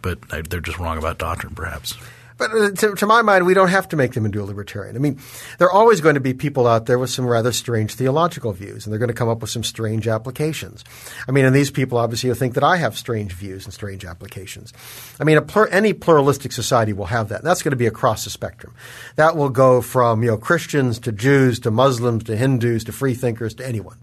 But 0.04 0.20
they're 0.50 0.62
just 0.62 0.78
wrong 0.78 1.00
about 1.00 1.18
doctrine, 1.18 1.56
perhaps. 1.56 1.98
But 2.38 2.52
uh, 2.52 2.72
to, 2.72 2.96
to, 2.96 3.06
my 3.06 3.22
mind, 3.22 3.46
we 3.46 3.54
don't 3.54 3.70
have 3.70 3.88
to 3.90 3.96
make 3.96 4.14
them 4.14 4.26
into 4.26 4.42
a 4.42 4.46
libertarian. 4.46 4.96
I 4.96 5.00
mean, 5.00 5.20
there 5.58 5.68
are 5.68 5.74
always 5.74 6.02
going 6.02 6.16
to 6.16 6.22
be 6.22 6.34
people 6.34 6.68
out 6.68 6.86
there 6.86 7.00
with 7.00 7.10
some 7.10 7.26
rather 7.26 7.52
strange 7.52 7.96
theological 7.96 8.52
views, 8.54 8.86
and 8.86 8.92
they're 8.92 9.00
going 9.00 9.10
to 9.10 9.14
come 9.14 9.30
up 9.30 9.42
with 9.42 9.50
some 9.50 9.64
strange 9.64 10.08
applications. 10.08 10.84
I 11.28 11.32
mean, 11.32 11.46
and 11.46 11.56
these 11.56 11.72
people 11.72 11.98
obviously 11.98 12.34
think 12.34 12.56
that 12.56 12.64
I 12.64 12.78
have 12.78 12.98
strange 12.98 13.34
views 13.34 13.66
and 13.66 13.74
strange 13.74 14.06
applications. 14.06 14.74
I 15.20 15.24
mean, 15.24 15.44
plur- 15.46 15.68
any 15.68 15.94
pluralistic 15.94 16.52
society 16.52 16.94
will 16.94 17.06
have 17.06 17.30
that. 17.30 17.40
And 17.40 17.48
that's 17.48 17.62
going 17.62 17.72
to 17.72 17.78
be 17.78 17.88
across 17.88 18.24
the 18.24 18.30
spectrum. 18.30 18.74
That 19.16 19.36
will 19.36 19.50
go 19.50 19.82
from 19.82 20.24
you 20.24 20.30
know 20.30 20.38
Christians 20.38 21.00
to 21.00 21.12
Jews 21.12 21.60
to 21.62 21.72
Muslims 21.72 22.24
to 22.26 22.36
Hindus 22.36 22.84
to 22.86 22.92
free 22.92 23.14
thinkers 23.14 23.54
to 23.56 23.68
anyone. 23.68 23.98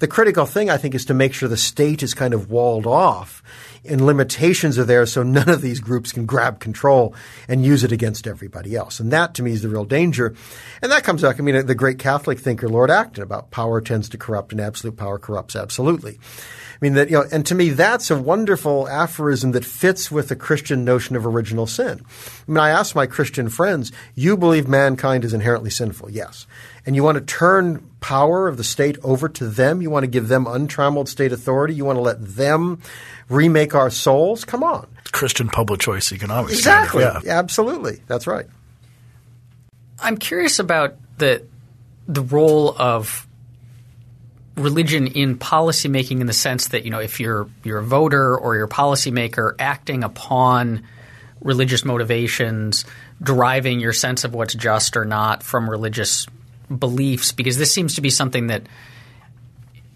The 0.00 0.08
critical 0.08 0.46
thing, 0.46 0.70
I 0.70 0.78
think, 0.78 0.94
is 0.94 1.04
to 1.06 1.14
make 1.14 1.34
sure 1.34 1.48
the 1.48 1.58
state 1.58 2.02
is 2.02 2.14
kind 2.14 2.32
of 2.32 2.50
walled 2.50 2.86
off 2.86 3.42
and 3.84 4.04
limitations 4.04 4.78
are 4.78 4.84
there 4.84 5.06
so 5.06 5.22
none 5.22 5.48
of 5.48 5.62
these 5.62 5.80
groups 5.80 6.12
can 6.12 6.26
grab 6.26 6.60
control 6.60 7.14
and 7.48 7.64
use 7.64 7.84
it 7.84 7.92
against 7.92 8.26
everybody 8.26 8.76
else. 8.76 9.00
And 9.00 9.12
that 9.12 9.34
to 9.34 9.42
me 9.42 9.52
is 9.52 9.62
the 9.62 9.68
real 9.68 9.84
danger. 9.84 10.34
And 10.82 10.92
that 10.92 11.04
comes 11.04 11.22
back, 11.22 11.38
I 11.38 11.42
mean, 11.42 11.66
the 11.66 11.74
great 11.74 11.98
Catholic 11.98 12.38
thinker 12.38 12.68
Lord 12.68 12.90
Acton 12.90 13.22
about 13.22 13.50
power 13.50 13.80
tends 13.80 14.08
to 14.10 14.18
corrupt 14.18 14.52
and 14.52 14.60
absolute 14.60 14.96
power 14.96 15.18
corrupts 15.18 15.56
absolutely. 15.56 16.18
I 16.80 16.86
mean 16.86 16.94
that 16.94 17.10
you 17.10 17.18
know, 17.18 17.26
and 17.30 17.44
to 17.46 17.54
me 17.54 17.70
that's 17.70 18.10
a 18.10 18.18
wonderful 18.18 18.88
aphorism 18.88 19.52
that 19.52 19.66
fits 19.66 20.10
with 20.10 20.28
the 20.28 20.36
Christian 20.36 20.82
notion 20.82 21.14
of 21.14 21.26
original 21.26 21.66
sin. 21.66 22.00
I 22.00 22.50
mean, 22.50 22.56
I 22.56 22.70
ask 22.70 22.94
my 22.94 23.06
Christian 23.06 23.50
friends, 23.50 23.92
"You 24.14 24.38
believe 24.38 24.66
mankind 24.66 25.24
is 25.24 25.34
inherently 25.34 25.68
sinful?" 25.68 26.10
Yes. 26.10 26.46
And 26.86 26.96
you 26.96 27.02
want 27.02 27.16
to 27.18 27.24
turn 27.24 27.90
power 28.00 28.48
of 28.48 28.56
the 28.56 28.64
state 28.64 28.98
over 29.02 29.28
to 29.28 29.46
them? 29.48 29.82
You 29.82 29.90
want 29.90 30.04
to 30.04 30.08
give 30.08 30.28
them 30.28 30.46
untrammeled 30.46 31.08
state 31.08 31.32
authority? 31.32 31.74
You 31.74 31.84
want 31.84 31.96
to 31.96 32.02
let 32.02 32.36
them 32.36 32.80
remake 33.28 33.74
our 33.74 33.90
souls? 33.90 34.44
Come 34.44 34.62
on. 34.62 34.86
Christian 35.12 35.48
public 35.48 35.80
choice 35.80 36.12
economics. 36.12 36.54
Exactly. 36.54 37.02
Yeah. 37.02 37.20
Absolutely. 37.26 38.00
That's 38.06 38.26
right. 38.26 38.46
I'm 40.02 40.16
curious 40.16 40.58
about 40.58 40.96
the 41.18 41.44
the 42.08 42.22
role 42.22 42.74
of 42.76 43.26
religion 44.56 45.06
in 45.06 45.38
policymaking 45.38 46.20
in 46.20 46.26
the 46.26 46.32
sense 46.32 46.68
that 46.68 46.84
you 46.84 46.90
know 46.90 47.00
if 47.00 47.20
you're 47.20 47.48
you're 47.64 47.78
a 47.78 47.84
voter 47.84 48.36
or 48.36 48.56
you're 48.56 48.64
a 48.64 48.68
policymaker 48.68 49.54
acting 49.58 50.04
upon 50.04 50.82
religious 51.40 51.84
motivations, 51.84 52.84
deriving 53.22 53.80
your 53.80 53.92
sense 53.92 54.24
of 54.24 54.34
what's 54.34 54.54
just 54.54 54.96
or 54.96 55.04
not 55.04 55.42
from 55.42 55.68
religious 55.68 56.26
beliefs, 56.76 57.32
because 57.32 57.58
this 57.58 57.72
seems 57.72 57.96
to 57.96 58.00
be 58.00 58.10
something 58.10 58.48
that 58.48 58.62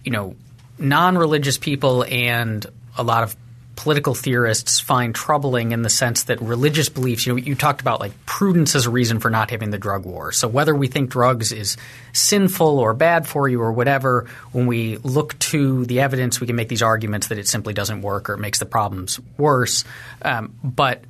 you 0.03 0.11
know 0.11 0.35
non-religious 0.79 1.59
people 1.59 2.05
and 2.05 2.67
a 2.97 3.03
lot 3.03 3.23
of 3.23 3.37
political 3.77 4.15
theorists 4.15 4.79
find 4.79 5.15
troubling 5.15 5.73
in 5.73 5.83
the 5.83 5.91
sense 5.91 6.25
that 6.25 6.41
religious 6.41 6.89
beliefs, 6.89 7.27
you 7.27 7.33
know, 7.33 7.37
you 7.37 7.55
talked 7.55 7.81
about 7.81 7.99
like 8.01 8.13
prudence 8.25 8.75
as 8.75 8.87
a 8.87 8.91
reason 8.91 9.19
for 9.19 9.31
not 9.31 9.51
having 9.51 9.71
the 9.71 9.79
drug 9.79 10.05
war. 10.05 10.33
So 10.33 10.47
whether 10.47 10.75
we 10.75 10.87
think 10.87 11.11
drugs 11.11 11.51
is 11.51 11.77
sinful 12.13 12.79
or 12.79 12.95
bad 12.95 13.27
for 13.27 13.49
you 13.49 13.61
or 13.61 13.73
whatever, 13.73 14.29
when 14.53 14.67
we 14.67 14.99
look 14.99 15.37
to 15.41 15.85
the 15.87 16.01
evidence, 16.01 16.41
we 16.41 16.47
can 16.47 16.57
make 16.57 16.69
these 16.69 16.83
arguments 16.83 17.29
that 17.29 17.39
it 17.39 17.49
simply 17.49 17.75
doesn't 17.75 18.03
work 18.03 18.31
or 18.31 18.35
it 18.35 18.39
makes 18.39 18.59
the 18.61 18.67
problems 18.67 19.19
worse. 19.37 19.85
Um, 20.23 20.55
but 20.63 21.03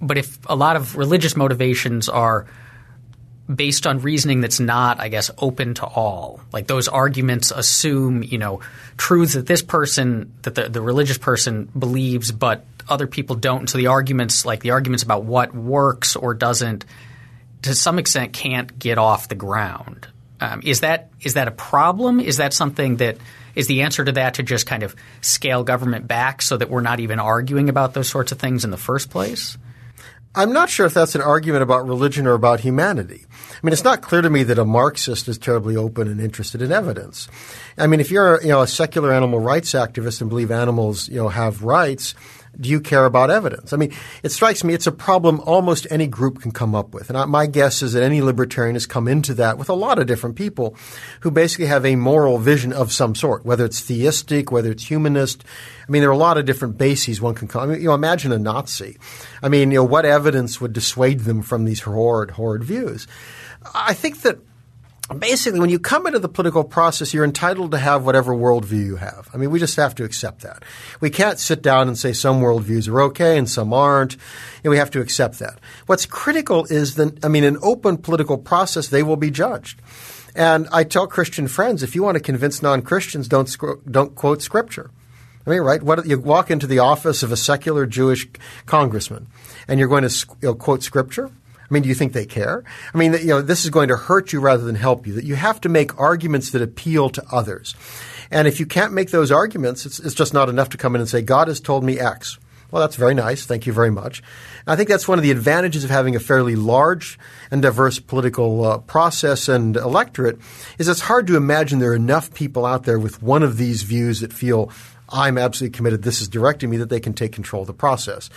but 0.00 0.18
if 0.18 0.38
a 0.46 0.56
lot 0.56 0.76
of 0.76 0.96
religious 0.96 1.36
motivations 1.36 2.08
are– 2.08 2.46
based 3.54 3.86
on 3.86 4.00
reasoning 4.00 4.40
that's 4.40 4.60
not, 4.60 5.00
I 5.00 5.08
guess, 5.08 5.30
open 5.38 5.74
to 5.74 5.86
all. 5.86 6.40
Like 6.52 6.66
those 6.66 6.88
arguments 6.88 7.50
assume, 7.50 8.22
you 8.22 8.38
know, 8.38 8.60
truths 8.96 9.34
that 9.34 9.46
this 9.46 9.62
person, 9.62 10.32
that 10.42 10.54
the, 10.54 10.68
the 10.68 10.80
religious 10.80 11.18
person 11.18 11.68
believes, 11.76 12.32
but 12.32 12.64
other 12.88 13.06
people 13.06 13.36
don't. 13.36 13.60
And 13.60 13.70
so 13.70 13.78
the 13.78 13.88
arguments, 13.88 14.44
like 14.44 14.60
the 14.60 14.70
arguments 14.70 15.02
about 15.02 15.24
what 15.24 15.54
works 15.54 16.16
or 16.16 16.34
doesn't, 16.34 16.84
to 17.62 17.74
some 17.74 17.98
extent, 17.98 18.32
can't 18.32 18.78
get 18.78 18.98
off 18.98 19.28
the 19.28 19.34
ground. 19.34 20.08
Um, 20.40 20.60
is 20.64 20.80
that 20.80 21.10
is 21.20 21.34
that 21.34 21.46
a 21.46 21.52
problem? 21.52 22.18
Is 22.18 22.38
that 22.38 22.52
something 22.52 22.96
that 22.96 23.18
is 23.54 23.68
the 23.68 23.82
answer 23.82 24.04
to 24.04 24.12
that 24.12 24.34
to 24.34 24.42
just 24.42 24.66
kind 24.66 24.82
of 24.82 24.96
scale 25.20 25.62
government 25.62 26.08
back 26.08 26.42
so 26.42 26.56
that 26.56 26.68
we're 26.68 26.80
not 26.80 26.98
even 26.98 27.20
arguing 27.20 27.68
about 27.68 27.94
those 27.94 28.08
sorts 28.08 28.32
of 28.32 28.40
things 28.40 28.64
in 28.64 28.72
the 28.72 28.76
first 28.76 29.10
place? 29.10 29.56
I'm 30.34 30.52
not 30.52 30.70
sure 30.70 30.86
if 30.86 30.94
that's 30.94 31.14
an 31.14 31.20
argument 31.20 31.62
about 31.62 31.86
religion 31.86 32.26
or 32.26 32.32
about 32.32 32.60
humanity. 32.60 33.26
I 33.62 33.66
mean, 33.66 33.72
it's 33.72 33.84
not 33.84 34.02
clear 34.02 34.22
to 34.22 34.30
me 34.30 34.42
that 34.42 34.58
a 34.58 34.64
Marxist 34.64 35.28
is 35.28 35.38
terribly 35.38 35.76
open 35.76 36.08
and 36.08 36.20
interested 36.20 36.60
in 36.62 36.72
evidence. 36.72 37.28
I 37.78 37.86
mean, 37.86 38.00
if 38.00 38.10
you're 38.10 38.42
you 38.42 38.48
know 38.48 38.62
a 38.62 38.66
secular 38.66 39.12
animal 39.12 39.38
rights 39.38 39.70
activist 39.70 40.20
and 40.20 40.28
believe 40.28 40.50
animals 40.50 41.08
you 41.08 41.18
know 41.18 41.28
have 41.28 41.62
rights, 41.62 42.16
do 42.60 42.68
you 42.68 42.80
care 42.80 43.06
about 43.06 43.30
evidence? 43.30 43.72
I 43.72 43.76
mean, 43.76 43.92
it 44.22 44.30
strikes 44.30 44.62
me 44.62 44.74
it's 44.74 44.86
a 44.86 44.92
problem 44.92 45.40
almost 45.40 45.86
any 45.90 46.06
group 46.06 46.42
can 46.42 46.52
come 46.52 46.74
up 46.74 46.92
with. 46.92 47.08
And 47.08 47.16
I, 47.16 47.24
my 47.24 47.46
guess 47.46 47.82
is 47.82 47.94
that 47.94 48.02
any 48.02 48.20
libertarian 48.20 48.74
has 48.74 48.86
come 48.86 49.08
into 49.08 49.34
that 49.34 49.58
with 49.58 49.68
a 49.68 49.74
lot 49.74 49.98
of 49.98 50.06
different 50.06 50.36
people 50.36 50.76
who 51.20 51.30
basically 51.30 51.66
have 51.66 51.86
a 51.86 51.96
moral 51.96 52.38
vision 52.38 52.72
of 52.72 52.92
some 52.92 53.14
sort, 53.14 53.44
whether 53.44 53.64
it's 53.64 53.80
theistic, 53.80 54.52
whether 54.52 54.70
it's 54.70 54.86
humanist. 54.86 55.44
I 55.88 55.90
mean, 55.90 56.02
there 56.02 56.10
are 56.10 56.14
a 56.14 56.18
lot 56.18 56.38
of 56.38 56.44
different 56.44 56.76
bases 56.76 57.20
one 57.20 57.34
can 57.34 57.48
come. 57.48 57.62
I 57.62 57.66
mean, 57.66 57.80
you 57.80 57.88
know, 57.88 57.94
imagine 57.94 58.32
a 58.32 58.38
Nazi. 58.38 58.98
I 59.42 59.48
mean, 59.48 59.70
you 59.70 59.78
know, 59.78 59.84
what 59.84 60.04
evidence 60.04 60.60
would 60.60 60.72
dissuade 60.72 61.20
them 61.20 61.42
from 61.42 61.64
these 61.64 61.80
horrid, 61.80 62.32
horrid 62.32 62.64
views? 62.64 63.06
I 63.74 63.94
think 63.94 64.22
that 64.22 64.38
basically, 65.18 65.60
when 65.60 65.70
you 65.70 65.78
come 65.78 66.06
into 66.06 66.18
the 66.18 66.28
political 66.28 66.64
process, 66.64 67.12
you're 67.12 67.24
entitled 67.24 67.72
to 67.72 67.78
have 67.78 68.04
whatever 68.04 68.34
worldview 68.34 68.84
you 68.84 68.96
have. 68.96 69.28
I 69.34 69.36
mean, 69.36 69.50
we 69.50 69.58
just 69.58 69.76
have 69.76 69.94
to 69.96 70.04
accept 70.04 70.42
that. 70.42 70.62
We 71.00 71.10
can't 71.10 71.38
sit 71.38 71.60
down 71.62 71.88
and 71.88 71.98
say 71.98 72.12
some 72.12 72.40
worldviews 72.40 72.88
are 72.88 73.02
okay 73.02 73.36
and 73.36 73.50
some 73.50 73.72
aren't. 73.72 74.16
And 74.62 74.70
we 74.70 74.78
have 74.78 74.90
to 74.92 75.00
accept 75.00 75.38
that. 75.40 75.58
What's 75.86 76.06
critical 76.06 76.66
is 76.66 76.94
that, 76.94 77.24
I 77.24 77.28
mean, 77.28 77.44
an 77.44 77.58
open 77.62 77.98
political 77.98 78.38
process, 78.38 78.88
they 78.88 79.02
will 79.02 79.16
be 79.16 79.30
judged. 79.30 79.80
And 80.34 80.68
I 80.72 80.84
tell 80.84 81.06
Christian 81.06 81.46
friends, 81.48 81.82
if 81.82 81.94
you 81.94 82.02
want 82.02 82.16
to 82.16 82.22
convince 82.22 82.62
non-Christians, 82.62 83.28
don't 83.28 83.54
don't 83.90 84.14
quote 84.14 84.40
scripture. 84.40 84.90
I 85.46 85.50
mean, 85.50 85.60
right? 85.60 85.82
What, 85.82 86.06
you 86.06 86.18
walk 86.20 86.50
into 86.50 86.66
the 86.66 86.78
office 86.78 87.22
of 87.22 87.32
a 87.32 87.36
secular 87.36 87.84
Jewish 87.84 88.28
congressman, 88.64 89.26
and 89.66 89.78
you're 89.78 89.88
going 89.88 90.08
to 90.08 90.54
quote 90.54 90.82
scripture. 90.82 91.30
I 91.72 91.74
mean, 91.74 91.84
do 91.84 91.88
you 91.88 91.94
think 91.94 92.12
they 92.12 92.26
care? 92.26 92.64
I 92.92 92.98
mean, 92.98 93.14
you 93.14 93.28
know, 93.28 93.40
this 93.40 93.64
is 93.64 93.70
going 93.70 93.88
to 93.88 93.96
hurt 93.96 94.30
you 94.30 94.40
rather 94.40 94.62
than 94.62 94.74
help 94.74 95.06
you. 95.06 95.14
That 95.14 95.24
you 95.24 95.36
have 95.36 95.58
to 95.62 95.70
make 95.70 95.98
arguments 95.98 96.50
that 96.50 96.60
appeal 96.60 97.08
to 97.08 97.24
others. 97.32 97.74
And 98.30 98.46
if 98.46 98.60
you 98.60 98.66
can't 98.66 98.92
make 98.92 99.10
those 99.10 99.32
arguments, 99.32 99.86
it's, 99.86 99.98
it's 99.98 100.14
just 100.14 100.34
not 100.34 100.50
enough 100.50 100.68
to 100.70 100.76
come 100.76 100.94
in 100.94 101.00
and 101.00 101.08
say, 101.08 101.22
God 101.22 101.48
has 101.48 101.60
told 101.60 101.82
me 101.82 101.98
X. 101.98 102.38
Well, 102.70 102.82
that's 102.82 102.96
very 102.96 103.14
nice. 103.14 103.46
Thank 103.46 103.66
you 103.66 103.72
very 103.72 103.90
much. 103.90 104.22
I 104.66 104.76
think 104.76 104.90
that's 104.90 105.08
one 105.08 105.18
of 105.18 105.22
the 105.22 105.30
advantages 105.30 105.82
of 105.82 105.88
having 105.88 106.14
a 106.14 106.20
fairly 106.20 106.56
large 106.56 107.18
and 107.50 107.62
diverse 107.62 107.98
political 107.98 108.64
uh, 108.64 108.78
process 108.78 109.48
and 109.48 109.74
electorate 109.74 110.38
is 110.76 110.88
it's 110.88 111.00
hard 111.00 111.26
to 111.28 111.36
imagine 111.36 111.78
there 111.78 111.92
are 111.92 111.96
enough 111.96 112.34
people 112.34 112.66
out 112.66 112.84
there 112.84 112.98
with 112.98 113.22
one 113.22 113.42
of 113.42 113.56
these 113.56 113.82
views 113.82 114.20
that 114.20 114.32
feel 114.32 114.70
I'm 115.12 115.36
absolutely 115.36 115.76
committed. 115.76 116.02
This 116.02 116.22
is 116.22 116.28
directing 116.28 116.70
me 116.70 116.78
that 116.78 116.88
they 116.88 117.00
can 117.00 117.12
take 117.12 117.32
control 117.32 117.62
of 117.62 117.66
the 117.66 117.74
process. 117.74 118.30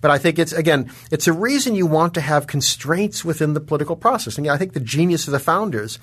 But 0.00 0.10
I 0.10 0.18
think 0.18 0.38
it's 0.38 0.52
again, 0.52 0.90
it's 1.10 1.26
a 1.26 1.32
reason 1.32 1.74
you 1.74 1.86
want 1.86 2.14
to 2.14 2.20
have 2.20 2.46
constraints 2.46 3.24
within 3.24 3.54
the 3.54 3.60
political 3.60 3.96
process. 3.96 4.38
And 4.38 4.48
I 4.48 4.56
think 4.56 4.72
the 4.72 4.80
genius 4.80 5.26
of 5.26 5.32
the 5.32 5.38
founders 5.38 5.98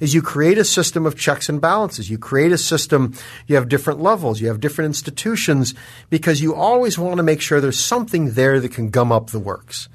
is 0.00 0.14
you 0.14 0.22
create 0.22 0.58
a 0.58 0.64
system 0.64 1.06
of 1.06 1.16
checks 1.16 1.48
and 1.48 1.60
balances. 1.60 2.10
You 2.10 2.18
create 2.18 2.52
a 2.52 2.58
system, 2.58 3.14
you 3.46 3.56
have 3.56 3.68
different 3.68 4.00
levels, 4.00 4.40
you 4.40 4.48
have 4.48 4.60
different 4.60 4.86
institutions 4.86 5.74
because 6.10 6.40
you 6.40 6.54
always 6.54 6.98
want 6.98 7.18
to 7.18 7.22
make 7.22 7.40
sure 7.40 7.60
there's 7.60 7.78
something 7.78 8.32
there 8.32 8.60
that 8.60 8.72
can 8.72 8.90
gum 8.90 9.12
up 9.12 9.30
the 9.30 9.38
works 9.38 9.88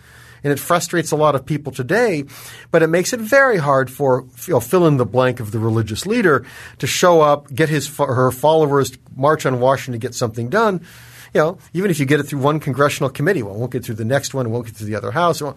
and 0.43 0.53
it 0.53 0.59
frustrates 0.59 1.11
a 1.11 1.15
lot 1.15 1.35
of 1.35 1.45
people 1.45 1.71
today. 1.71 2.25
But 2.71 2.83
it 2.83 2.87
makes 2.87 3.13
it 3.13 3.19
very 3.19 3.57
hard 3.57 3.91
for 3.91 4.25
you 4.47 4.53
know, 4.53 4.59
fill 4.59 4.87
in 4.87 4.97
the 4.97 5.05
blank 5.05 5.39
of 5.39 5.51
the 5.51 5.59
religious 5.59 6.05
leader 6.05 6.45
to 6.79 6.87
show 6.87 7.21
up, 7.21 7.53
get 7.53 7.69
his 7.69 7.95
her 7.97 8.31
followers 8.31 8.97
march 9.15 9.45
on 9.45 9.59
Washington 9.59 9.99
to 9.99 10.07
get 10.07 10.15
something 10.15 10.49
done. 10.49 10.85
You 11.33 11.41
know, 11.41 11.57
even 11.73 11.91
if 11.91 11.99
you 11.99 12.05
get 12.05 12.19
it 12.19 12.23
through 12.23 12.39
one 12.39 12.59
congressional 12.59 13.09
committee, 13.09 13.43
well, 13.43 13.55
it 13.55 13.59
won't 13.59 13.71
get 13.71 13.83
through 13.83 13.95
the 13.95 14.05
next 14.05 14.33
one, 14.33 14.45
it 14.45 14.49
won't 14.49 14.65
get 14.65 14.75
through 14.75 14.87
the 14.87 14.95
other 14.95 15.11
house. 15.11 15.41
And 15.41 15.55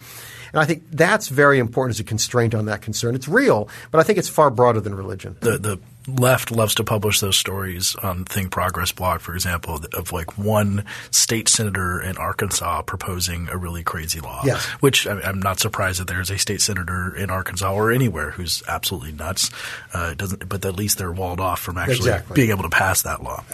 I 0.55 0.65
think 0.65 0.85
that's 0.91 1.29
very 1.29 1.59
important 1.59 1.97
as 1.97 2.01
a 2.01 2.05
constraint 2.05 2.55
on 2.55 2.67
that 2.67 2.83
concern. 2.83 3.15
It's 3.15 3.29
real, 3.29 3.69
but 3.91 3.99
I 3.99 4.03
think 4.03 4.19
it's 4.19 4.29
far 4.29 4.51
broader 4.51 4.81
than 4.81 4.95
religion. 4.95 5.37
The, 5.41 5.59
the 5.59 5.81
left 6.07 6.51
loves 6.51 6.75
to 6.75 6.85
publish 6.85 7.21
those 7.21 7.37
stories 7.37 7.95
on 7.97 8.25
Think 8.25 8.51
Progress 8.51 8.93
blog, 8.93 9.21
for 9.21 9.35
example, 9.35 9.81
of 9.95 10.13
like 10.13 10.37
one 10.37 10.85
state 11.11 11.49
senator 11.49 12.01
in 12.01 12.17
Arkansas 12.17 12.83
proposing 12.83 13.49
a 13.51 13.57
really 13.57 13.83
crazy 13.83 14.21
law. 14.21 14.43
Yes. 14.45 14.65
Which 14.81 15.07
I 15.07 15.21
am 15.29 15.41
not 15.41 15.61
surprised 15.61 16.01
that 16.01 16.09
there's 16.09 16.31
a 16.31 16.39
state 16.39 16.61
senator 16.61 17.15
in 17.17 17.31
Arkansas 17.31 17.73
or 17.73 17.91
anywhere 17.91 18.33
who's 18.33 18.63
absolutely 18.69 19.13
nuts. 19.13 19.51
Uh, 19.95 20.15
doesn't, 20.15 20.49
but 20.49 20.65
at 20.65 20.77
least 20.77 20.99
they're 20.99 21.13
walled 21.13 21.41
off 21.41 21.61
from 21.61 21.79
actually 21.79 22.11
exactly. 22.11 22.35
being 22.35 22.51
able 22.51 22.65
to 22.65 22.71
pass 22.71 23.03
that 23.03 23.23
law. 23.23 23.45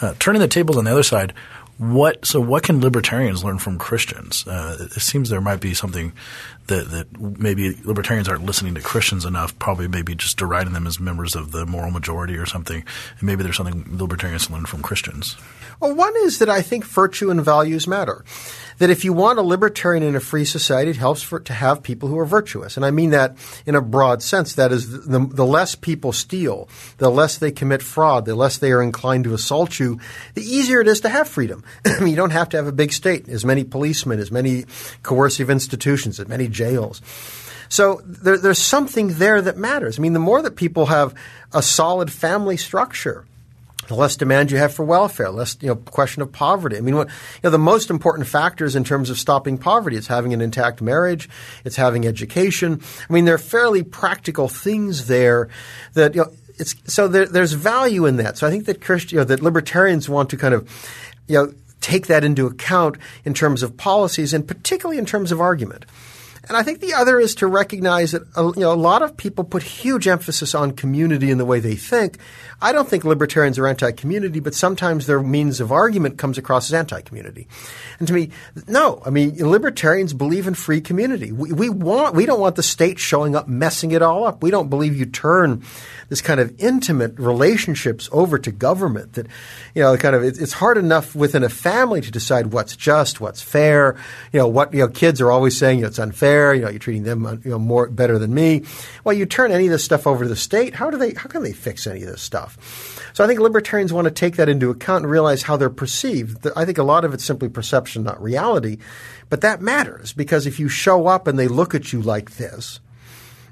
Uh, 0.00 0.14
turning 0.18 0.40
the 0.40 0.48
tables 0.48 0.76
on 0.76 0.84
the 0.84 0.92
other 0.92 1.02
side, 1.02 1.32
what 1.78 2.24
so 2.24 2.40
what 2.40 2.62
can 2.62 2.80
libertarians 2.80 3.44
learn 3.44 3.58
from 3.58 3.78
Christians? 3.78 4.46
Uh, 4.46 4.88
it 4.96 5.00
seems 5.00 5.28
there 5.28 5.40
might 5.40 5.60
be 5.60 5.74
something 5.74 6.12
that, 6.68 6.90
that 6.90 7.20
maybe 7.20 7.76
libertarians 7.84 8.28
aren't 8.28 8.44
listening 8.44 8.74
to 8.74 8.80
Christians 8.80 9.24
enough, 9.24 9.56
probably 9.58 9.86
maybe 9.86 10.14
just 10.14 10.36
deriding 10.36 10.72
them 10.72 10.86
as 10.86 10.98
members 10.98 11.36
of 11.36 11.52
the 11.52 11.66
moral 11.66 11.90
majority 11.90 12.36
or 12.36 12.46
something. 12.46 12.82
And 13.18 13.22
maybe 13.22 13.42
there's 13.42 13.56
something 13.56 13.86
libertarians 13.98 14.50
learn 14.50 14.66
from 14.66 14.82
Christians. 14.82 15.36
Well, 15.78 15.94
one 15.94 16.14
is 16.18 16.38
that 16.38 16.48
I 16.48 16.62
think 16.62 16.84
virtue 16.84 17.30
and 17.30 17.44
values 17.44 17.86
matter. 17.86 18.24
That 18.78 18.90
if 18.90 19.04
you 19.04 19.12
want 19.12 19.38
a 19.38 19.42
libertarian 19.42 20.02
in 20.02 20.16
a 20.16 20.20
free 20.20 20.44
society, 20.44 20.90
it 20.90 20.96
helps 20.96 21.22
for, 21.22 21.40
to 21.40 21.52
have 21.52 21.82
people 21.82 22.08
who 22.08 22.18
are 22.18 22.26
virtuous. 22.26 22.76
And 22.76 22.84
I 22.84 22.90
mean 22.90 23.10
that 23.10 23.36
in 23.64 23.74
a 23.74 23.80
broad 23.80 24.22
sense. 24.22 24.54
That 24.54 24.72
is, 24.72 25.06
the, 25.06 25.18
the 25.18 25.46
less 25.46 25.74
people 25.74 26.12
steal, 26.12 26.68
the 26.98 27.10
less 27.10 27.38
they 27.38 27.50
commit 27.50 27.82
fraud, 27.82 28.26
the 28.26 28.34
less 28.34 28.58
they 28.58 28.72
are 28.72 28.82
inclined 28.82 29.24
to 29.24 29.34
assault 29.34 29.78
you, 29.78 29.98
the 30.34 30.42
easier 30.42 30.80
it 30.80 30.88
is 30.88 31.00
to 31.00 31.08
have 31.08 31.28
freedom. 31.28 31.64
you 32.00 32.16
don't 32.16 32.30
have 32.30 32.50
to 32.50 32.56
have 32.56 32.66
a 32.66 32.72
big 32.72 32.92
state, 32.92 33.28
as 33.28 33.44
many 33.44 33.64
policemen, 33.64 34.18
as 34.18 34.30
many 34.30 34.64
coercive 35.02 35.50
institutions, 35.50 36.20
as 36.20 36.28
many 36.28 36.48
jails. 36.48 37.00
So 37.68 38.00
there, 38.04 38.38
there's 38.38 38.58
something 38.58 39.08
there 39.08 39.40
that 39.42 39.56
matters. 39.56 39.98
I 39.98 40.02
mean, 40.02 40.12
the 40.12 40.18
more 40.18 40.42
that 40.42 40.56
people 40.56 40.86
have 40.86 41.14
a 41.52 41.62
solid 41.62 42.12
family 42.12 42.56
structure, 42.56 43.24
the 43.88 43.94
less 43.94 44.16
demand 44.16 44.50
you 44.50 44.58
have 44.58 44.74
for 44.74 44.84
welfare, 44.84 45.30
less 45.30 45.56
you 45.60 45.68
know 45.68 45.76
question 45.76 46.22
of 46.22 46.32
poverty. 46.32 46.76
I 46.76 46.80
mean, 46.80 46.96
what, 46.96 47.08
you 47.08 47.40
know, 47.44 47.50
the 47.50 47.58
most 47.58 47.90
important 47.90 48.28
factors 48.28 48.76
in 48.76 48.84
terms 48.84 49.10
of 49.10 49.18
stopping 49.18 49.58
poverty 49.58 49.96
is 49.96 50.06
having 50.06 50.32
an 50.32 50.40
intact 50.40 50.80
marriage, 50.80 51.28
it's 51.64 51.76
having 51.76 52.06
education. 52.06 52.80
I 53.08 53.12
mean, 53.12 53.24
there 53.24 53.34
are 53.34 53.38
fairly 53.38 53.82
practical 53.82 54.48
things 54.48 55.06
there 55.06 55.48
that 55.94 56.14
you 56.14 56.22
know. 56.22 56.32
It's, 56.58 56.74
so 56.90 57.06
there, 57.06 57.26
there's 57.26 57.52
value 57.52 58.06
in 58.06 58.16
that. 58.16 58.38
So 58.38 58.46
I 58.46 58.50
think 58.50 58.64
that 58.64 58.80
Christian, 58.80 59.16
you 59.16 59.20
know, 59.20 59.24
that 59.24 59.42
libertarians 59.42 60.08
want 60.08 60.30
to 60.30 60.38
kind 60.38 60.54
of, 60.54 60.66
you 61.26 61.36
know, 61.36 61.52
take 61.82 62.06
that 62.06 62.24
into 62.24 62.46
account 62.46 62.96
in 63.26 63.34
terms 63.34 63.62
of 63.62 63.76
policies 63.76 64.32
and 64.32 64.48
particularly 64.48 64.98
in 64.98 65.04
terms 65.04 65.32
of 65.32 65.40
argument. 65.40 65.84
And 66.48 66.56
I 66.56 66.62
think 66.62 66.80
the 66.80 66.94
other 66.94 67.18
is 67.18 67.34
to 67.36 67.46
recognize 67.46 68.12
that 68.12 68.22
uh, 68.36 68.52
you 68.54 68.60
know 68.60 68.72
a 68.72 68.74
lot 68.74 69.02
of 69.02 69.16
people 69.16 69.42
put 69.42 69.62
huge 69.62 70.06
emphasis 70.06 70.54
on 70.54 70.72
community 70.72 71.30
in 71.30 71.38
the 71.38 71.44
way 71.44 71.58
they 71.58 71.74
think. 71.74 72.18
I 72.62 72.72
don't 72.72 72.88
think 72.88 73.04
libertarians 73.04 73.58
are 73.58 73.66
anti-community, 73.66 74.40
but 74.40 74.54
sometimes 74.54 75.06
their 75.06 75.20
means 75.20 75.60
of 75.60 75.72
argument 75.72 76.18
comes 76.18 76.38
across 76.38 76.70
as 76.70 76.74
anti-community. 76.74 77.48
And 77.98 78.08
to 78.08 78.14
me, 78.14 78.30
no. 78.66 79.02
I 79.04 79.10
mean, 79.10 79.36
libertarians 79.36 80.14
believe 80.14 80.46
in 80.46 80.54
free 80.54 80.80
community. 80.80 81.32
We, 81.32 81.52
we 81.52 81.68
want 81.68 82.14
we 82.14 82.26
don't 82.26 82.40
want 82.40 82.54
the 82.54 82.62
state 82.62 82.98
showing 82.98 83.34
up 83.34 83.48
messing 83.48 83.90
it 83.90 84.02
all 84.02 84.24
up. 84.24 84.42
We 84.42 84.52
don't 84.52 84.70
believe 84.70 84.96
you 84.96 85.06
turn 85.06 85.64
this 86.08 86.20
kind 86.20 86.38
of 86.38 86.54
intimate 86.58 87.18
relationships 87.18 88.08
over 88.12 88.38
to 88.38 88.52
government. 88.52 89.14
That 89.14 89.26
you 89.74 89.82
know, 89.82 89.96
kind 89.96 90.14
of 90.14 90.22
it's 90.22 90.52
hard 90.52 90.78
enough 90.78 91.16
within 91.16 91.42
a 91.42 91.48
family 91.48 92.00
to 92.02 92.10
decide 92.12 92.52
what's 92.52 92.76
just, 92.76 93.20
what's 93.20 93.42
fair. 93.42 93.96
You 94.32 94.38
know, 94.38 94.46
what 94.46 94.72
you 94.72 94.80
know, 94.80 94.88
kids 94.88 95.20
are 95.20 95.32
always 95.32 95.58
saying 95.58 95.78
you 95.78 95.82
know, 95.82 95.88
it's 95.88 95.98
unfair 95.98 96.35
you 96.54 96.62
know, 96.62 96.68
you're 96.68 96.78
treating 96.78 97.04
them 97.04 97.40
you 97.44 97.50
know 97.50 97.58
more 97.58 97.88
better 97.88 98.18
than 98.18 98.34
me. 98.34 98.64
Well, 99.04 99.14
you 99.14 99.26
turn 99.26 99.52
any 99.52 99.66
of 99.66 99.70
this 99.70 99.84
stuff 99.84 100.06
over 100.06 100.24
to 100.24 100.28
the 100.28 100.36
state. 100.36 100.74
How 100.74 100.90
do 100.90 100.96
they? 100.96 101.12
How 101.14 101.28
can 101.28 101.42
they 101.42 101.52
fix 101.52 101.86
any 101.86 102.02
of 102.02 102.08
this 102.08 102.22
stuff? 102.22 103.02
So 103.14 103.24
I 103.24 103.26
think 103.26 103.40
libertarians 103.40 103.92
want 103.92 104.06
to 104.06 104.10
take 104.10 104.36
that 104.36 104.48
into 104.48 104.70
account 104.70 105.04
and 105.04 105.10
realize 105.10 105.42
how 105.42 105.56
they're 105.56 105.70
perceived. 105.70 106.46
I 106.54 106.64
think 106.64 106.78
a 106.78 106.82
lot 106.82 107.04
of 107.04 107.14
it's 107.14 107.24
simply 107.24 107.48
perception, 107.48 108.02
not 108.02 108.22
reality. 108.22 108.78
But 109.28 109.40
that 109.40 109.60
matters 109.62 110.12
because 110.12 110.46
if 110.46 110.60
you 110.60 110.68
show 110.68 111.06
up 111.06 111.26
and 111.26 111.38
they 111.38 111.48
look 111.48 111.74
at 111.74 111.92
you 111.92 112.02
like 112.02 112.32
this, 112.32 112.80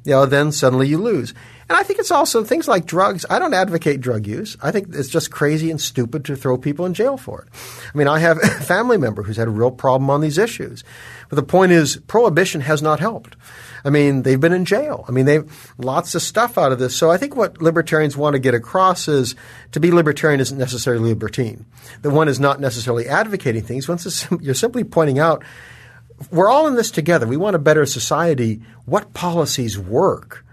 you 0.04 0.12
know, 0.12 0.26
then 0.26 0.52
suddenly 0.52 0.86
you 0.86 0.98
lose. 0.98 1.34
And 1.68 1.78
I 1.78 1.82
think 1.82 1.98
it's 1.98 2.10
also 2.10 2.44
things 2.44 2.68
like 2.68 2.86
drugs. 2.86 3.24
I 3.30 3.38
don't 3.38 3.54
advocate 3.54 4.00
drug 4.00 4.26
use. 4.26 4.56
I 4.62 4.70
think 4.70 4.88
it's 4.94 5.08
just 5.08 5.30
crazy 5.30 5.70
and 5.70 5.80
stupid 5.80 6.24
to 6.26 6.36
throw 6.36 6.58
people 6.58 6.84
in 6.86 6.94
jail 6.94 7.16
for 7.16 7.42
it. 7.42 7.48
I 7.92 7.96
mean, 7.96 8.08
I 8.08 8.18
have 8.18 8.38
a 8.42 8.48
family 8.48 8.98
member 8.98 9.22
who's 9.22 9.36
had 9.36 9.48
a 9.48 9.52
real 9.52 9.70
problem 9.70 10.10
on 10.10 10.20
these 10.20 10.38
issues. 10.38 10.84
But 11.28 11.36
the 11.36 11.42
point 11.42 11.72
is, 11.72 11.96
prohibition 12.06 12.60
has 12.62 12.82
not 12.82 13.00
helped. 13.00 13.36
I 13.84 13.90
mean, 13.90 14.22
they've 14.22 14.40
been 14.40 14.52
in 14.52 14.64
jail. 14.64 15.04
I 15.08 15.12
mean, 15.12 15.26
they've 15.26 15.74
lots 15.78 16.14
of 16.14 16.22
stuff 16.22 16.56
out 16.56 16.72
of 16.72 16.78
this. 16.78 16.96
So 16.96 17.10
I 17.10 17.16
think 17.16 17.36
what 17.36 17.60
libertarians 17.60 18.16
want 18.16 18.34
to 18.34 18.38
get 18.38 18.54
across 18.54 19.08
is 19.08 19.34
to 19.72 19.80
be 19.80 19.90
libertarian 19.90 20.40
isn't 20.40 20.56
necessarily 20.56 21.08
libertine. 21.10 21.66
That 22.02 22.10
one 22.10 22.28
is 22.28 22.40
not 22.40 22.60
necessarily 22.60 23.06
advocating 23.06 23.62
things. 23.62 23.88
Once 23.88 24.26
you're 24.40 24.54
simply 24.54 24.84
pointing 24.84 25.18
out 25.18 25.44
we're 26.30 26.48
all 26.48 26.68
in 26.68 26.76
this 26.76 26.90
together. 26.90 27.26
We 27.26 27.36
want 27.36 27.56
a 27.56 27.58
better 27.58 27.84
society. 27.86 28.62
What 28.86 29.14
policies 29.14 29.78
work? 29.78 30.43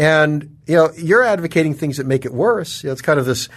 And 0.00 0.56
you 0.66 0.76
know, 0.76 0.90
you're 0.96 1.22
advocating 1.22 1.74
things 1.74 1.98
that 1.98 2.06
make 2.06 2.24
it 2.24 2.32
worse. 2.32 2.82
You 2.82 2.88
know, 2.88 2.92
it's 2.92 3.02
kind 3.02 3.20
of 3.20 3.26
this. 3.26 3.50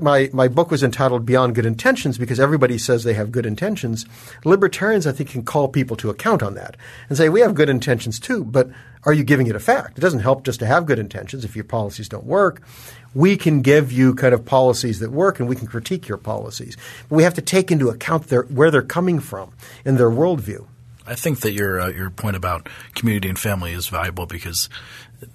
My 0.00 0.30
my 0.32 0.48
book 0.48 0.70
was 0.70 0.82
entitled 0.82 1.26
"Beyond 1.26 1.54
Good 1.54 1.66
Intentions" 1.66 2.16
because 2.16 2.40
everybody 2.40 2.78
says 2.78 3.04
they 3.04 3.12
have 3.12 3.30
good 3.30 3.44
intentions. 3.44 4.06
Libertarians, 4.46 5.06
I 5.06 5.12
think, 5.12 5.28
can 5.28 5.44
call 5.44 5.68
people 5.68 5.94
to 5.98 6.08
account 6.08 6.42
on 6.42 6.54
that 6.54 6.78
and 7.10 7.18
say 7.18 7.28
we 7.28 7.40
have 7.40 7.54
good 7.54 7.68
intentions 7.68 8.18
too, 8.18 8.44
but 8.44 8.70
are 9.02 9.12
you 9.12 9.24
giving 9.24 9.46
it 9.46 9.56
effect? 9.56 9.98
It 9.98 10.00
doesn't 10.00 10.20
help 10.20 10.44
just 10.44 10.60
to 10.60 10.66
have 10.66 10.86
good 10.86 10.98
intentions 10.98 11.44
if 11.44 11.54
your 11.54 11.66
policies 11.66 12.08
don't 12.08 12.24
work. 12.24 12.62
We 13.14 13.36
can 13.36 13.60
give 13.60 13.92
you 13.92 14.14
kind 14.14 14.32
of 14.32 14.46
policies 14.46 15.00
that 15.00 15.10
work, 15.10 15.38
and 15.38 15.50
we 15.50 15.56
can 15.56 15.66
critique 15.66 16.08
your 16.08 16.16
policies. 16.16 16.78
But 17.10 17.16
we 17.16 17.24
have 17.24 17.34
to 17.34 17.42
take 17.42 17.70
into 17.70 17.90
account 17.90 18.28
their, 18.28 18.44
where 18.44 18.70
they're 18.70 18.80
coming 18.80 19.20
from 19.20 19.52
in 19.84 19.96
their 19.96 20.10
worldview. 20.10 20.66
I 21.06 21.14
think 21.14 21.40
that 21.40 21.52
your 21.52 21.80
uh, 21.80 21.88
your 21.88 22.10
point 22.10 22.36
about 22.36 22.68
community 22.94 23.28
and 23.28 23.38
family 23.38 23.72
is 23.72 23.88
valuable 23.88 24.24
because 24.26 24.70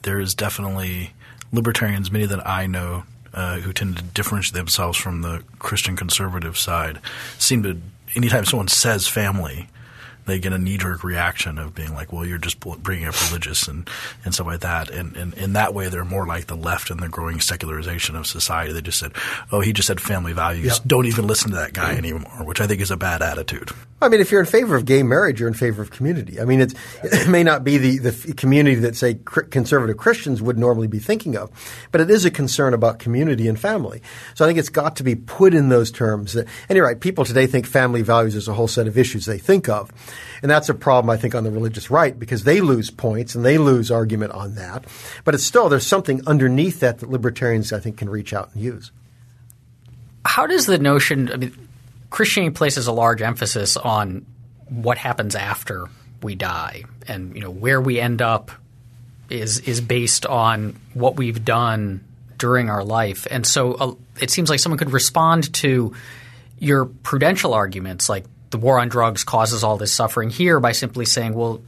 there 0.03 0.19
is 0.19 0.33
definitely 0.33 1.13
libertarians, 1.51 2.11
many 2.11 2.25
that 2.25 2.45
I 2.47 2.67
know, 2.67 3.03
uh, 3.33 3.59
who 3.59 3.73
tend 3.73 3.97
to 3.97 4.03
differentiate 4.03 4.55
themselves 4.55 4.97
from 4.97 5.21
the 5.21 5.43
Christian 5.59 5.95
conservative 5.95 6.57
side, 6.57 6.99
seem 7.37 7.63
to 7.63 7.79
anytime 8.15 8.45
someone 8.45 8.67
says 8.67 9.07
family, 9.07 9.69
they 10.29 10.39
get 10.39 10.53
a 10.53 10.57
knee 10.57 10.77
jerk 10.77 11.03
reaction 11.03 11.57
of 11.57 11.75
being 11.75 11.93
like, 11.93 12.13
well, 12.13 12.25
you're 12.25 12.37
just 12.37 12.59
bringing 12.59 13.07
up 13.07 13.15
religious 13.27 13.67
and, 13.67 13.89
and 14.23 14.33
stuff 14.33 14.47
like 14.47 14.61
that. 14.61 14.89
And, 14.89 15.15
and 15.15 15.33
in 15.35 15.53
that 15.53 15.73
way, 15.73 15.89
they're 15.89 16.05
more 16.05 16.25
like 16.25 16.47
the 16.47 16.55
left 16.55 16.89
and 16.89 16.99
the 16.99 17.09
growing 17.09 17.39
secularization 17.39 18.15
of 18.15 18.27
society. 18.27 18.73
They 18.73 18.81
just 18.81 18.99
said, 18.99 19.13
oh, 19.51 19.59
he 19.59 19.73
just 19.73 19.87
said 19.87 19.99
family 19.99 20.33
values. 20.33 20.65
Yep. 20.65 20.87
Don't 20.87 21.05
even 21.05 21.27
listen 21.27 21.51
to 21.51 21.57
that 21.57 21.73
guy 21.73 21.95
anymore, 21.95 22.43
which 22.43 22.61
I 22.61 22.67
think 22.67 22.81
is 22.81 22.91
a 22.91 22.97
bad 22.97 23.21
attitude. 23.21 23.71
I 24.01 24.07
mean, 24.07 24.21
if 24.21 24.31
you're 24.31 24.39
in 24.39 24.45
favor 24.45 24.75
of 24.77 24.85
gay 24.85 25.03
marriage, 25.03 25.39
you're 25.39 25.49
in 25.49 25.53
favor 25.53 25.81
of 25.81 25.91
community. 25.91 26.39
I 26.39 26.45
mean, 26.45 26.61
it 26.61 27.27
may 27.27 27.43
not 27.43 27.65
be 27.65 27.77
the, 27.77 27.97
the 27.97 28.33
community 28.33 28.77
that, 28.77 28.95
say, 28.95 29.15
conservative 29.15 29.97
Christians 29.97 30.41
would 30.41 30.57
normally 30.57 30.87
be 30.87 30.99
thinking 30.99 31.35
of, 31.35 31.51
but 31.91 31.99
it 31.99 32.09
is 32.09 32.23
a 32.23 32.31
concern 32.31 32.73
about 32.73 32.99
community 32.99 33.47
and 33.47 33.59
family. 33.59 34.01
So 34.35 34.45
I 34.45 34.47
think 34.47 34.57
it's 34.57 34.69
got 34.69 34.95
to 34.97 35.03
be 35.03 35.15
put 35.15 35.53
in 35.53 35.67
those 35.67 35.91
terms. 35.91 36.35
and 36.35 36.47
you're 36.69 36.85
right, 36.85 36.99
people 36.99 37.25
today 37.25 37.45
think 37.45 37.65
family 37.65 38.01
values 38.01 38.35
is 38.35 38.47
a 38.47 38.53
whole 38.53 38.69
set 38.69 38.87
of 38.87 38.97
issues 38.97 39.25
they 39.25 39.37
think 39.37 39.67
of. 39.67 39.91
And 40.41 40.49
that's 40.49 40.69
a 40.69 40.73
problem, 40.73 41.09
I 41.09 41.17
think, 41.17 41.35
on 41.35 41.43
the 41.43 41.51
religious 41.51 41.89
right 41.89 42.17
because 42.17 42.43
they 42.43 42.61
lose 42.61 42.89
points 42.89 43.35
and 43.35 43.43
they 43.43 43.57
lose 43.57 43.91
argument 43.91 44.33
on 44.33 44.55
that. 44.55 44.85
But 45.23 45.35
it's 45.35 45.43
still, 45.43 45.69
there's 45.69 45.87
something 45.87 46.21
underneath 46.27 46.79
that 46.79 46.99
that 46.99 47.09
libertarians, 47.09 47.73
I 47.73 47.79
think, 47.79 47.97
can 47.97 48.09
reach 48.09 48.33
out 48.33 48.51
and 48.53 48.63
use. 48.63 48.91
How 50.25 50.47
does 50.47 50.65
the 50.65 50.77
notion, 50.77 51.31
I 51.31 51.37
mean, 51.37 51.67
Christianity 52.09 52.53
places 52.53 52.87
a 52.87 52.91
large 52.91 53.21
emphasis 53.21 53.77
on 53.77 54.25
what 54.69 54.97
happens 54.97 55.35
after 55.35 55.87
we 56.21 56.35
die, 56.35 56.83
and 57.07 57.35
you 57.35 57.41
know 57.41 57.49
where 57.49 57.79
we 57.79 57.99
end 57.99 58.21
up 58.21 58.51
is 59.29 59.59
is 59.59 59.81
based 59.81 60.25
on 60.25 60.79
what 60.93 61.15
we've 61.17 61.45
done 61.45 62.03
during 62.37 62.69
our 62.69 62.83
life, 62.83 63.27
and 63.29 63.45
so 63.45 63.73
uh, 63.73 63.93
it 64.19 64.29
seems 64.29 64.49
like 64.49 64.59
someone 64.59 64.77
could 64.77 64.93
respond 64.93 65.53
to 65.55 65.93
your 66.57 66.85
prudential 66.85 67.53
arguments, 67.53 68.09
like 68.09 68.25
the 68.49 68.57
war 68.57 68.79
on 68.79 68.89
drugs 68.89 69.23
causes 69.23 69.63
all 69.63 69.77
this 69.77 69.91
suffering 69.91 70.29
here, 70.29 70.59
by 70.59 70.71
simply 70.71 71.05
saying, 71.05 71.33
well. 71.33 71.61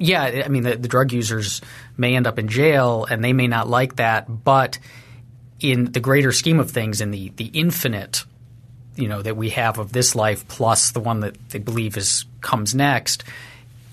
Yeah, 0.00 0.42
I 0.44 0.48
mean 0.48 0.62
the, 0.62 0.76
the 0.76 0.86
drug 0.86 1.12
users 1.12 1.60
may 1.96 2.14
end 2.14 2.28
up 2.28 2.38
in 2.38 2.46
jail 2.46 3.04
and 3.10 3.24
they 3.24 3.32
may 3.32 3.48
not 3.48 3.68
like 3.68 3.96
that, 3.96 4.44
but 4.44 4.78
in 5.58 5.90
the 5.90 5.98
greater 5.98 6.30
scheme 6.30 6.60
of 6.60 6.70
things, 6.70 7.00
in 7.00 7.10
the, 7.10 7.30
the 7.30 7.46
infinite 7.46 8.24
you 8.94 9.08
know 9.08 9.22
that 9.22 9.36
we 9.36 9.50
have 9.50 9.78
of 9.78 9.92
this 9.92 10.14
life 10.14 10.46
plus 10.48 10.90
the 10.92 11.00
one 11.00 11.20
that 11.20 11.36
they 11.50 11.58
believe 11.58 11.96
is 11.96 12.26
comes 12.40 12.74
next 12.74 13.24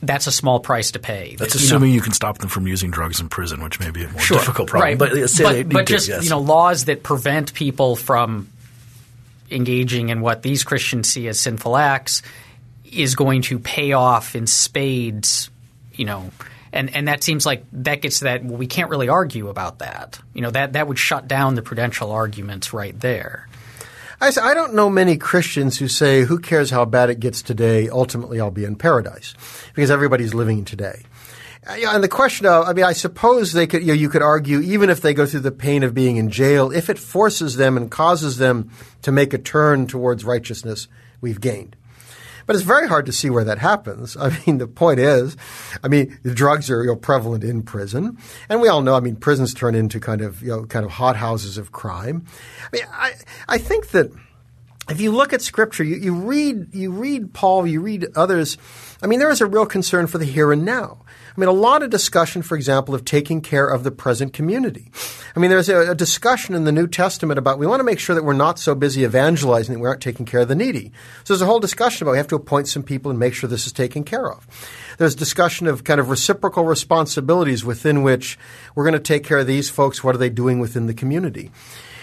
that's 0.01 0.27
a 0.27 0.31
small 0.31 0.59
price 0.59 0.91
to 0.91 0.99
pay. 0.99 1.35
That's 1.37 1.55
assuming 1.55 1.89
you, 1.89 1.93
know, 1.93 1.95
you, 1.95 2.01
can 2.01 2.13
stop 2.13 2.37
them 2.37 2.49
from 2.49 2.67
using 2.67 2.91
drugs 2.91 3.19
in 3.19 3.29
prison, 3.29 3.63
which 3.63 3.79
may 3.79 3.89
be 3.89 4.03
a 4.03 4.09
more 4.09 4.19
sure, 4.19 4.37
difficult 4.37 4.69
problem. 4.69 4.89
Right. 4.89 4.99
But, 4.99 5.13
uh, 5.13 5.63
but, 5.63 5.69
but 5.69 5.87
just 5.87 6.07
yes. 6.07 6.23
you 6.23 6.29
know 6.29 6.39
laws 6.39 6.85
that 6.85 7.01
prevent 7.01 7.53
people 7.53 7.95
from 7.95 8.49
engaging 9.51 10.09
in 10.09 10.21
what 10.21 10.41
these 10.41 10.63
Christians 10.63 11.09
see 11.09 11.27
as 11.27 11.39
sinful 11.39 11.77
acts 11.77 12.21
is 12.83 13.15
going 13.15 13.41
to 13.43 13.59
pay 13.59 13.93
off 13.93 14.35
in 14.35 14.47
spades, 14.47 15.49
you 15.93 16.05
know, 16.05 16.31
and 16.71 16.95
and 16.95 17.07
that 17.07 17.23
seems 17.23 17.45
like 17.45 17.63
that 17.71 18.01
gets 18.01 18.19
that 18.21 18.43
well, 18.43 18.57
we 18.57 18.67
can't 18.67 18.89
really 18.89 19.09
argue 19.09 19.49
about 19.49 19.79
that. 19.79 20.19
You 20.33 20.41
know 20.41 20.51
that 20.51 20.73
that 20.73 20.87
would 20.87 20.99
shut 20.99 21.27
down 21.27 21.55
the 21.55 21.61
prudential 21.61 22.11
arguments 22.11 22.73
right 22.73 22.97
there. 22.99 23.47
I, 24.21 24.31
I 24.41 24.53
don't 24.53 24.75
know 24.75 24.89
many 24.89 25.17
Christians 25.17 25.77
who 25.77 25.87
say, 25.87 26.23
"Who 26.23 26.39
cares 26.39 26.69
how 26.69 26.85
bad 26.85 27.09
it 27.09 27.19
gets 27.19 27.41
today? 27.41 27.89
Ultimately, 27.89 28.39
I'll 28.39 28.51
be 28.51 28.65
in 28.65 28.75
paradise," 28.75 29.33
because 29.73 29.91
everybody's 29.91 30.33
living 30.33 30.65
today. 30.65 31.03
Uh, 31.67 31.77
and 31.87 32.03
the 32.03 32.07
question 32.07 32.45
of, 32.45 32.67
I 32.67 32.73
mean, 32.73 32.85
I 32.85 32.93
suppose 32.93 33.53
they 33.53 33.67
could, 33.67 33.81
you, 33.81 33.87
know, 33.87 33.93
you 33.93 34.09
could 34.09 34.21
argue, 34.21 34.59
even 34.59 34.89
if 34.89 35.01
they 35.01 35.13
go 35.13 35.25
through 35.25 35.41
the 35.41 35.51
pain 35.51 35.83
of 35.83 35.93
being 35.93 36.17
in 36.17 36.29
jail, 36.29 36.71
if 36.71 36.89
it 36.89 36.99
forces 36.99 37.55
them 37.55 37.77
and 37.77 37.89
causes 37.89 38.37
them 38.37 38.69
to 39.01 39.11
make 39.11 39.33
a 39.33 39.37
turn 39.37 39.87
towards 39.87 40.23
righteousness, 40.23 40.87
we've 41.21 41.41
gained. 41.41 41.75
But 42.45 42.55
it's 42.55 42.65
very 42.65 42.87
hard 42.87 43.07
to 43.07 43.11
see 43.11 43.29
where 43.29 43.43
that 43.43 43.57
happens. 43.57 44.15
I 44.19 44.37
mean, 44.45 44.59
the 44.59 44.67
point 44.67 44.99
is, 44.99 45.35
I 45.83 45.87
mean, 45.87 46.17
the 46.23 46.33
drugs 46.33 46.69
are 46.69 46.83
you 46.83 46.89
know, 46.89 46.95
prevalent 46.95 47.43
in 47.43 47.63
prison, 47.63 48.17
and 48.49 48.61
we 48.61 48.67
all 48.67 48.81
know. 48.81 48.95
I 48.95 48.99
mean, 48.99 49.15
prisons 49.15 49.53
turn 49.53 49.75
into 49.75 49.99
kind 49.99 50.21
of 50.21 50.41
you 50.41 50.49
know 50.49 50.65
kind 50.65 50.85
of 50.85 50.91
hothouses 50.91 51.57
of 51.57 51.71
crime. 51.71 52.25
I 52.61 52.75
mean, 52.75 52.85
I 52.91 53.13
I 53.47 53.57
think 53.57 53.89
that 53.89 54.11
if 54.89 55.01
you 55.01 55.11
look 55.11 55.33
at 55.33 55.41
Scripture, 55.41 55.83
you, 55.83 55.95
you 55.95 56.13
read 56.13 56.73
you 56.73 56.91
read 56.91 57.33
Paul, 57.33 57.65
you 57.65 57.81
read 57.81 58.07
others. 58.15 58.57
I 59.01 59.07
mean, 59.07 59.19
there 59.19 59.31
is 59.31 59.41
a 59.41 59.45
real 59.45 59.65
concern 59.65 60.07
for 60.07 60.17
the 60.17 60.25
here 60.25 60.51
and 60.51 60.63
now. 60.63 60.99
I 61.35 61.39
mean, 61.39 61.49
a 61.49 61.53
lot 61.53 61.83
of 61.83 61.89
discussion, 61.89 62.43
for 62.43 62.55
example, 62.55 62.95
of 62.95 63.03
taking 63.03 63.41
care 63.41 63.67
of 63.67 63.83
the 63.83 63.91
present 63.91 64.31
community. 64.31 64.89
I 65.35 65.39
mean, 65.39 65.49
there's 65.49 65.67
a, 65.67 65.91
a, 65.91 65.95
discussion 65.95 66.55
in 66.55 66.63
the 66.63 66.71
New 66.71 66.87
Testament 66.87 67.37
about 67.37 67.59
we 67.59 67.67
want 67.67 67.81
to 67.81 67.83
make 67.83 67.99
sure 67.99 68.15
that 68.15 68.23
we're 68.23 68.33
not 68.33 68.57
so 68.57 68.73
busy 68.73 69.03
evangelizing 69.03 69.73
that 69.73 69.79
we 69.79 69.87
aren't 69.87 70.01
taking 70.01 70.25
care 70.25 70.41
of 70.41 70.47
the 70.47 70.55
needy. 70.55 70.93
So 71.25 71.33
there's 71.33 71.41
a 71.41 71.45
whole 71.45 71.59
discussion 71.59 72.03
about 72.03 72.13
we 72.13 72.17
have 72.19 72.27
to 72.29 72.35
appoint 72.35 72.69
some 72.69 72.83
people 72.83 73.11
and 73.11 73.19
make 73.19 73.33
sure 73.33 73.49
this 73.49 73.67
is 73.67 73.73
taken 73.73 74.05
care 74.05 74.31
of. 74.31 74.47
There's 74.97 75.13
discussion 75.13 75.67
of 75.67 75.83
kind 75.83 75.99
of 75.99 76.09
reciprocal 76.09 76.63
responsibilities 76.63 77.65
within 77.65 78.01
which 78.01 78.39
we're 78.73 78.85
going 78.85 78.93
to 78.93 78.99
take 78.99 79.25
care 79.25 79.39
of 79.39 79.47
these 79.47 79.69
folks. 79.69 80.03
What 80.03 80.15
are 80.15 80.19
they 80.19 80.29
doing 80.29 80.59
within 80.59 80.87
the 80.87 80.93
community? 80.93 81.51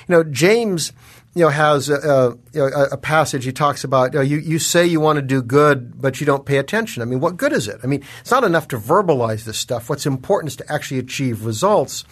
You 0.08 0.16
know, 0.16 0.24
James 0.24 0.92
you 1.34 1.42
know, 1.42 1.48
has 1.48 1.88
a, 1.88 2.36
a, 2.54 2.88
a, 2.92 2.96
passage. 2.98 3.44
He 3.44 3.52
talks 3.52 3.84
about 3.84 4.12
you, 4.12 4.18
know, 4.18 4.22
you, 4.22 4.38
you 4.38 4.58
say 4.58 4.84
you 4.84 5.00
want 5.00 5.16
to 5.16 5.22
do 5.22 5.40
good, 5.40 6.00
but 6.00 6.20
you 6.20 6.26
don't 6.26 6.44
pay 6.44 6.58
attention. 6.58 7.00
I 7.00 7.06
mean, 7.06 7.20
what 7.20 7.38
good 7.38 7.52
is 7.52 7.68
it? 7.68 7.80
I 7.82 7.86
mean, 7.86 8.02
it's 8.20 8.30
not 8.30 8.44
enough 8.44 8.68
to 8.68 8.78
verbalize 8.78 9.44
this 9.44 9.58
stuff. 9.58 9.88
What's 9.88 10.04
important 10.04 10.52
is 10.52 10.56
to 10.56 10.70
actually 10.70 10.98
achieve 10.98 11.46
results. 11.46 12.04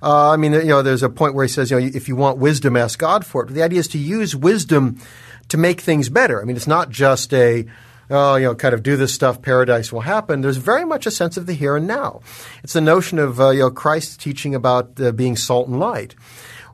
Uh, 0.00 0.30
I 0.30 0.36
mean, 0.36 0.52
you 0.52 0.64
know, 0.64 0.82
there's 0.82 1.02
a 1.02 1.08
point 1.08 1.34
where 1.34 1.44
he 1.44 1.48
says, 1.48 1.70
you 1.70 1.80
know, 1.80 1.90
if 1.92 2.06
you 2.06 2.14
want 2.14 2.38
wisdom, 2.38 2.76
ask 2.76 2.98
God 2.98 3.26
for 3.26 3.42
it. 3.42 3.46
But 3.46 3.54
the 3.54 3.62
idea 3.62 3.80
is 3.80 3.88
to 3.88 3.98
use 3.98 4.36
wisdom 4.36 5.00
to 5.48 5.56
make 5.56 5.80
things 5.80 6.08
better. 6.08 6.40
I 6.40 6.44
mean, 6.44 6.56
it's 6.56 6.68
not 6.68 6.90
just 6.90 7.34
a 7.34 7.66
oh, 8.10 8.36
you 8.36 8.44
know, 8.44 8.54
kind 8.54 8.74
of 8.74 8.82
do 8.82 8.96
this 8.96 9.12
stuff, 9.14 9.40
paradise 9.40 9.90
will 9.90 10.02
happen. 10.02 10.42
There's 10.42 10.58
very 10.58 10.84
much 10.84 11.06
a 11.06 11.10
sense 11.10 11.36
of 11.36 11.46
the 11.46 11.54
here 11.54 11.76
and 11.76 11.86
now. 11.86 12.20
It's 12.62 12.74
the 12.74 12.80
notion 12.80 13.18
of 13.18 13.40
uh, 13.40 13.50
you 13.50 13.60
know 13.60 13.70
Christ 13.70 14.20
teaching 14.20 14.54
about 14.54 15.00
uh, 15.00 15.12
being 15.12 15.34
salt 15.34 15.68
and 15.68 15.80
light 15.80 16.14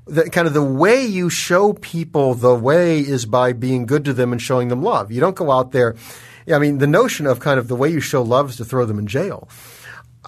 the, 0.09 0.31
kind 0.31 0.47
of 0.47 0.55
the 0.55 0.63
way 0.63 1.05
you 1.05 1.31
show 1.31 1.73
people 1.73 2.35
the 2.35 2.55
way 2.55 3.01
is 3.01 3.27
by 3.27 3.53
being 3.53 3.87
good 3.87 4.05
to 4.07 4.13
them 4.13 4.33
and 4.33 4.41
showing 4.41 4.69
them 4.69 4.83
love. 4.83 5.13
You 5.13 5.21
don't 5.21 5.37
go 5.37 5.51
out 5.51 5.73
there. 5.73 5.97
I 6.53 6.59
mean, 6.59 6.79
the 6.79 6.87
notion 6.87 7.27
of 7.27 7.41
kind 7.41 7.59
of 7.59 7.69
the 7.69 7.77
way 7.77 7.91
you 7.91 8.01
show 8.01 8.23
love 8.23 8.51
is 8.51 8.57
to 8.57 8.65
throw 8.65 8.87
them 8.87 8.99
in 8.99 9.07
jail. 9.07 9.49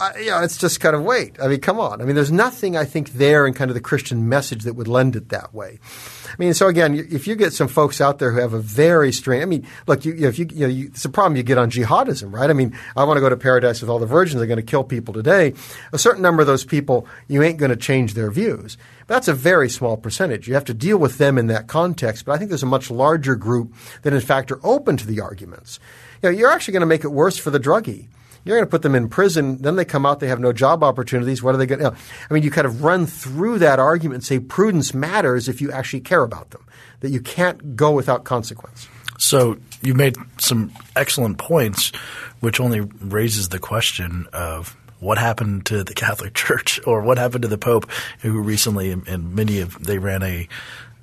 Uh, 0.00 0.12
yeah, 0.18 0.42
it's 0.42 0.56
just 0.56 0.80
kind 0.80 0.96
of 0.96 1.02
wait. 1.02 1.36
I 1.42 1.46
mean, 1.46 1.60
come 1.60 1.78
on. 1.78 2.00
I 2.00 2.06
mean, 2.06 2.14
there's 2.14 2.32
nothing 2.32 2.74
I 2.74 2.86
think 2.86 3.12
there 3.12 3.46
in 3.46 3.52
kind 3.52 3.70
of 3.70 3.74
the 3.74 3.82
Christian 3.82 4.30
message 4.30 4.62
that 4.64 4.72
would 4.72 4.88
lend 4.88 5.14
it 5.14 5.28
that 5.28 5.52
way. 5.52 5.78
I 6.26 6.36
mean, 6.38 6.54
so 6.54 6.68
again, 6.68 6.94
if 6.94 7.26
you 7.26 7.34
get 7.34 7.52
some 7.52 7.68
folks 7.68 8.00
out 8.00 8.18
there 8.18 8.32
who 8.32 8.40
have 8.40 8.54
a 8.54 8.60
very 8.60 9.12
strange, 9.12 9.42
I 9.42 9.44
mean, 9.44 9.66
look, 9.86 10.06
you, 10.06 10.14
if 10.26 10.38
you, 10.38 10.46
you 10.50 10.60
know, 10.60 10.72
you, 10.72 10.86
it's 10.86 11.04
a 11.04 11.10
problem 11.10 11.36
you 11.36 11.42
get 11.42 11.58
on 11.58 11.70
jihadism, 11.70 12.32
right? 12.32 12.48
I 12.48 12.54
mean, 12.54 12.74
I 12.96 13.04
want 13.04 13.18
to 13.18 13.20
go 13.20 13.28
to 13.28 13.36
paradise 13.36 13.82
with 13.82 13.90
all 13.90 13.98
the 13.98 14.06
virgins. 14.06 14.38
They're 14.38 14.46
going 14.46 14.56
to 14.56 14.62
kill 14.62 14.84
people 14.84 15.12
today. 15.12 15.52
A 15.92 15.98
certain 15.98 16.22
number 16.22 16.40
of 16.40 16.46
those 16.46 16.64
people, 16.64 17.06
you 17.28 17.42
ain't 17.42 17.58
going 17.58 17.70
to 17.70 17.76
change 17.76 18.14
their 18.14 18.30
views. 18.30 18.78
But 19.06 19.14
that's 19.14 19.28
a 19.28 19.34
very 19.34 19.68
small 19.68 19.98
percentage. 19.98 20.48
You 20.48 20.54
have 20.54 20.64
to 20.64 20.74
deal 20.74 20.96
with 20.96 21.18
them 21.18 21.36
in 21.36 21.48
that 21.48 21.66
context. 21.66 22.24
But 22.24 22.32
I 22.32 22.38
think 22.38 22.48
there's 22.48 22.62
a 22.62 22.66
much 22.66 22.90
larger 22.90 23.36
group 23.36 23.74
that, 24.00 24.14
in 24.14 24.20
fact, 24.22 24.50
are 24.50 24.64
open 24.64 24.96
to 24.96 25.06
the 25.06 25.20
arguments. 25.20 25.78
You 26.22 26.30
know, 26.30 26.38
you're 26.38 26.50
actually 26.50 26.72
going 26.72 26.80
to 26.80 26.86
make 26.86 27.04
it 27.04 27.08
worse 27.08 27.36
for 27.36 27.50
the 27.50 27.60
druggie. 27.60 28.06
You're 28.44 28.56
going 28.56 28.66
to 28.66 28.70
put 28.70 28.82
them 28.82 28.94
in 28.94 29.08
prison. 29.08 29.58
Then 29.58 29.76
they 29.76 29.84
come 29.84 30.06
out, 30.06 30.20
they 30.20 30.28
have 30.28 30.40
no 30.40 30.52
job 30.52 30.82
opportunities. 30.82 31.42
What 31.42 31.54
are 31.54 31.58
they 31.58 31.66
going 31.66 31.80
to? 31.80 31.94
I 32.28 32.34
mean, 32.34 32.42
you 32.42 32.50
kind 32.50 32.66
of 32.66 32.82
run 32.82 33.06
through 33.06 33.58
that 33.58 33.78
argument 33.78 34.16
and 34.16 34.24
say 34.24 34.38
prudence 34.38 34.94
matters 34.94 35.48
if 35.48 35.60
you 35.60 35.70
actually 35.70 36.00
care 36.00 36.22
about 36.22 36.50
them, 36.50 36.64
that 37.00 37.10
you 37.10 37.20
can't 37.20 37.76
go 37.76 37.92
without 37.92 38.24
consequence. 38.24 38.88
So 39.18 39.58
you 39.82 39.94
made 39.94 40.16
some 40.38 40.72
excellent 40.96 41.38
points, 41.38 41.92
which 42.40 42.60
only 42.60 42.80
raises 42.80 43.50
the 43.50 43.58
question 43.58 44.26
of 44.32 44.76
what 45.00 45.18
happened 45.18 45.66
to 45.66 45.84
the 45.84 45.94
Catholic 45.94 46.34
Church 46.34 46.80
or 46.86 47.02
what 47.02 47.18
happened 47.18 47.42
to 47.42 47.48
the 47.48 47.58
Pope, 47.58 47.90
who 48.20 48.40
recently, 48.40 48.90
and 48.90 49.34
many 49.34 49.60
of 49.60 49.82
they 49.84 49.98
ran 49.98 50.22
a 50.22 50.48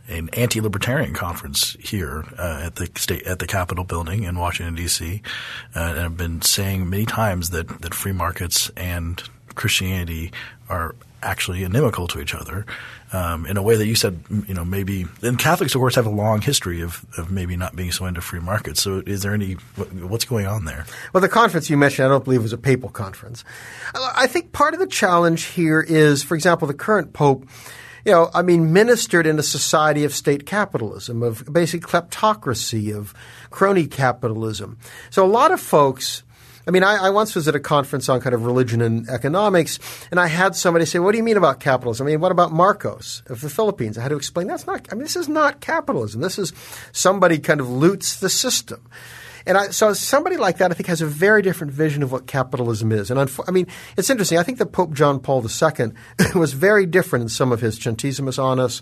an 0.08 0.30
anti-libertarian 0.34 1.14
conference 1.14 1.76
here 1.80 2.26
uh, 2.38 2.62
at 2.64 2.76
the 2.76 2.89
state 2.95 3.24
at 3.24 3.39
the 3.39 3.47
Capitol 3.47 3.84
building 3.84 4.24
in 4.24 4.38
Washington 4.38 4.76
D.C. 4.76 5.22
Uh, 5.76 5.80
and 5.80 5.97
have 5.97 6.18
been 6.18 6.41
saying 6.41 6.89
many 6.89 7.05
times 7.05 7.49
that 7.49 7.82
that 7.82 7.93
free 7.93 8.14
markets 8.14 8.72
and 8.78 9.22
Christianity 9.55 10.32
are 10.70 10.95
actually 11.22 11.64
inimical 11.64 12.08
to 12.08 12.22
each 12.22 12.36
other 12.36 12.66
um, 13.12 13.45
in 13.45 13.58
a 13.58 13.62
way 13.62 13.76
that 13.76 13.88
you 13.88 13.95
said, 13.95 14.20
you 14.47 14.53
know, 14.53 14.64
maybe. 14.64 15.05
And 15.22 15.38
Catholics, 15.39 15.74
of 15.76 15.80
course, 15.80 15.95
have 15.95 16.05
a 16.05 16.12
long 16.12 16.41
history 16.41 16.82
of, 16.82 17.05
of 17.18 17.32
maybe 17.32 17.55
not 17.55 17.76
being 17.76 17.91
so 17.91 18.05
into 18.05 18.22
free 18.22 18.39
markets. 18.39 18.82
So, 18.82 19.01
is 19.05 19.24
there 19.24 19.34
any 19.34 19.53
what's 19.53 20.26
going 20.26 20.45
on 20.45 20.66
there? 20.66 20.86
Well, 21.14 21.22
the 21.22 21.30
conference 21.30 21.70
you 21.70 21.78
mentioned, 21.78 22.05
I 22.05 22.10
don't 22.10 22.24
believe 22.24 22.43
was 22.43 22.53
a 22.53 22.58
papal 22.58 22.89
conference. 22.89 23.43
I 23.93 24.28
think 24.28 24.51
part 24.51 24.74
of 24.74 24.80
the 24.80 24.88
challenge 24.88 25.43
here 25.43 25.82
is, 25.82 26.24
for 26.24 26.36
example, 26.36 26.68
the 26.68 26.74
current 26.74 27.14
pope 27.14 27.47
you 28.08 28.14
know, 28.14 28.32
I 28.34 28.41
mean, 28.41 28.72
ministered 28.72 29.28
in 29.28 29.38
a 29.38 29.43
society 29.43 30.05
of 30.05 30.16
state 30.16 30.45
capitalism, 30.45 31.22
of 31.22 31.43
basic 31.51 31.82
kleptocracy, 31.82 32.95
of 32.95 33.14
crony 33.49 33.86
capitalism. 33.86 34.78
So 35.10 35.26
a 35.26 35.28
lot 35.28 35.51
of 35.51 35.60
folks 35.60 36.24
I 36.66 36.72
mean, 36.72 36.84
I, 36.84 37.05
I, 37.05 37.10
once 37.12 37.34
was 37.34 37.47
at 37.47 37.55
a 37.55 37.62
conference 37.62 38.10
on 38.10 38.20
kind 38.20 38.36
of 38.36 38.43
religion 38.43 38.82
and 38.82 39.08
economics, 39.08 39.80
and 40.12 40.20
I 40.20 40.28
had 40.28 40.53
somebody 40.53 40.84
say, 40.84 40.99
"What 40.99 41.14
do 41.14 41.18
you 41.18 41.24
mean 41.24 41.38
about 41.38 41.62
capitalism? 41.62 42.05
I 42.05 42.10
mean, 42.10 42.20
what 42.20 42.34
about 42.34 42.51
Marcos 42.51 43.24
of 43.28 43.39
the 43.39 43.49
Philippines?" 43.49 43.97
I 43.97 44.01
had 44.01 44.10
to 44.10 44.18
explain 44.18 44.47
that's 44.47 44.68
not. 44.68 44.86
I 44.91 44.95
mean, 44.95 45.03
this 45.03 45.16
is 45.16 45.30
not 45.30 45.62
capitalism. 45.62 46.20
This 46.20 46.38
is 46.38 46.51
somebody 46.91 47.39
kind 47.39 47.62
of 47.62 47.70
loots 47.70 48.20
the 48.20 48.30
system. 48.30 48.82
And 49.48 49.58
I, 49.58 49.70
so 49.70 49.93
somebody 49.93 50.38
like 50.38 50.58
that, 50.58 50.72
I 50.72 50.74
think, 50.74 50.88
has 50.88 51.02
a 51.02 51.06
very 51.06 51.41
different 51.41 51.72
vision 51.72 52.04
of 52.04 52.12
what 52.12 52.28
capitalism 52.28 52.91
is. 52.91 53.10
And 53.10 53.20
I 53.20 53.52
mean, 53.52 53.68
it's 53.95 54.10
interesting. 54.10 54.38
I 54.38 54.43
think 54.43 54.58
that 54.58 54.68
Pope 54.68 54.93
John 54.93 55.20
Paul 55.20 55.43
II 55.43 55.91
was 56.36 56.54
very 56.54 56.86
different 56.86 57.24
in 57.24 57.30
some 57.30 57.52
of 57.52 57.62
his 57.62 57.80
Centesimus 57.80 58.38
Annus 58.43 58.82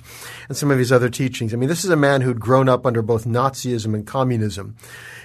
and 0.50 0.58
some 0.58 0.72
of 0.72 0.80
his 0.80 0.92
other 0.92 1.10
teachings. 1.10 1.54
I 1.54 1.58
mean, 1.58 1.70
this 1.70 1.86
is 1.86 1.92
a 1.92 1.96
man 1.96 2.22
who'd 2.22 2.40
grown 2.40 2.68
up 2.68 2.86
under 2.86 3.02
both 3.02 3.26
Nazism 3.26 3.94
and 3.94 4.08
communism. 4.08 4.76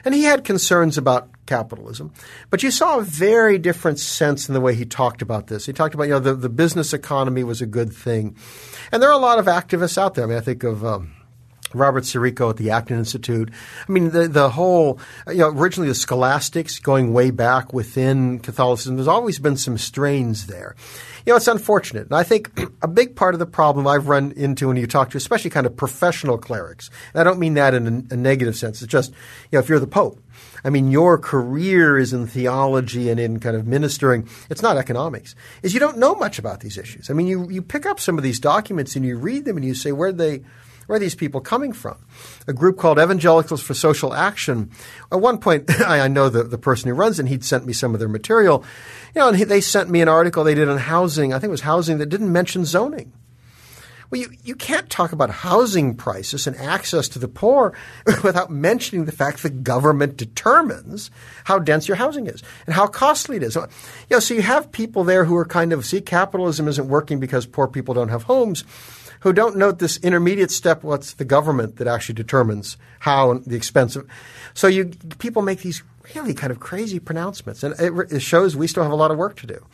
And 0.04 0.14
he 0.14 0.24
had 0.24 0.44
concerns 0.44 0.98
about 0.98 1.28
capitalism. 1.46 2.12
But 2.50 2.62
you 2.62 2.70
saw 2.70 2.98
a 2.98 3.02
very 3.02 3.58
different 3.58 3.98
sense 3.98 4.48
in 4.48 4.54
the 4.54 4.60
way 4.60 4.74
he 4.74 4.84
talked 4.84 5.22
about 5.22 5.46
this. 5.46 5.66
He 5.66 5.72
talked 5.72 5.94
about, 5.94 6.04
you 6.04 6.10
know, 6.10 6.20
the, 6.20 6.34
the 6.34 6.48
business 6.48 6.92
economy 6.92 7.44
was 7.44 7.60
a 7.60 7.66
good 7.66 7.92
thing. 7.92 8.36
And 8.92 9.02
there 9.02 9.10
are 9.10 9.18
a 9.18 9.18
lot 9.18 9.38
of 9.38 9.46
activists 9.46 9.98
out 9.98 10.14
there. 10.14 10.24
I 10.24 10.28
mean, 10.28 10.38
I 10.38 10.42
think 10.42 10.64
of 10.64 10.84
um, 10.84 11.12
Robert 11.74 12.04
Sirico 12.04 12.50
at 12.50 12.56
the 12.56 12.70
Acton 12.70 12.98
Institute. 12.98 13.50
I 13.88 13.92
mean, 13.92 14.10
the, 14.10 14.28
the 14.28 14.50
whole, 14.50 14.98
you 15.28 15.38
know, 15.38 15.48
originally 15.50 15.88
the 15.88 15.94
scholastics 15.94 16.78
going 16.78 17.12
way 17.12 17.30
back 17.30 17.72
within 17.72 18.40
Catholicism, 18.40 18.96
there's 18.96 19.08
always 19.08 19.38
been 19.38 19.56
some 19.56 19.78
strains 19.78 20.46
there. 20.46 20.74
You 21.26 21.32
know, 21.32 21.36
it's 21.36 21.48
unfortunate. 21.48 22.06
And 22.06 22.14
I 22.14 22.22
think 22.22 22.58
a 22.82 22.88
big 22.88 23.14
part 23.14 23.34
of 23.34 23.38
the 23.38 23.46
problem 23.46 23.86
I've 23.86 24.08
run 24.08 24.32
into 24.32 24.68
when 24.68 24.76
you 24.76 24.86
talk 24.86 25.10
to, 25.10 25.16
especially 25.16 25.50
kind 25.50 25.66
of 25.66 25.76
professional 25.76 26.38
clerics, 26.38 26.90
and 27.12 27.20
I 27.20 27.24
don't 27.24 27.38
mean 27.38 27.54
that 27.54 27.74
in 27.74 28.06
a, 28.10 28.14
a 28.14 28.16
negative 28.16 28.56
sense. 28.56 28.82
It's 28.82 28.90
just, 28.90 29.10
you 29.10 29.16
know, 29.52 29.60
if 29.60 29.68
you're 29.68 29.78
the 29.78 29.86
Pope, 29.86 30.20
I 30.64 30.70
mean, 30.70 30.90
your 30.90 31.18
career 31.18 31.98
is 31.98 32.12
in 32.12 32.26
theology 32.26 33.10
and 33.10 33.20
in 33.20 33.40
kind 33.40 33.56
of 33.56 33.66
ministering. 33.66 34.28
It's 34.48 34.62
not 34.62 34.76
economics. 34.76 35.34
Is 35.62 35.74
you 35.74 35.80
don't 35.80 35.98
know 35.98 36.14
much 36.14 36.38
about 36.38 36.60
these 36.60 36.76
issues. 36.76 37.10
I 37.10 37.12
mean, 37.12 37.26
you, 37.26 37.48
you 37.48 37.62
pick 37.62 37.86
up 37.86 38.00
some 38.00 38.18
of 38.18 38.24
these 38.24 38.40
documents 38.40 38.96
and 38.96 39.04
you 39.04 39.16
read 39.16 39.44
them 39.44 39.56
and 39.56 39.64
you 39.64 39.74
say, 39.74 39.92
where 39.92 40.12
they– 40.12 40.42
where 40.90 40.96
are 40.96 40.98
these 40.98 41.14
people 41.14 41.40
coming 41.40 41.72
from? 41.72 41.96
A 42.48 42.52
group 42.52 42.76
called 42.76 42.98
Evangelicals 42.98 43.62
for 43.62 43.74
Social 43.74 44.12
Action. 44.12 44.72
At 45.12 45.20
one 45.20 45.38
point, 45.38 45.70
I 45.86 46.08
know 46.08 46.28
the, 46.28 46.42
the 46.42 46.58
person 46.58 46.88
who 46.88 46.96
runs 46.96 47.20
it, 47.20 47.22
and 47.22 47.28
he'd 47.28 47.44
sent 47.44 47.64
me 47.64 47.72
some 47.72 47.94
of 47.94 48.00
their 48.00 48.08
material. 48.08 48.64
You 49.14 49.20
know, 49.20 49.28
and 49.28 49.36
he, 49.36 49.44
they 49.44 49.60
sent 49.60 49.88
me 49.88 50.00
an 50.00 50.08
article 50.08 50.42
they 50.42 50.56
did 50.56 50.68
on 50.68 50.78
housing. 50.78 51.32
I 51.32 51.38
think 51.38 51.50
it 51.50 51.52
was 51.52 51.60
housing 51.60 51.98
that 51.98 52.06
didn't 52.06 52.32
mention 52.32 52.64
zoning. 52.64 53.12
Well, 54.10 54.20
you, 54.20 54.32
you 54.42 54.56
can't 54.56 54.90
talk 54.90 55.12
about 55.12 55.30
housing 55.30 55.94
prices 55.94 56.48
and 56.48 56.56
access 56.56 57.08
to 57.10 57.20
the 57.20 57.28
poor 57.28 57.72
without 58.24 58.50
mentioning 58.50 59.04
the 59.04 59.12
fact 59.12 59.44
the 59.44 59.50
government 59.50 60.16
determines 60.16 61.12
how 61.44 61.60
dense 61.60 61.86
your 61.86 61.98
housing 61.98 62.26
is 62.26 62.42
and 62.66 62.74
how 62.74 62.88
costly 62.88 63.36
it 63.36 63.44
is. 63.44 63.54
You 63.54 63.68
know, 64.10 64.18
so 64.18 64.34
you 64.34 64.42
have 64.42 64.72
people 64.72 65.04
there 65.04 65.24
who 65.24 65.36
are 65.36 65.44
kind 65.44 65.72
of 65.72 65.86
see 65.86 66.00
capitalism 66.00 66.66
isn't 66.66 66.88
working 66.88 67.20
because 67.20 67.46
poor 67.46 67.68
people 67.68 67.94
don't 67.94 68.08
have 68.08 68.24
homes 68.24 68.64
who 69.20 69.32
don't 69.32 69.56
note 69.56 69.78
this 69.78 69.96
intermediate 69.98 70.50
step 70.50 70.82
what's 70.82 71.14
the 71.14 71.24
government 71.24 71.76
that 71.76 71.86
actually 71.86 72.14
determines 72.14 72.76
how 73.00 73.34
the 73.46 73.56
expense 73.56 73.96
of 73.96 74.06
so 74.54 74.66
you 74.66 74.86
people 75.18 75.42
make 75.42 75.60
these 75.60 75.82
really 76.14 76.34
kind 76.34 76.50
of 76.50 76.60
crazy 76.60 76.98
pronouncements 76.98 77.62
and 77.62 77.78
it, 77.78 78.12
it 78.12 78.20
shows 78.20 78.56
we 78.56 78.66
still 78.66 78.82
have 78.82 78.92
a 78.92 78.96
lot 78.96 79.10
of 79.10 79.16
work 79.16 79.36
to 79.36 79.46
do. 79.46 79.64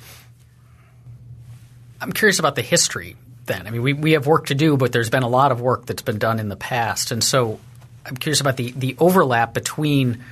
I'm 2.00 2.12
curious 2.12 2.38
about 2.38 2.56
the 2.56 2.62
history 2.62 3.16
then. 3.46 3.66
I 3.66 3.70
mean 3.70 3.82
we, 3.82 3.92
we 3.92 4.12
have 4.12 4.26
work 4.26 4.46
to 4.46 4.54
do 4.54 4.76
but 4.76 4.92
there's 4.92 5.10
been 5.10 5.22
a 5.22 5.28
lot 5.28 5.52
of 5.52 5.60
work 5.60 5.86
that's 5.86 6.02
been 6.02 6.18
done 6.18 6.38
in 6.38 6.48
the 6.48 6.56
past. 6.56 7.10
And 7.10 7.22
so 7.22 7.58
i'm 8.04 8.16
curious 8.16 8.40
about 8.40 8.56
the, 8.56 8.72
the 8.72 8.96
overlap 8.98 9.54
between 9.54 10.24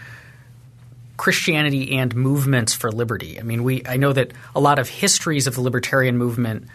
Christianity 1.16 1.96
and 1.96 2.14
movements 2.14 2.74
for 2.74 2.90
liberty. 2.90 3.38
I 3.38 3.44
mean, 3.44 3.62
we 3.62 3.86
I 3.86 3.96
know 3.96 4.12
that 4.12 4.32
a 4.54 4.60
lot 4.60 4.78
of 4.78 4.88
histories 4.88 5.46
of 5.46 5.54
the 5.54 5.60
libertarian 5.60 6.18
movement 6.18 6.66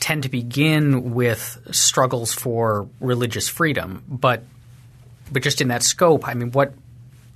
tend 0.00 0.24
to 0.24 0.28
begin 0.28 1.14
with 1.14 1.58
struggles 1.70 2.32
for 2.32 2.88
religious 3.00 3.48
freedom, 3.48 4.02
but 4.08 4.42
but 5.30 5.42
just 5.42 5.60
in 5.60 5.68
that 5.68 5.82
scope, 5.82 6.26
I 6.26 6.34
mean, 6.34 6.52
what 6.52 6.72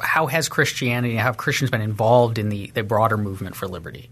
how 0.01 0.27
has 0.27 0.49
Christianity, 0.49 1.17
how 1.17 1.25
have 1.25 1.37
Christians 1.37 1.71
been 1.71 1.81
involved 1.81 2.39
in 2.39 2.49
the, 2.49 2.71
the 2.75 2.83
broader 2.83 3.17
movement 3.17 3.55
for 3.55 3.69
liberty? 3.69 4.11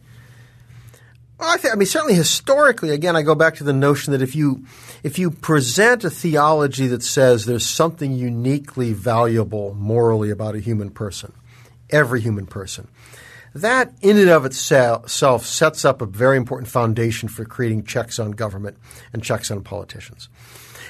Well, 1.38 1.48
I, 1.48 1.70
I 1.72 1.74
mean, 1.74 1.86
certainly 1.86 2.14
historically, 2.14 2.90
again, 2.90 3.16
I 3.16 3.22
go 3.22 3.34
back 3.34 3.56
to 3.56 3.64
the 3.64 3.72
notion 3.72 4.12
that 4.12 4.22
if 4.22 4.36
you 4.36 4.64
if 5.02 5.18
you 5.18 5.30
present 5.30 6.04
a 6.04 6.10
theology 6.10 6.86
that 6.88 7.02
says 7.02 7.46
there's 7.46 7.66
something 7.66 8.12
uniquely 8.12 8.92
valuable 8.92 9.74
morally 9.74 10.30
about 10.30 10.54
a 10.54 10.60
human 10.60 10.90
person, 10.90 11.32
every 11.88 12.20
human 12.20 12.46
person, 12.46 12.88
that, 13.54 13.92
in 14.00 14.16
and 14.16 14.30
of 14.30 14.44
itself, 14.44 15.08
sets 15.08 15.84
up 15.84 16.00
a 16.00 16.06
very 16.06 16.36
important 16.36 16.68
foundation 16.68 17.28
for 17.28 17.44
creating 17.44 17.84
checks 17.84 18.18
on 18.18 18.30
government 18.32 18.76
and 19.12 19.22
checks 19.22 19.50
on 19.50 19.62
politicians. 19.62 20.28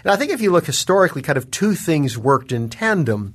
And 0.05 0.11
I 0.11 0.17
think 0.17 0.31
if 0.31 0.41
you 0.41 0.51
look 0.51 0.67
historically, 0.67 1.23
kind 1.23 1.39
of 1.39 1.51
two 1.51 1.75
things 1.75 2.17
worked 2.19 2.53
in 2.53 2.69
tandem. 2.69 3.35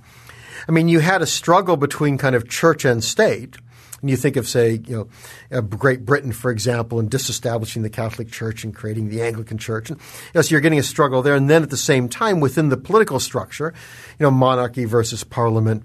I 0.68 0.72
mean, 0.72 0.88
you 0.88 1.00
had 1.00 1.22
a 1.22 1.28
struggle 1.28 1.78
between 1.78 2.18
kind 2.18 2.36
of 2.36 2.50
church 2.50 2.86
and 2.86 3.04
state. 3.04 3.58
And 4.02 4.10
you 4.10 4.18
think 4.18 4.36
of, 4.36 4.48
say, 4.48 4.82
you 4.86 5.10
know, 5.52 5.58
uh, 5.58 5.62
Great 5.62 6.06
Britain, 6.06 6.32
for 6.32 6.52
example, 6.52 7.00
and 7.00 7.10
disestablishing 7.10 7.82
the 7.82 7.90
Catholic 7.90 8.30
Church 8.30 8.64
and 8.64 8.76
creating 8.76 9.10
the 9.10 9.22
Anglican 9.22 9.58
Church. 9.58 9.90
And, 9.90 10.00
you 10.00 10.32
know, 10.36 10.42
so 10.42 10.52
you're 10.52 10.62
getting 10.62 10.80
a 10.80 10.84
struggle 10.84 11.24
there. 11.24 11.34
And 11.34 11.50
then 11.50 11.64
at 11.64 11.72
the 11.72 11.78
same 11.78 12.10
time, 12.10 12.40
within 12.40 12.70
the 12.70 12.78
political 12.78 13.20
structure, 13.20 13.74
you 14.20 14.24
know, 14.24 14.32
monarchy 14.32 14.86
versus 14.86 15.24
parliament, 15.24 15.84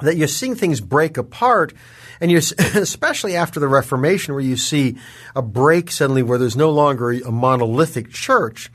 that 0.00 0.16
you're 0.16 0.28
seeing 0.28 0.54
things 0.54 0.80
break 0.80 1.18
apart 1.18 1.74
and 2.20 2.30
especially 2.76 3.36
after 3.36 3.60
the 3.60 3.68
Reformation, 3.68 4.34
where 4.34 4.42
you 4.42 4.56
see 4.56 4.96
a 5.34 5.42
break 5.42 5.90
suddenly 5.90 6.22
where 6.22 6.38
there's 6.38 6.56
no 6.56 6.70
longer 6.70 7.12
a 7.12 7.30
monolithic 7.30 8.10
church, 8.10 8.70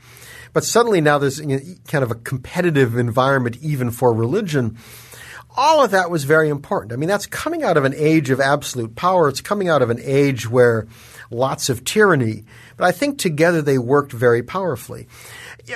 but 0.52 0.64
suddenly 0.64 1.00
now 1.00 1.18
there's 1.18 1.40
kind 1.40 2.02
of 2.02 2.10
a 2.10 2.16
competitive 2.16 2.96
environment 2.96 3.56
even 3.60 3.90
for 3.90 4.12
religion. 4.12 4.76
All 5.56 5.82
of 5.82 5.92
that 5.92 6.10
was 6.10 6.24
very 6.24 6.48
important. 6.50 6.92
I 6.92 6.96
mean, 6.96 7.08
that's 7.08 7.26
coming 7.26 7.62
out 7.62 7.76
of 7.76 7.84
an 7.84 7.94
age 7.96 8.30
of 8.30 8.40
absolute 8.40 8.94
power. 8.94 9.28
It's 9.28 9.40
coming 9.40 9.68
out 9.68 9.80
of 9.80 9.88
an 9.88 10.00
age 10.02 10.48
where 10.48 10.86
lots 11.30 11.68
of 11.68 11.84
tyranny. 11.84 12.44
But 12.76 12.84
I 12.86 12.92
think 12.92 13.18
together 13.18 13.62
they 13.62 13.78
worked 13.78 14.12
very 14.12 14.42
powerfully. 14.42 15.08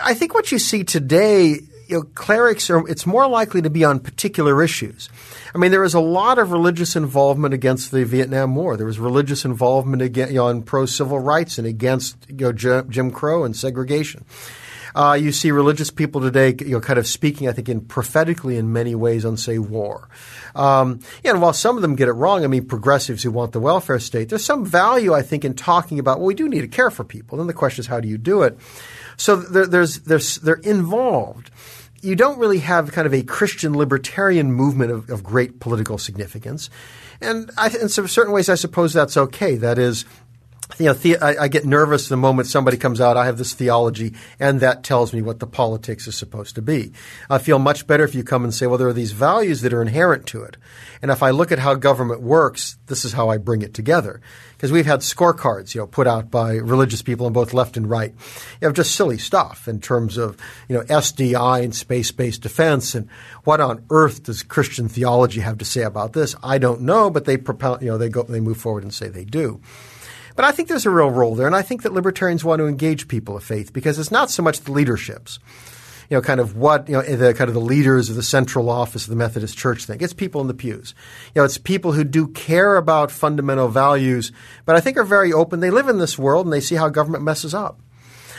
I 0.03 0.15
think 0.15 0.35
what 0.35 0.53
you 0.53 0.59
see 0.59 0.85
today 0.85 1.61
you 1.91 1.97
know, 1.97 2.03
clerics 2.15 2.71
are, 2.71 2.87
it's 2.89 3.05
more 3.05 3.29
likely 3.29 3.61
to 3.63 3.71
be 3.71 3.85
on 3.85 3.99
particular 3.99 4.63
issues. 4.63 5.09
I 5.55 5.59
mean, 5.59 5.73
there 5.73 5.81
was 5.81 5.95
a 5.95 6.01
lot 6.01 6.39
of 6.39 6.53
religious 6.53 6.95
involvement 6.95 7.53
against 7.53 7.91
the 7.91 8.05
Vietnam 8.05 8.55
War. 8.55 8.77
There 8.77 8.87
was 8.87 9.01
religious 9.01 9.45
involvement 9.45 10.01
against, 10.01 10.33
you 10.33 10.39
know, 10.39 10.47
on 10.47 10.63
pro 10.63 10.87
civil 10.87 11.19
rights 11.19 11.59
and 11.59 11.67
against 11.67 12.17
you 12.29 12.53
know, 12.53 12.83
Jim 12.83 13.11
Crow 13.11 13.45
and 13.45 13.57
segregation. 13.57 14.25
Uh, 14.95 15.17
you 15.21 15.33
see 15.33 15.51
religious 15.51 15.91
people 15.91 16.21
today, 16.21 16.55
you 16.61 16.73
know, 16.73 16.81
kind 16.81 16.99
of 16.99 17.07
speaking, 17.07 17.49
I 17.49 17.53
think, 17.53 17.69
in 17.69 17.81
prophetically 17.81 18.57
in 18.57 18.73
many 18.73 18.95
ways 18.95 19.25
on, 19.25 19.37
say, 19.37 19.59
war. 19.59 20.09
Um, 20.55 21.01
and 21.25 21.41
while 21.41 21.53
some 21.53 21.77
of 21.77 21.83
them 21.83 21.97
get 21.97 22.09
it 22.09 22.13
wrong, 22.13 22.45
I 22.45 22.49
mean, 22.49 22.67
progressives 22.67 23.23
who 23.23 23.31
want 23.31 23.53
the 23.53 23.61
welfare 23.61 24.01
state, 24.01 24.29
there's 24.29 24.45
some 24.45 24.65
value, 24.65 25.15
I 25.15 25.23
think, 25.23 25.45
in 25.45 25.55
talking 25.55 25.99
about, 25.99 26.19
well, 26.19 26.27
we 26.27 26.35
do 26.35 26.49
need 26.49 26.63
to 26.63 26.69
care 26.69 26.91
for 26.91 27.05
people. 27.05 27.39
Then 27.39 27.47
the 27.47 27.53
question 27.53 27.83
is, 27.83 27.87
how 27.87 28.01
do 28.01 28.09
you 28.09 28.19
do 28.19 28.43
it? 28.43 28.59
So 29.17 29.37
there, 29.37 29.67
there's, 29.67 30.01
there's, 30.01 30.37
they're 30.37 30.55
involved 30.57 31.51
you 32.01 32.17
don't 32.17 32.39
really 32.39 32.59
have 32.61 32.93
kind 32.93 33.07
of 33.07 33.15
a 33.15 33.23
Christian 33.23 33.77
libertarian 33.77 34.53
movement 34.53 34.91
of, 34.91 35.11
of 35.11 35.23
great 35.23 35.61
political 35.61 35.99
significance. 35.99 36.71
And 37.21 37.51
I, 37.59 37.69
in 37.69 37.89
some 37.89 38.09
certain 38.09 38.33
ways, 38.33 38.49
I 38.49 38.55
suppose 38.55 38.93
that's 38.93 39.17
okay. 39.17 39.57
That 39.57 39.79
is, 39.79 40.05
you 40.79 40.87
know, 40.87 40.93
the, 40.95 41.19
I, 41.19 41.45
I, 41.45 41.49
get 41.49 41.65
nervous 41.65 42.09
the 42.09 42.17
moment 42.17 42.49
somebody 42.49 42.77
comes 42.77 43.01
out. 43.01 43.17
I 43.17 43.27
have 43.27 43.39
this 43.39 43.55
theology, 43.55 44.15
and 44.39 44.61
that 44.61 44.85
tells 44.85 45.13
me 45.13 45.23
what 45.23 45.41
the 45.41 45.47
politics 45.47 46.07
is 46.07 46.17
supposed 46.17 46.55
to 46.55 46.63
be. 46.63 46.93
I 47.29 47.39
feel 47.39 47.59
much 47.59 47.87
better 47.87 48.05
if 48.05 48.15
you 48.15 48.23
come 48.23 48.45
and 48.45 48.55
say, 48.55 48.67
well, 48.67 48.79
there 48.79 48.89
are 48.89 48.93
these 48.93 49.13
values 49.13 49.63
that 49.63 49.73
are 49.73 49.83
inherent 49.83 50.27
to 50.29 50.43
it, 50.43 50.57
and 51.03 51.11
if 51.11 51.23
I 51.23 51.31
look 51.31 51.53
at 51.53 51.59
how 51.59 51.75
government 51.75 52.23
works, 52.23 52.79
this 52.87 53.05
is 53.05 53.13
how 53.13 53.29
I 53.29 53.39
bring 53.39 53.63
it 53.63 53.75
together 53.75 54.21
because 54.61 54.73
we've 54.73 54.85
had 54.85 55.01
scorecards, 55.01 55.75
you 55.75 55.81
know, 55.81 55.87
put 55.87 56.07
out 56.07 56.31
by 56.31 56.57
religious 56.57 57.01
people 57.01 57.25
on 57.25 57.33
both 57.33 57.55
left 57.55 57.79
and 57.79 57.89
right, 57.89 58.13
you 58.61 58.69
know, 58.69 58.73
just 58.73 58.95
silly 58.95 59.17
stuff 59.17 59.67
in 59.67 59.81
terms 59.81 60.19
of, 60.19 60.37
you 60.69 60.77
know, 60.77 60.83
SDI 60.83 61.65
and 61.65 61.75
space-based 61.75 62.43
defense 62.43 62.95
and 62.95 63.09
what 63.45 63.63
on 63.63 63.87
earth 63.89 64.25
does 64.25 64.43
Christian 64.43 64.87
theology 64.87 65.41
have 65.41 65.57
to 65.59 65.65
say 65.65 65.81
about 65.81 66.13
this? 66.13 66.37
I 66.43 66.59
don't 66.59 66.83
know, 66.83 67.09
but 67.09 67.25
they 67.25 67.39
propel, 67.39 67.79
you 67.81 67.89
know, 67.89 67.97
they 67.97 68.11
go, 68.11 68.23
they 68.25 68.41
move 68.41 68.59
forward 68.59 68.83
and 68.83 68.93
say 68.93 69.09
they 69.09 69.25
do. 69.25 69.63
But 70.37 70.45
I 70.45 70.53
think 70.53 70.69
there's 70.69 70.87
a 70.87 70.91
real 70.91 71.11
role 71.11 71.35
there, 71.35 71.47
and 71.47 71.57
I 71.57 71.63
think 71.63 71.83
that 71.83 71.93
libertarians 71.93 72.45
want 72.45 72.61
to 72.61 72.67
engage 72.67 73.09
people 73.09 73.37
of 73.37 73.45
faith 73.45 73.73
because 73.73 73.99
it's 73.99 74.11
not 74.11 74.31
so 74.31 74.43
much 74.43 74.61
the 74.61 74.73
leaderships 74.73 75.39
you 76.11 76.17
know, 76.17 76.21
kind 76.21 76.41
of 76.41 76.57
what, 76.57 76.89
you 76.89 76.95
know, 76.95 77.03
the 77.03 77.33
kind 77.33 77.49
of 77.49 77.55
the 77.55 77.61
leaders 77.61 78.11
of 78.11 78.17
the 78.17 78.23
central 78.23 78.69
office 78.69 79.05
of 79.05 79.11
the 79.11 79.17
Methodist 79.17 79.57
Church 79.57 79.85
think. 79.85 80.03
It's 80.03 80.13
people 80.13 80.41
in 80.41 80.49
the 80.49 80.55
pews. 80.55 80.93
You 81.35 81.41
know, 81.41 81.45
it's 81.45 81.57
people 81.57 81.93
who 81.93 82.03
do 82.03 82.27
care 82.27 82.75
about 82.75 83.13
fundamental 83.13 83.69
values, 83.69 84.33
but 84.67 84.75
I 84.75 84.81
think 84.81 84.97
are 84.97 85.05
very 85.05 85.33
open. 85.33 85.61
They 85.61 85.71
live 85.71 85.89
in 85.89 85.99
this 85.99 86.19
world 86.19 86.47
and 86.47 86.53
they 86.53 86.61
see 86.61 86.75
how 86.75 86.89
government 86.89 87.23
messes 87.23 87.55
up. 87.55 87.81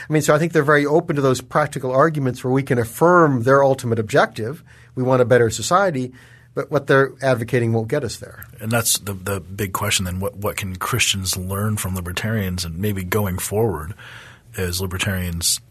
I 0.09 0.11
mean, 0.11 0.21
so 0.21 0.35
I 0.35 0.39
think 0.39 0.51
they're 0.51 0.63
very 0.63 0.85
open 0.85 1.15
to 1.15 1.21
those 1.21 1.39
practical 1.39 1.91
arguments 1.91 2.43
where 2.43 2.51
we 2.51 2.63
can 2.63 2.77
affirm 2.77 3.43
their 3.43 3.63
ultimate 3.63 3.99
objective. 3.99 4.61
We 4.93 5.03
want 5.03 5.21
a 5.21 5.25
better 5.25 5.49
society, 5.49 6.11
but 6.53 6.69
what 6.69 6.87
they're 6.87 7.13
advocating 7.21 7.73
won't 7.73 7.87
get 7.87 8.03
us 8.03 8.17
there. 8.17 8.45
And 8.59 8.71
that's 8.71 8.99
the 8.99 9.13
the 9.13 9.39
big 9.39 9.73
question 9.73 10.05
then 10.05 10.19
what 10.19 10.35
what 10.35 10.57
can 10.57 10.75
Christians 10.75 11.37
learn 11.37 11.77
from 11.77 11.95
libertarians 11.95 12.65
and 12.65 12.77
maybe 12.77 13.03
going 13.03 13.37
forward 13.37 13.93
as 14.57 14.81
libertarians 14.81 15.61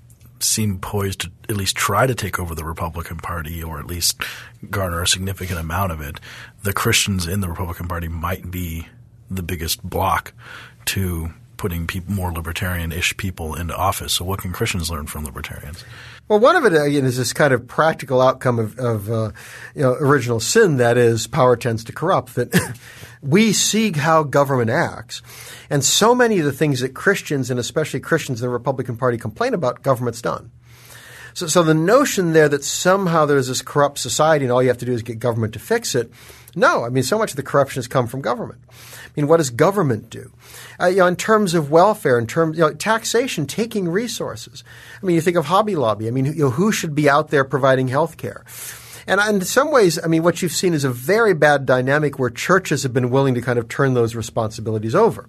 seem 0.43 0.79
poised 0.79 1.21
to 1.21 1.31
at 1.51 1.57
least 1.57 1.77
try 1.77 2.07
to 2.07 2.15
take 2.15 2.39
over 2.39 2.55
the 2.55 2.65
Republican 2.65 3.19
Party 3.19 3.63
or 3.63 3.79
at 3.79 3.87
least 3.87 4.23
garner 4.71 5.03
a 5.03 5.07
significant 5.07 5.61
amount 5.61 5.93
of 5.93 6.01
it, 6.01 6.19
the 6.63 6.73
Christians 6.73 7.27
in 7.27 7.41
the 7.41 7.49
Republican 7.49 7.89
Party 7.89 8.09
might 8.09 8.51
be 8.51 8.87
the 9.31 9.43
biggest 9.43 9.83
block 9.83 10.33
to 10.87 11.31
putting 11.61 11.87
more 12.09 12.33
libertarian-ish 12.33 13.15
people 13.19 13.55
into 13.55 13.77
office. 13.77 14.15
So, 14.15 14.25
what 14.25 14.41
can 14.41 14.51
Christians 14.51 14.91
learn 14.91 15.07
from 15.07 15.27
libertarians? 15.27 15.85
Well, 16.27 16.41
one 16.41 16.57
of 16.57 16.65
it 16.65 16.73
again 16.73 17.05
is 17.05 17.19
this 17.19 17.35
kind 17.35 17.53
of 17.53 17.67
practical 17.67 18.23
outcome 18.23 18.59
of, 18.59 18.79
of 18.79 19.11
uh, 19.11 19.33
you 19.75 19.83
know, 19.83 19.93
original 19.93 20.41
sin. 20.41 20.79
That 20.79 20.97
is, 20.97 21.27
power 21.27 21.57
tends 21.57 21.85
to 21.85 21.93
corrupt. 21.93 22.37
That 22.37 22.79
we 23.23 23.53
see 23.53 23.93
how 23.93 24.23
government 24.23 24.71
acts, 24.71 25.21
and 25.69 25.85
so 25.85 26.15
many 26.15 26.39
of 26.39 26.47
the 26.47 26.53
things 26.53 26.81
that 26.81 26.95
Christians 26.95 27.51
and 27.51 27.61
especially 27.61 28.01
Christians 28.01 28.41
in 28.41 28.47
the 28.47 28.51
Republican 28.51 28.97
Party 28.97 29.19
complain 29.19 29.53
about, 29.53 29.83
government's 29.83 30.23
done. 30.23 30.51
So, 31.35 31.47
so 31.47 31.63
the 31.63 31.75
notion 31.75 32.33
there 32.33 32.49
that 32.49 32.65
somehow 32.65 33.27
there's 33.27 33.49
this 33.49 33.61
corrupt 33.61 33.99
society 33.99 34.47
and 34.47 34.53
all 34.53 34.63
you 34.63 34.69
have 34.69 34.79
to 34.79 34.87
do 34.87 34.93
is 34.93 35.03
get 35.03 35.19
government 35.19 35.53
to 35.53 35.59
fix 35.59 35.95
it. 35.95 36.11
No, 36.55 36.85
I 36.85 36.89
mean, 36.89 37.03
so 37.03 37.19
much 37.19 37.31
of 37.31 37.37
the 37.37 37.43
corruption 37.43 37.79
has 37.79 37.87
come 37.87 38.07
from 38.07 38.21
government. 38.21 38.61
I 38.71 39.11
mean, 39.17 39.29
what 39.29 39.39
does 39.39 39.51
government 39.51 40.11
do? 40.11 40.33
Uh, 40.81 40.87
you 40.87 40.99
know, 40.99 41.07
in 41.07 41.17
terms 41.17 41.55
of 41.55 41.71
welfare, 41.71 42.19
in 42.19 42.27
terms 42.27 42.57
you 42.57 42.63
know, 42.63 42.73
taxation, 42.75 43.47
taking 43.47 43.89
resources. 43.89 44.65
I 45.03 45.07
mean, 45.07 45.15
you 45.15 45.21
think 45.21 45.37
of 45.37 45.47
Hobby 45.47 45.77
Lobby. 45.77 46.09
I 46.09 46.11
mean, 46.11 46.27
you 46.27 46.35
know, 46.35 46.51
who 46.51 46.73
should 46.73 46.95
be 46.95 47.09
out 47.09 47.29
there 47.29 47.45
providing 47.45 47.89
health 47.89 48.17
care? 48.17 48.45
And 49.07 49.21
in 49.21 49.41
some 49.45 49.73
ways, 49.73 49.99
I 50.03 50.07
mean, 50.07 50.23
what 50.23 50.43
you've 50.43 50.53
seen 50.53 50.75
is 50.75 50.85
a 50.85 50.91
very 50.91 51.35
bad 51.35 51.67
dynamic 51.67 52.19
where 52.19 52.31
churches 52.31 52.83
have 52.83 52.93
been 52.93 53.11
willing 53.11 53.35
to 53.35 53.41
kind 53.41 53.59
of 53.59 53.69
turn 53.69 53.95
those 53.95 54.15
responsibilities 54.15 54.95
over. 54.95 55.29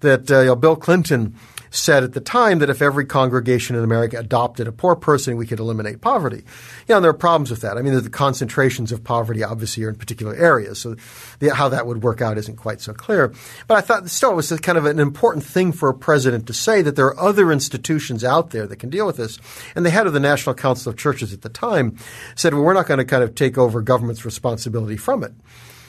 That 0.00 0.30
uh, 0.30 0.40
you 0.40 0.46
know, 0.46 0.56
Bill 0.56 0.74
Clinton 0.76 1.36
said 1.72 2.04
at 2.04 2.12
the 2.12 2.20
time 2.20 2.58
that 2.58 2.68
if 2.68 2.82
every 2.82 3.06
congregation 3.06 3.74
in 3.74 3.82
America 3.82 4.18
adopted 4.18 4.68
a 4.68 4.72
poor 4.72 4.94
person, 4.94 5.36
we 5.36 5.46
could 5.46 5.58
eliminate 5.58 6.02
poverty. 6.02 6.36
You 6.36 6.44
know, 6.90 6.96
and 6.96 7.04
there 7.04 7.10
are 7.10 7.14
problems 7.14 7.50
with 7.50 7.62
that. 7.62 7.78
I 7.78 7.82
mean, 7.82 8.00
the 8.00 8.10
concentrations 8.10 8.92
of 8.92 9.02
poverty 9.02 9.42
obviously 9.42 9.82
are 9.84 9.88
in 9.88 9.96
particular 9.96 10.34
areas, 10.34 10.78
so 10.78 10.96
the, 11.38 11.54
how 11.54 11.70
that 11.70 11.86
would 11.86 12.02
work 12.02 12.20
out 12.20 12.36
isn't 12.36 12.56
quite 12.56 12.82
so 12.82 12.92
clear. 12.92 13.32
But 13.66 13.78
I 13.78 13.80
thought 13.80 14.08
still 14.10 14.32
it 14.32 14.36
was 14.36 14.52
kind 14.60 14.76
of 14.76 14.84
an 14.84 15.00
important 15.00 15.44
thing 15.44 15.72
for 15.72 15.88
a 15.88 15.94
president 15.94 16.46
to 16.46 16.52
say 16.52 16.82
that 16.82 16.94
there 16.94 17.06
are 17.06 17.18
other 17.18 17.50
institutions 17.50 18.22
out 18.22 18.50
there 18.50 18.66
that 18.66 18.76
can 18.76 18.90
deal 18.90 19.06
with 19.06 19.16
this. 19.16 19.38
And 19.74 19.86
the 19.86 19.90
head 19.90 20.06
of 20.06 20.12
the 20.12 20.20
National 20.20 20.54
Council 20.54 20.90
of 20.90 20.98
Churches 20.98 21.32
at 21.32 21.40
the 21.40 21.48
time 21.48 21.96
said, 22.36 22.52
well, 22.52 22.62
we're 22.62 22.74
not 22.74 22.86
going 22.86 22.98
to 22.98 23.04
kind 23.04 23.24
of 23.24 23.34
take 23.34 23.56
over 23.56 23.80
government's 23.80 24.26
responsibility 24.26 24.98
from 24.98 25.24
it. 25.24 25.32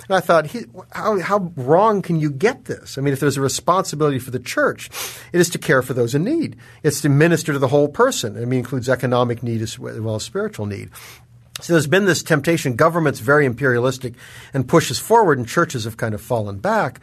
And 0.10 0.18
I 0.18 0.20
thought, 0.20 0.48
how, 0.92 1.20
how 1.20 1.52
wrong 1.56 2.02
can 2.02 2.20
you 2.20 2.30
get 2.30 2.66
this? 2.66 2.98
I 2.98 3.02
mean, 3.02 3.14
if 3.14 3.20
there's 3.20 3.38
a 3.38 3.42
responsibility 3.42 4.20
for 4.20 4.32
the 4.32 4.40
church, 4.40 4.90
it 5.32 5.40
is 5.40 5.50
to 5.52 5.58
care 5.58 5.82
for 5.82 5.94
those 5.94 6.14
in 6.14 6.24
need. 6.24 6.58
It's 6.84 7.02
to 7.02 7.10
minister 7.10 7.54
to 7.54 7.60
the 7.60 7.70
whole 7.70 7.88
person. 7.88 8.36
I 8.36 8.42
mean, 8.42 8.54
it 8.54 8.58
includes 8.60 8.90
economic 8.90 9.44
need 9.44 9.62
as 9.62 9.80
well 9.80 10.16
as 10.16 10.24
spiritual 10.24 10.66
need. 10.66 10.90
So 11.62 11.74
there's 11.74 11.88
been 11.88 12.06
this 12.06 12.24
temptation. 12.24 12.76
Government's 12.76 13.20
very 13.20 13.46
imperialistic 13.46 14.16
and 14.54 14.68
pushes 14.68 15.00
forward, 15.00 15.38
and 15.38 15.48
churches 15.48 15.86
have 15.86 15.98
kind 15.98 16.14
of 16.14 16.22
fallen 16.22 16.58
back. 16.58 17.00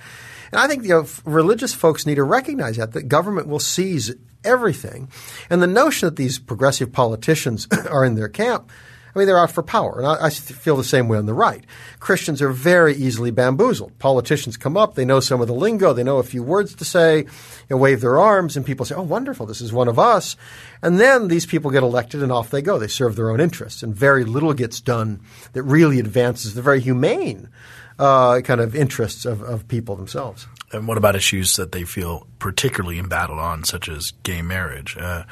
And 0.52 0.60
I 0.60 0.66
think 0.66 0.82
you 0.82 0.90
know, 0.90 1.06
religious 1.24 1.72
folks 1.72 2.04
need 2.04 2.16
to 2.16 2.24
recognize 2.24 2.76
that 2.76 2.92
that 2.92 3.04
government 3.04 3.46
will 3.46 3.60
seize 3.60 4.12
everything, 4.42 5.08
and 5.48 5.62
the 5.62 5.66
notion 5.66 6.08
that 6.08 6.16
these 6.16 6.38
progressive 6.38 6.92
politicians 6.92 7.68
are 7.90 8.04
in 8.04 8.16
their 8.16 8.28
camp 8.28 8.70
I 9.14 9.18
mean, 9.18 9.26
they're 9.26 9.38
out 9.38 9.50
for 9.50 9.62
power. 9.62 9.98
And 9.98 10.06
I, 10.06 10.26
I, 10.26 10.30
feel 10.30 10.76
the 10.76 10.84
same 10.84 11.08
way 11.08 11.18
on 11.18 11.26
the 11.26 11.34
right. 11.34 11.64
Christians 11.98 12.40
are 12.40 12.50
very 12.50 12.94
easily 12.94 13.30
bamboozled. 13.30 13.98
Politicians 13.98 14.56
come 14.56 14.76
up, 14.76 14.94
they 14.94 15.04
know 15.04 15.20
some 15.20 15.40
of 15.40 15.48
the 15.48 15.54
lingo, 15.54 15.92
they 15.92 16.04
know 16.04 16.18
a 16.18 16.22
few 16.22 16.42
words 16.42 16.74
to 16.76 16.84
say, 16.84 17.26
know, 17.70 17.76
wave 17.76 18.00
their 18.00 18.18
arms, 18.18 18.56
and 18.56 18.66
people 18.66 18.84
say, 18.84 18.94
oh, 18.94 19.02
wonderful, 19.02 19.46
this 19.46 19.60
is 19.60 19.72
one 19.72 19.88
of 19.88 19.98
us. 19.98 20.36
And 20.82 20.98
then 20.98 21.28
these 21.28 21.46
people 21.46 21.70
get 21.70 21.82
elected 21.82 22.22
and 22.22 22.32
off 22.32 22.50
they 22.50 22.62
go. 22.62 22.78
They 22.78 22.88
serve 22.88 23.16
their 23.16 23.30
own 23.30 23.40
interests, 23.40 23.82
and 23.82 23.94
very 23.94 24.24
little 24.24 24.52
gets 24.52 24.80
done 24.80 25.20
that 25.52 25.62
really 25.62 26.00
advances 26.00 26.54
the 26.54 26.62
very 26.62 26.80
humane 26.80 27.48
uh, 27.98 28.40
kind 28.40 28.60
of 28.60 28.74
interests 28.74 29.24
of, 29.24 29.42
of 29.42 29.68
people 29.68 29.96
themselves. 29.96 30.46
And 30.72 30.86
what 30.86 30.98
about 30.98 31.16
issues 31.16 31.56
that 31.56 31.72
they 31.72 31.84
feel 31.84 32.26
particularly 32.38 32.98
embattled 32.98 33.38
on, 33.38 33.64
such 33.64 33.88
as 33.88 34.12
gay 34.22 34.42
marriage? 34.42 34.96
Uh, 34.96 35.24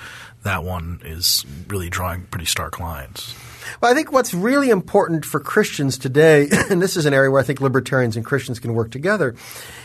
that 0.43 0.65
one 0.65 1.01
is 1.05 1.45
really 1.69 1.89
drawing 1.89 2.23
pretty 2.27 2.47
stark 2.47 2.79
lines. 2.81 3.35
Well, 3.81 3.91
I 3.91 3.95
think 3.95 4.13
what's 4.13 4.35
really 4.35 4.71
important 4.71 5.25
for 5.25 5.41
Christians 5.41 5.99
today, 5.99 6.49
and 6.71 6.81
this 6.81 6.97
is 6.97 7.07
an 7.07 7.15
area 7.15 7.31
where 7.31 7.41
I 7.41 7.45
think 7.45 7.61
libertarians 7.61 8.17
and 8.17 8.25
Christians 8.25 8.59
can 8.59 8.75
work 8.75 8.91
together, 8.91 9.35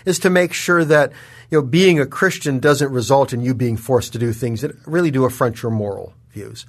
is 0.05 0.19
to 0.19 0.29
make 0.29 0.53
sure 0.53 0.83
that 0.85 1.11
you 1.49 1.59
know 1.59 1.61
being 1.61 1.99
a 1.99 2.05
Christian 2.05 2.59
doesn't 2.59 2.91
result 2.91 3.33
in 3.33 3.41
you 3.41 3.53
being 3.53 3.77
forced 3.77 4.13
to 4.13 4.19
do 4.19 4.33
things 4.33 4.61
that 4.61 4.71
really 4.85 5.11
do 5.11 5.25
affront 5.25 5.61
your 5.61 5.71
moral 5.71 6.13
views. 6.33 6.65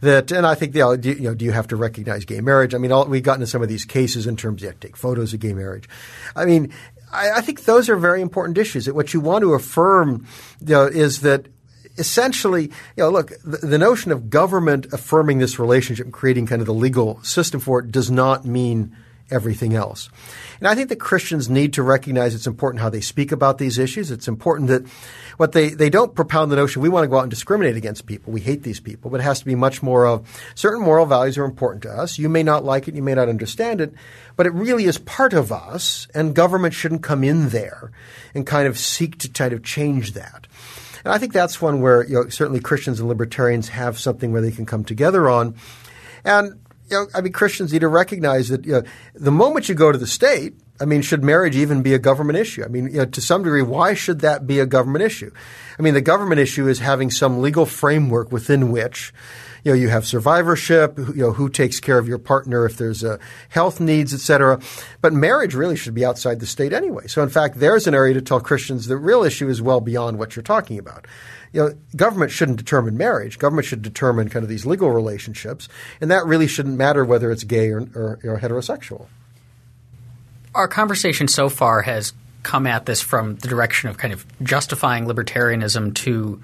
That, 0.00 0.30
and 0.32 0.46
I 0.46 0.54
think, 0.54 0.74
you 0.74 0.80
know, 0.80 0.96
do, 0.96 1.44
you 1.44 1.52
have 1.52 1.68
to 1.68 1.76
recognize 1.76 2.24
gay 2.24 2.40
marriage? 2.40 2.74
I 2.74 2.78
mean, 2.78 2.92
all, 2.92 3.06
we 3.06 3.20
got 3.20 3.34
into 3.34 3.46
some 3.46 3.62
of 3.62 3.68
these 3.68 3.84
cases 3.84 4.26
in 4.26 4.36
terms 4.36 4.62
of 4.62 4.72
to 4.72 4.86
take 4.86 4.96
photos 4.96 5.34
of 5.34 5.40
gay 5.40 5.52
marriage. 5.52 5.88
I 6.34 6.46
mean, 6.46 6.72
I, 7.12 7.32
I 7.32 7.40
think 7.40 7.64
those 7.64 7.88
are 7.88 7.96
very 7.96 8.22
important 8.22 8.56
issues. 8.56 8.86
That 8.86 8.94
what 8.94 9.12
you 9.12 9.20
want 9.20 9.42
to 9.42 9.54
affirm 9.54 10.26
you 10.60 10.74
know, 10.74 10.86
is 10.86 11.20
that 11.20 11.46
essentially, 11.98 12.64
you 12.64 13.04
know, 13.04 13.10
look, 13.10 13.32
the, 13.44 13.58
the, 13.58 13.78
notion 13.78 14.12
of 14.12 14.30
government 14.30 14.86
affirming 14.92 15.38
this 15.38 15.58
relationship 15.58 16.06
and 16.06 16.12
creating 16.12 16.46
kind 16.46 16.60
of 16.60 16.66
the 16.66 16.74
legal 16.74 17.22
system 17.22 17.60
for 17.60 17.80
it 17.80 17.90
does 17.90 18.10
not 18.10 18.44
mean 18.44 18.94
everything 19.30 19.74
else. 19.74 20.08
And 20.58 20.68
I 20.68 20.74
think 20.74 20.88
that 20.88 20.96
Christians 20.96 21.48
need 21.48 21.72
to 21.74 21.82
recognize 21.82 22.34
it's 22.34 22.46
important 22.46 22.82
how 22.82 22.90
they 22.90 23.00
speak 23.00 23.32
about 23.32 23.58
these 23.58 23.78
issues. 23.78 24.10
It's 24.10 24.28
important 24.28 24.68
that 24.68 24.86
what 25.36 25.52
they, 25.52 25.70
they 25.70 25.88
don't 25.88 26.14
propound 26.14 26.50
the 26.50 26.56
notion 26.56 26.82
we 26.82 26.88
want 26.88 27.04
to 27.04 27.08
go 27.08 27.18
out 27.18 27.22
and 27.22 27.30
discriminate 27.30 27.76
against 27.76 28.06
people. 28.06 28.32
We 28.32 28.40
hate 28.40 28.62
these 28.62 28.80
people, 28.80 29.10
but 29.10 29.20
it 29.20 29.24
has 29.24 29.38
to 29.40 29.46
be 29.46 29.54
much 29.54 29.82
more 29.82 30.06
of 30.06 30.50
certain 30.54 30.82
moral 30.82 31.06
values 31.06 31.38
are 31.38 31.44
important 31.44 31.82
to 31.84 31.90
us. 31.90 32.18
You 32.18 32.28
may 32.28 32.42
not 32.42 32.64
like 32.64 32.88
it, 32.88 32.94
you 32.94 33.02
may 33.02 33.14
not 33.14 33.28
understand 33.28 33.80
it, 33.80 33.94
but 34.36 34.46
it 34.46 34.52
really 34.52 34.84
is 34.84 34.98
part 34.98 35.32
of 35.32 35.52
us, 35.52 36.08
and 36.14 36.34
government 36.34 36.74
shouldn't 36.74 37.02
come 37.02 37.24
in 37.24 37.50
there 37.50 37.90
and 38.34 38.46
kind 38.46 38.66
of 38.66 38.78
seek 38.78 39.18
to 39.18 39.28
kind 39.28 39.52
of 39.52 39.62
change 39.62 40.12
that. 40.12 40.46
And 41.04 41.12
I 41.12 41.18
think 41.18 41.32
that's 41.32 41.60
one 41.60 41.80
where 41.80 42.04
you 42.06 42.14
know, 42.14 42.28
certainly 42.28 42.60
Christians 42.60 43.00
and 43.00 43.08
libertarians 43.08 43.68
have 43.70 43.98
something 43.98 44.32
where 44.32 44.42
they 44.42 44.50
can 44.50 44.66
come 44.66 44.84
together 44.84 45.28
on. 45.28 45.54
And 46.24 46.60
you 46.90 46.96
know, 46.96 47.06
I 47.14 47.20
mean, 47.20 47.32
Christians 47.32 47.72
need 47.72 47.80
to 47.80 47.88
recognize 47.88 48.48
that 48.48 48.64
you 48.64 48.72
know, 48.72 48.82
the 49.14 49.30
moment 49.30 49.68
you 49.68 49.74
go 49.74 49.92
to 49.92 49.98
the 49.98 50.06
state, 50.06 50.54
I 50.80 50.86
mean, 50.86 51.02
should 51.02 51.22
marriage 51.22 51.56
even 51.56 51.82
be 51.82 51.94
a 51.94 51.98
government 51.98 52.38
issue? 52.38 52.64
I 52.64 52.68
mean, 52.68 52.86
you 52.86 52.98
know, 52.98 53.04
to 53.04 53.20
some 53.20 53.42
degree, 53.42 53.62
why 53.62 53.94
should 53.94 54.20
that 54.20 54.46
be 54.46 54.58
a 54.60 54.66
government 54.66 55.04
issue? 55.04 55.30
I 55.78 55.82
mean, 55.82 55.94
the 55.94 56.00
government 56.00 56.40
issue 56.40 56.68
is 56.68 56.78
having 56.78 57.10
some 57.10 57.40
legal 57.40 57.66
framework 57.66 58.32
within 58.32 58.70
which 58.70 59.12
you 59.64 59.72
know, 59.72 59.78
you 59.78 59.88
have 59.88 60.06
survivorship, 60.06 60.98
you 60.98 61.14
know, 61.16 61.32
who 61.32 61.48
takes 61.48 61.80
care 61.80 61.98
of 61.98 62.08
your 62.08 62.18
partner 62.18 62.66
if 62.66 62.76
there's 62.76 63.02
a 63.02 63.18
health 63.48 63.80
needs, 63.80 64.14
et 64.14 64.20
cetera. 64.20 64.60
But 65.00 65.12
marriage 65.12 65.54
really 65.54 65.76
should 65.76 65.94
be 65.94 66.04
outside 66.04 66.40
the 66.40 66.46
state 66.46 66.72
anyway. 66.72 67.06
So 67.06 67.22
in 67.22 67.28
fact, 67.28 67.60
there's 67.60 67.86
an 67.86 67.94
area 67.94 68.14
to 68.14 68.22
tell 68.22 68.40
Christians 68.40 68.86
the 68.86 68.96
real 68.96 69.22
issue 69.22 69.48
is 69.48 69.60
well 69.60 69.80
beyond 69.80 70.18
what 70.18 70.36
you're 70.36 70.42
talking 70.42 70.78
about. 70.78 71.06
You 71.52 71.60
know, 71.60 71.74
government 71.96 72.30
shouldn't 72.30 72.58
determine 72.58 72.96
marriage. 72.96 73.38
Government 73.38 73.66
should 73.66 73.82
determine 73.82 74.28
kind 74.28 74.44
of 74.44 74.48
these 74.48 74.64
legal 74.64 74.90
relationships, 74.90 75.68
and 76.00 76.10
that 76.10 76.24
really 76.24 76.46
shouldn't 76.46 76.76
matter 76.76 77.04
whether 77.04 77.32
it's 77.32 77.42
gay 77.42 77.70
or, 77.70 77.80
or, 77.94 78.20
or 78.22 78.38
heterosexual. 78.38 79.08
Our 80.54 80.68
conversation 80.68 81.26
so 81.28 81.48
far 81.48 81.82
has 81.82 82.12
come 82.42 82.66
at 82.66 82.86
this 82.86 83.02
from 83.02 83.36
the 83.36 83.48
direction 83.48 83.88
of 83.88 83.98
kind 83.98 84.14
of 84.14 84.24
justifying 84.42 85.06
libertarianism 85.06 85.94
to 85.94 86.40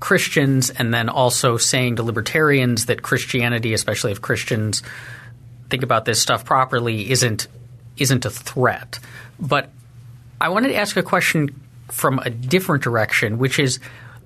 Christians 0.00 0.70
and 0.70 0.92
then 0.92 1.08
also 1.08 1.56
saying 1.56 1.96
to 1.96 2.02
libertarians 2.02 2.86
that 2.86 3.02
Christianity, 3.02 3.74
especially 3.74 4.12
if 4.12 4.20
Christians 4.20 4.82
think 5.68 5.82
about 5.82 6.04
this 6.04 6.20
stuff 6.20 6.44
properly, 6.44 7.10
isn't 7.10 7.46
isn't 7.96 8.24
a 8.24 8.30
threat. 8.30 8.98
But 9.38 9.70
I 10.40 10.48
wanted 10.48 10.68
to 10.68 10.76
ask 10.76 10.96
a 10.96 11.02
question 11.02 11.60
from 11.88 12.18
a 12.18 12.30
different 12.30 12.82
direction, 12.82 13.38
which 13.38 13.58
is 13.58 13.78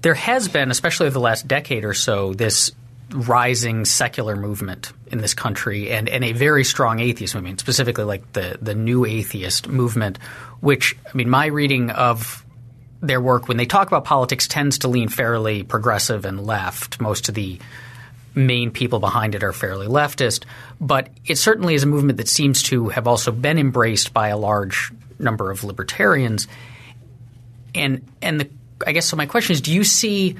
there 0.02 0.14
has 0.14 0.48
been, 0.48 0.70
especially 0.70 1.06
over 1.06 1.14
the 1.14 1.20
last 1.20 1.48
decade 1.48 1.84
or 1.84 1.94
so, 1.94 2.34
this 2.34 2.70
rising 3.10 3.84
secular 3.84 4.36
movement 4.36 4.92
in 5.08 5.18
this 5.18 5.34
country 5.34 5.90
and, 5.90 6.08
and 6.08 6.24
a 6.24 6.32
very 6.32 6.64
strong 6.64 7.00
atheist 7.00 7.34
movement, 7.34 7.60
specifically 7.60 8.04
like 8.04 8.32
the, 8.32 8.58
the 8.60 8.74
new 8.74 9.04
atheist 9.04 9.68
movement, 9.68 10.18
which, 10.60 10.96
I 11.06 11.16
mean, 11.16 11.28
my 11.28 11.46
reading 11.46 11.90
of 11.90 12.43
their 13.06 13.20
work 13.20 13.48
when 13.48 13.56
they 13.56 13.66
talk 13.66 13.88
about 13.88 14.04
politics 14.04 14.48
tends 14.48 14.78
to 14.78 14.88
lean 14.88 15.08
fairly 15.08 15.62
progressive 15.62 16.24
and 16.24 16.44
left. 16.44 17.00
Most 17.00 17.28
of 17.28 17.34
the 17.34 17.58
main 18.34 18.70
people 18.70 18.98
behind 18.98 19.34
it 19.34 19.44
are 19.44 19.52
fairly 19.52 19.86
leftist, 19.86 20.44
but 20.80 21.08
it 21.24 21.36
certainly 21.36 21.74
is 21.74 21.84
a 21.84 21.86
movement 21.86 22.18
that 22.18 22.28
seems 22.28 22.62
to 22.64 22.88
have 22.88 23.06
also 23.06 23.30
been 23.30 23.58
embraced 23.58 24.12
by 24.12 24.28
a 24.28 24.36
large 24.36 24.92
number 25.18 25.50
of 25.50 25.64
libertarians. 25.64 26.48
And 27.74 28.06
and 28.22 28.40
the, 28.40 28.50
I 28.86 28.92
guess 28.92 29.06
so. 29.06 29.16
My 29.16 29.26
question 29.26 29.52
is: 29.52 29.60
Do 29.60 29.72
you 29.72 29.84
see 29.84 30.36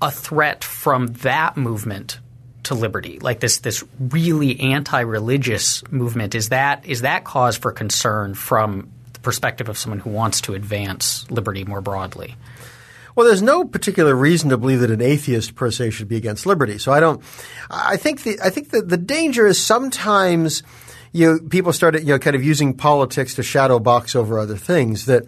a 0.00 0.10
threat 0.10 0.64
from 0.64 1.08
that 1.08 1.56
movement 1.56 2.18
to 2.64 2.74
liberty, 2.74 3.18
like 3.18 3.40
this 3.40 3.58
this 3.58 3.84
really 3.98 4.60
anti-religious 4.60 5.82
movement? 5.90 6.34
Is 6.34 6.50
that 6.50 6.86
is 6.86 7.02
that 7.02 7.24
cause 7.24 7.56
for 7.56 7.72
concern 7.72 8.34
from 8.34 8.90
perspective 9.22 9.68
of 9.68 9.78
someone 9.78 10.00
who 10.00 10.10
wants 10.10 10.40
to 10.42 10.54
advance 10.54 11.30
liberty 11.30 11.64
more 11.64 11.80
broadly? 11.80 12.36
Well, 13.14 13.26
there's 13.26 13.42
no 13.42 13.64
particular 13.64 14.14
reason 14.14 14.50
to 14.50 14.56
believe 14.56 14.80
that 14.80 14.92
an 14.92 15.02
atheist 15.02 15.56
per 15.56 15.70
se 15.72 15.90
should 15.90 16.08
be 16.08 16.16
against 16.16 16.46
liberty. 16.46 16.78
So 16.78 16.92
I 16.92 17.00
don't. 17.00 17.20
I 17.68 17.96
think 17.96 18.22
the 18.22 18.38
I 18.42 18.50
think 18.50 18.70
that 18.70 18.88
the 18.88 18.96
danger 18.96 19.46
is 19.46 19.60
sometimes 19.60 20.62
you 21.12 21.40
people 21.50 21.72
start 21.72 21.98
you 22.00 22.06
know 22.06 22.18
kind 22.18 22.36
of 22.36 22.44
using 22.44 22.74
politics 22.74 23.34
to 23.34 23.42
shadow 23.42 23.78
box 23.80 24.14
over 24.14 24.38
other 24.38 24.56
things 24.56 25.06
that 25.06 25.24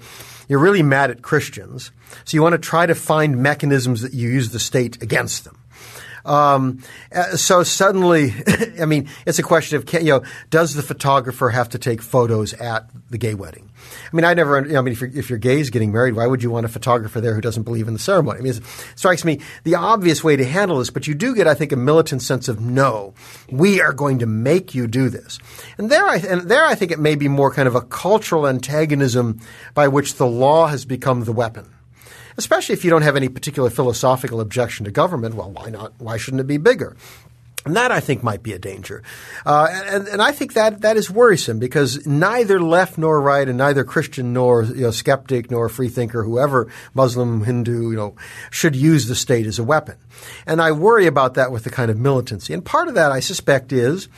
you're 0.48 0.60
really 0.60 0.82
mad 0.82 1.10
at 1.10 1.22
Christians. 1.22 1.90
So 2.24 2.36
you 2.36 2.42
want 2.42 2.52
to 2.52 2.58
try 2.58 2.86
to 2.86 2.94
find 2.94 3.42
mechanisms 3.42 4.02
that 4.02 4.14
you 4.14 4.28
use 4.28 4.50
the 4.50 4.60
state 4.60 5.02
against 5.02 5.44
them. 5.44 5.59
Um, 6.24 6.82
uh, 7.14 7.36
so 7.36 7.62
suddenly, 7.62 8.34
I 8.80 8.86
mean, 8.86 9.08
it's 9.26 9.38
a 9.38 9.42
question 9.42 9.78
of, 9.78 9.92
you 9.94 10.10
know, 10.10 10.22
does 10.50 10.74
the 10.74 10.82
photographer 10.82 11.50
have 11.50 11.68
to 11.70 11.78
take 11.78 12.02
photos 12.02 12.52
at 12.54 12.88
the 13.10 13.18
gay 13.18 13.34
wedding? 13.34 13.70
I 14.12 14.16
mean, 14.16 14.24
I 14.24 14.34
never, 14.34 14.58
I 14.58 14.80
mean, 14.82 14.92
if 14.92 15.00
you're, 15.00 15.10
if 15.10 15.30
your 15.30 15.38
gay 15.38 15.60
is 15.60 15.70
getting 15.70 15.92
married, 15.92 16.14
why 16.14 16.26
would 16.26 16.42
you 16.42 16.50
want 16.50 16.66
a 16.66 16.68
photographer 16.68 17.20
there 17.20 17.34
who 17.34 17.40
doesn't 17.40 17.62
believe 17.62 17.88
in 17.88 17.94
the 17.94 18.00
ceremony? 18.00 18.38
I 18.38 18.42
mean, 18.42 18.52
it 18.54 18.62
strikes 18.96 19.24
me 19.24 19.40
the 19.64 19.74
obvious 19.74 20.22
way 20.22 20.36
to 20.36 20.44
handle 20.44 20.78
this, 20.78 20.90
but 20.90 21.06
you 21.06 21.14
do 21.14 21.34
get, 21.34 21.46
I 21.46 21.54
think, 21.54 21.72
a 21.72 21.76
militant 21.76 22.22
sense 22.22 22.48
of 22.48 22.60
no, 22.60 23.14
we 23.50 23.80
are 23.80 23.92
going 23.92 24.18
to 24.18 24.26
make 24.26 24.74
you 24.74 24.86
do 24.86 25.08
this. 25.08 25.38
And 25.78 25.90
there, 25.90 26.06
I, 26.06 26.16
and 26.16 26.42
there, 26.42 26.64
I 26.64 26.74
think 26.74 26.92
it 26.92 26.98
may 26.98 27.14
be 27.14 27.28
more 27.28 27.52
kind 27.52 27.68
of 27.68 27.74
a 27.74 27.82
cultural 27.82 28.46
antagonism 28.46 29.40
by 29.74 29.88
which 29.88 30.16
the 30.16 30.26
law 30.26 30.66
has 30.66 30.84
become 30.84 31.24
the 31.24 31.32
weapon 31.32 31.70
especially 32.40 32.72
if 32.72 32.84
you 32.84 32.90
don't 32.90 33.02
have 33.02 33.16
any 33.16 33.28
particular 33.28 33.68
philosophical 33.68 34.40
objection 34.40 34.86
to 34.86 34.90
government. 34.90 35.34
Well, 35.34 35.50
why 35.50 35.68
not? 35.68 35.92
Why 35.98 36.16
shouldn't 36.16 36.40
it 36.40 36.46
be 36.46 36.56
bigger? 36.56 36.96
And 37.66 37.76
that 37.76 37.92
I 37.92 38.00
think 38.00 38.22
might 38.22 38.42
be 38.42 38.54
a 38.54 38.58
danger, 38.58 39.02
uh, 39.44 39.68
and, 39.70 40.08
and 40.08 40.22
I 40.22 40.32
think 40.32 40.54
that 40.54 40.80
that 40.80 40.96
is 40.96 41.10
worrisome 41.10 41.58
because 41.58 42.06
neither 42.06 42.58
left 42.58 42.96
nor 42.96 43.20
right, 43.20 43.46
and 43.46 43.58
neither 43.58 43.84
Christian 43.84 44.32
nor 44.32 44.62
you 44.62 44.80
know, 44.80 44.90
skeptic 44.90 45.50
nor 45.50 45.68
freethinker, 45.68 46.24
whoever 46.24 46.72
Muslim, 46.94 47.44
Hindu, 47.44 47.90
you 47.90 47.96
know, 47.96 48.16
should 48.50 48.74
use 48.74 49.08
the 49.08 49.14
state 49.14 49.46
as 49.46 49.58
a 49.58 49.62
weapon. 49.62 49.96
And 50.46 50.62
I 50.62 50.72
worry 50.72 51.06
about 51.06 51.34
that 51.34 51.52
with 51.52 51.64
the 51.64 51.70
kind 51.70 51.90
of 51.90 51.98
militancy. 51.98 52.54
And 52.54 52.64
part 52.64 52.88
of 52.88 52.94
that, 52.94 53.12
I 53.12 53.20
suspect, 53.20 53.74
is 53.74 54.08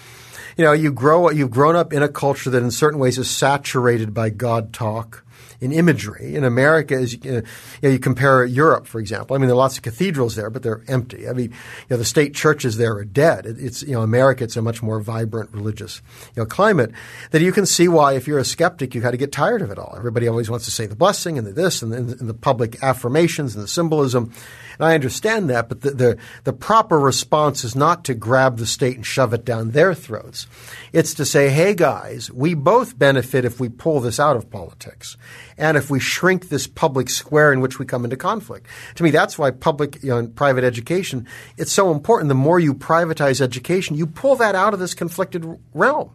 you 0.57 0.65
know 0.65 0.73
you 0.73 0.93
grow 0.93 1.29
you've 1.29 1.51
grown 1.51 1.75
up 1.75 1.93
in 1.93 2.05
a 2.05 2.09
culture 2.09 2.51
that 2.51 2.63
in 2.63 2.71
certain 2.71 3.01
ways 3.01 3.19
is 3.19 3.29
saturated 3.29 4.15
by 4.15 4.31
God 4.31 4.73
talk 4.73 5.25
in 5.63 5.71
imagery. 5.71 6.35
In 6.35 6.43
America, 6.43 6.97
as 6.97 7.13
you, 7.15 7.21
uh, 7.25 7.35
you, 7.35 7.43
know, 7.85 7.89
you 7.91 7.99
compare 8.01 8.45
Europe, 8.45 8.89
for 8.89 8.99
example, 8.99 9.37
I 9.37 9.39
mean, 9.39 9.47
there 9.47 9.55
are 9.55 9.59
lots 9.59 9.77
of 9.77 9.85
cathedrals 9.85 10.35
there, 10.35 10.51
but 10.51 10.65
they're 10.65 10.83
empty. 10.89 11.29
I 11.29 11.33
mean, 11.33 11.51
you 11.51 11.87
know, 11.91 11.97
the 11.99 12.05
state 12.05 12.35
churches 12.35 12.77
there 12.79 12.97
are 12.97 13.05
dead. 13.05 13.47
It, 13.47 13.59
it's, 13.61 13.83
you 13.83 13.93
know, 13.93 14.03
America, 14.03 14.43
it's 14.43 14.57
a 14.57 14.63
much 14.63 14.83
more 14.83 15.01
vibrant 15.01 15.51
religious, 15.53 16.03
you 16.35 16.43
know, 16.43 16.47
climate 16.47 16.91
that 17.31 17.43
you 17.43 17.53
can 17.53 17.65
see 17.65 17.87
why 17.87 18.15
if 18.15 18.27
you're 18.27 18.41
a 18.41 18.45
skeptic, 18.45 18.93
you 18.93 19.01
got 19.01 19.13
to 19.13 19.17
get 19.17 19.31
tired 19.31 19.63
of 19.63 19.71
it 19.71 19.79
all. 19.79 19.95
Everybody 19.97 20.27
always 20.27 20.51
wants 20.51 20.65
to 20.65 20.73
say 20.73 20.87
the 20.87 20.97
blessing 20.97 21.39
and 21.39 21.47
the 21.47 21.53
this 21.53 21.81
and 21.81 21.93
the, 21.93 21.97
and 21.97 22.29
the 22.29 22.35
public 22.35 22.83
affirmations 22.83 23.55
and 23.55 23.63
the 23.63 23.69
symbolism. 23.69 24.33
And 24.79 24.87
I 24.87 24.95
understand 24.95 25.51
that, 25.51 25.69
but 25.69 25.81
the, 25.83 25.91
the, 25.91 26.19
the 26.45 26.53
proper 26.53 26.99
response 26.99 27.65
is 27.65 27.77
not 27.77 28.05
to 28.05 28.15
grab 28.15 28.59
the 28.59 28.67
state 28.67 28.97
and 28.97 29.07
shove 29.07 29.33
it 29.33 29.45
down 29.45 29.71
their 29.71 29.95
throats. 29.95 30.47
It's 30.93 31.15
to 31.15 31.25
say, 31.25 31.51
hey 31.51 31.75
guys, 31.75 32.31
we 32.31 32.55
both 32.55 32.99
benefit 32.99 33.45
if 33.45 33.61
we 33.61 33.69
pull 33.69 34.01
this 34.01 34.21
out 34.21 34.37
of 34.37 34.51
politics 34.51 35.17
and 35.57 35.77
if 35.77 35.91
we 35.91 36.01
shrink 36.01 36.49
this 36.49 36.67
public 36.67 37.09
square 37.09 37.53
in 37.53 37.61
which 37.61 37.79
we 37.79 37.87
come 37.87 38.05
into 38.05 38.17
conflict. 38.17 38.67
To 38.97 39.03
me, 39.03 39.11
that's 39.11 39.39
why 39.39 39.51
public 39.51 40.03
you 40.03 40.11
know, 40.11 40.19
and 40.19 40.35
private 40.35 40.65
education, 40.65 41.27
it's 41.57 41.73
so 41.73 41.93
important. 41.93 42.29
The 42.29 42.35
more 42.35 42.61
you 42.61 42.75
privatize 42.75 43.41
education, 43.41 43.97
you 43.97 44.07
pull 44.07 44.37
that 44.37 44.55
out 44.55 44.75
of 44.75 44.81
this 44.81 44.95
conflicted 44.95 45.59
realm. 45.75 46.11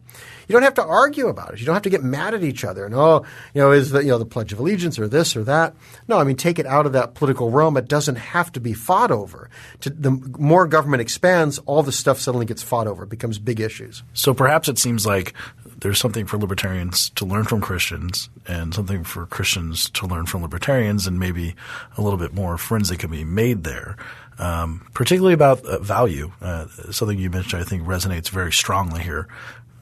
You 0.48 0.54
don't 0.54 0.64
have 0.64 0.76
to 0.76 0.84
argue 0.84 1.28
about 1.28 1.54
it. 1.54 1.60
You 1.60 1.66
don't 1.66 1.76
have 1.76 1.84
to 1.84 1.90
get 1.90 2.04
mad 2.04 2.34
at 2.34 2.44
each 2.44 2.64
other 2.64 2.86
and 2.86 2.96
oh, 2.96 3.26
you 3.54 3.62
know, 3.62 3.72
is 3.72 3.92
the 3.92 4.02
you 4.02 4.10
know 4.10 4.18
the 4.18 4.26
Pledge 4.26 4.54
of 4.54 4.60
Allegiance 4.60 4.98
or 4.98 5.08
this 5.08 5.36
or 5.36 5.44
that. 5.44 5.76
No, 6.08 6.18
I 6.18 6.24
mean 6.24 6.36
take 6.36 6.60
it 6.60 6.66
out 6.66 6.86
of 6.86 6.94
that 6.94 7.16
political 7.16 7.52
realm. 7.52 7.78
It 7.78 7.88
doesn't 7.88 8.16
have 8.16 8.52
to 8.54 8.60
be 8.60 8.74
fought 8.74 9.12
over. 9.12 9.50
To, 9.82 9.90
the 9.90 10.12
more 10.12 10.68
government 10.68 11.02
expands, 11.02 11.60
all 11.60 11.84
the 11.84 11.92
stuff 11.92 12.20
suddenly 12.20 12.46
gets 12.46 12.64
fought 12.64 12.88
over. 12.88 13.04
It 13.04 13.10
becomes 13.10 13.40
big 13.40 13.60
issues. 13.60 14.04
So 14.14 14.34
perhaps 14.34 14.70
it 14.70 14.80
seems 14.80 15.06
like 15.06 15.34
there's 15.80 16.00
something 16.00 16.26
for 16.26 16.38
libertarians 16.38 17.10
to 17.12 17.26
learn 17.26 17.44
from 17.44 17.62
Christians 17.62 18.30
and 18.48 18.74
something 18.74 19.04
for 19.04 19.26
Christians 19.28 19.90
to 19.92 20.08
learn 20.08 20.26
from 20.26 20.42
libertarians, 20.42 21.06
and 21.06 21.20
maybe 21.20 21.56
a 21.98 22.02
little 22.02 22.18
bit 22.18 22.34
more 22.34 22.58
friends 22.58 22.90
that 22.90 23.00
can 23.00 23.12
be 23.12 23.24
made 23.24 23.64
there. 23.64 23.96
Um, 24.40 24.86
particularly 24.94 25.34
about 25.34 25.66
uh, 25.66 25.80
value, 25.80 26.32
uh, 26.42 26.68
something 26.92 27.18
you 27.18 27.32
mentioned 27.32 27.60
I 27.60 27.66
think 27.66 27.84
resonates 27.84 28.30
very 28.30 28.52
strongly 28.52 29.02
here 29.02 29.28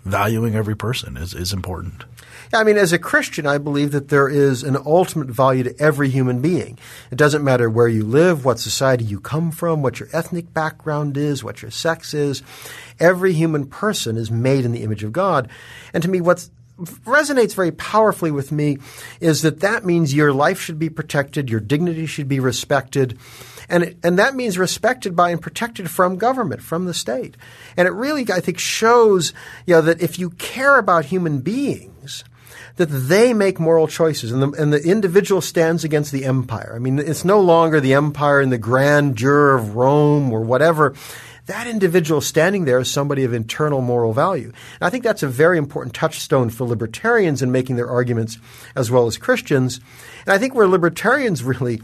valuing 0.05 0.55
every 0.55 0.75
person 0.75 1.17
is, 1.17 1.33
is 1.33 1.51
important. 1.51 2.05
Yeah, 2.53 2.59
I 2.59 2.63
mean, 2.63 2.77
as 2.77 2.93
a 2.93 2.99
Christian, 2.99 3.47
I 3.47 3.57
believe 3.57 3.91
that 3.91 4.09
there 4.09 4.29
is 4.29 4.63
an 4.63 4.77
ultimate 4.85 5.27
value 5.27 5.63
to 5.63 5.75
every 5.81 6.09
human 6.09 6.41
being. 6.41 6.77
It 7.11 7.17
doesn't 7.17 7.43
matter 7.43 7.69
where 7.69 7.87
you 7.87 8.03
live, 8.03 8.45
what 8.45 8.59
society 8.59 9.03
you 9.03 9.19
come 9.19 9.51
from, 9.51 9.81
what 9.81 9.99
your 9.99 10.09
ethnic 10.13 10.53
background 10.53 11.17
is, 11.17 11.43
what 11.43 11.63
your 11.63 11.71
sex 11.71 12.13
is. 12.13 12.43
Every 12.99 13.33
human 13.33 13.65
person 13.65 14.15
is 14.15 14.29
made 14.29 14.63
in 14.63 14.71
the 14.71 14.83
image 14.83 15.03
of 15.03 15.11
God. 15.11 15.49
And 15.91 16.03
to 16.03 16.09
me, 16.09 16.21
what 16.21 16.47
resonates 16.77 17.55
very 17.55 17.71
powerfully 17.71 18.31
with 18.31 18.51
me 18.51 18.77
is 19.19 19.41
that 19.41 19.61
that 19.61 19.85
means 19.85 20.13
your 20.13 20.33
life 20.33 20.59
should 20.59 20.77
be 20.77 20.89
protected, 20.89 21.49
your 21.49 21.59
dignity 21.59 22.05
should 22.05 22.27
be 22.27 22.39
respected, 22.39 23.17
and, 23.70 23.84
it, 23.84 23.97
and 24.03 24.20
that 24.20 24.36
means 24.36 24.57
respected 24.57 25.16
by 25.16 25.30
and 25.30 25.41
protected 25.41 25.89
from 25.89 26.18
government, 26.18 26.61
from 26.61 26.86
the 26.86 26.93
state. 26.93 27.36
And 27.78 27.88
it 27.88 27.91
really, 27.91 28.26
I 28.32 28.39
think, 28.39 28.59
shows 28.59 29.34
you 29.66 29.76
know, 29.76 29.82
that 29.82 30.01
if 30.01 30.20
you 30.20 30.32
care 30.32 30.78
about 30.78 31.05
human 31.05 31.39
beings, 31.39 32.24
that 32.78 32.88
they 32.88 33.34
make 33.34 33.59
moral 33.59 33.88
choices 33.88 34.32
and 34.32 34.41
the, 34.41 34.61
and 34.61 34.74
the 34.74 34.84
individual 34.84 35.41
stands 35.41 35.84
against 35.84 36.11
the 36.11 36.26
empire. 36.26 36.74
I 36.76 36.80
mean, 36.80 36.99
it's 36.99 37.24
no 37.24 37.39
longer 37.39 37.80
the 37.80 37.93
empire 37.93 38.41
and 38.41 38.51
the 38.51 38.57
grandeur 38.57 39.55
of 39.55 39.76
Rome 39.76 40.32
or 40.32 40.41
whatever 40.41 40.93
that 41.47 41.68
individual 41.68 42.22
standing 42.22 42.66
there 42.66 42.80
is 42.80 42.91
somebody 42.91 43.24
of 43.24 43.34
internal 43.34 43.82
moral 43.82 44.13
value. 44.13 44.47
And 44.47 44.82
I 44.82 44.89
think 44.89 45.03
that's 45.03 45.24
a 45.24 45.28
very 45.28 45.57
important 45.57 45.93
touchstone 45.93 46.49
for 46.49 46.66
libertarians 46.66 47.41
in 47.41 47.51
making 47.51 47.76
their 47.76 47.89
arguments 47.89 48.39
as 48.76 48.89
well 48.89 49.05
as 49.05 49.18
Christians. 49.18 49.80
And 50.26 50.34
I 50.34 50.38
think 50.39 50.55
where 50.55 50.68
libertarians 50.68 51.43
really 51.43 51.82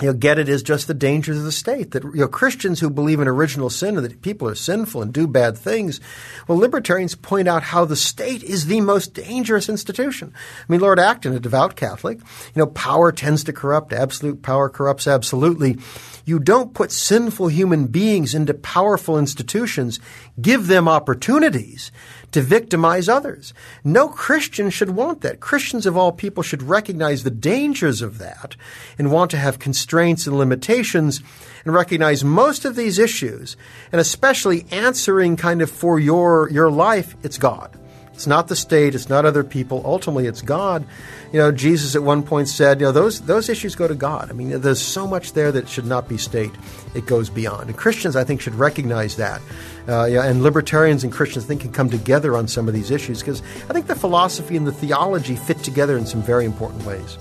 you 0.00 0.08
know, 0.08 0.14
get 0.14 0.38
it 0.38 0.48
is 0.48 0.62
just 0.62 0.86
the 0.86 0.94
dangers 0.94 1.38
of 1.38 1.44
the 1.44 1.52
state. 1.52 1.90
That 1.90 2.04
you 2.04 2.20
know, 2.20 2.28
Christians 2.28 2.80
who 2.80 2.90
believe 2.90 3.20
in 3.20 3.28
original 3.28 3.70
sin 3.70 3.96
and 3.96 4.04
that 4.04 4.22
people 4.22 4.48
are 4.48 4.54
sinful 4.54 5.02
and 5.02 5.12
do 5.12 5.26
bad 5.26 5.58
things, 5.58 6.00
well, 6.48 6.58
libertarians 6.58 7.14
point 7.14 7.48
out 7.48 7.62
how 7.62 7.84
the 7.84 7.96
state 7.96 8.42
is 8.42 8.66
the 8.66 8.80
most 8.80 9.14
dangerous 9.14 9.68
institution. 9.68 10.32
I 10.34 10.72
mean, 10.72 10.80
Lord 10.80 10.98
Acton, 10.98 11.34
a 11.34 11.40
devout 11.40 11.76
Catholic, 11.76 12.18
you 12.18 12.24
know, 12.56 12.66
power 12.66 13.12
tends 13.12 13.44
to 13.44 13.52
corrupt. 13.52 13.92
Absolute 13.92 14.42
power 14.42 14.68
corrupts 14.68 15.06
absolutely. 15.06 15.78
You 16.24 16.38
don't 16.38 16.74
put 16.74 16.92
sinful 16.92 17.48
human 17.48 17.86
beings 17.86 18.34
into 18.34 18.54
powerful 18.54 19.18
institutions. 19.18 20.00
Give 20.40 20.66
them 20.66 20.88
opportunities 20.88 21.90
to 22.32 22.40
victimize 22.40 23.08
others. 23.08 23.52
No 23.82 24.08
Christian 24.08 24.70
should 24.70 24.90
want 24.90 25.22
that. 25.22 25.40
Christians 25.40 25.86
of 25.86 25.96
all 25.96 26.12
people 26.12 26.42
should 26.42 26.62
recognize 26.62 27.22
the 27.22 27.30
dangers 27.30 28.02
of 28.02 28.18
that 28.18 28.56
and 28.98 29.10
want 29.10 29.30
to 29.32 29.38
have 29.38 29.58
constraints 29.58 30.26
and 30.26 30.38
limitations 30.38 31.22
and 31.64 31.74
recognize 31.74 32.24
most 32.24 32.64
of 32.64 32.76
these 32.76 32.98
issues, 32.98 33.56
and 33.92 34.00
especially 34.00 34.66
answering 34.70 35.36
kind 35.36 35.62
of 35.62 35.70
for 35.70 35.98
your, 35.98 36.48
your 36.50 36.70
life, 36.70 37.16
it's 37.22 37.38
God. 37.38 37.79
It's 38.20 38.26
not 38.26 38.48
the 38.48 38.54
state. 38.54 38.94
It's 38.94 39.08
not 39.08 39.24
other 39.24 39.42
people. 39.42 39.80
Ultimately, 39.82 40.26
it's 40.26 40.42
God. 40.42 40.84
You 41.32 41.38
know, 41.38 41.50
Jesus 41.50 41.96
at 41.96 42.02
one 42.02 42.22
point 42.22 42.48
said, 42.48 42.78
you 42.78 42.84
know, 42.84 42.92
those 42.92 43.22
those 43.22 43.48
issues 43.48 43.74
go 43.74 43.88
to 43.88 43.94
God. 43.94 44.28
I 44.28 44.34
mean, 44.34 44.60
there's 44.60 44.82
so 44.82 45.06
much 45.06 45.32
there 45.32 45.50
that 45.52 45.70
should 45.70 45.86
not 45.86 46.06
be 46.06 46.18
state. 46.18 46.50
It 46.94 47.06
goes 47.06 47.30
beyond. 47.30 47.70
And 47.70 47.78
Christians, 47.78 48.16
I 48.16 48.24
think, 48.24 48.42
should 48.42 48.54
recognize 48.56 49.16
that. 49.16 49.40
Uh, 49.88 50.04
yeah, 50.04 50.26
and 50.26 50.42
libertarians 50.42 51.02
and 51.02 51.10
Christians, 51.10 51.46
I 51.46 51.48
think, 51.48 51.62
can 51.62 51.72
come 51.72 51.88
together 51.88 52.36
on 52.36 52.46
some 52.46 52.68
of 52.68 52.74
these 52.74 52.90
issues 52.90 53.20
because 53.20 53.40
I 53.70 53.72
think 53.72 53.86
the 53.86 53.96
philosophy 53.96 54.54
and 54.54 54.66
the 54.66 54.72
theology 54.72 55.36
fit 55.36 55.60
together 55.60 55.96
in 55.96 56.04
some 56.04 56.20
very 56.20 56.44
important 56.44 56.84
ways. 56.84 57.16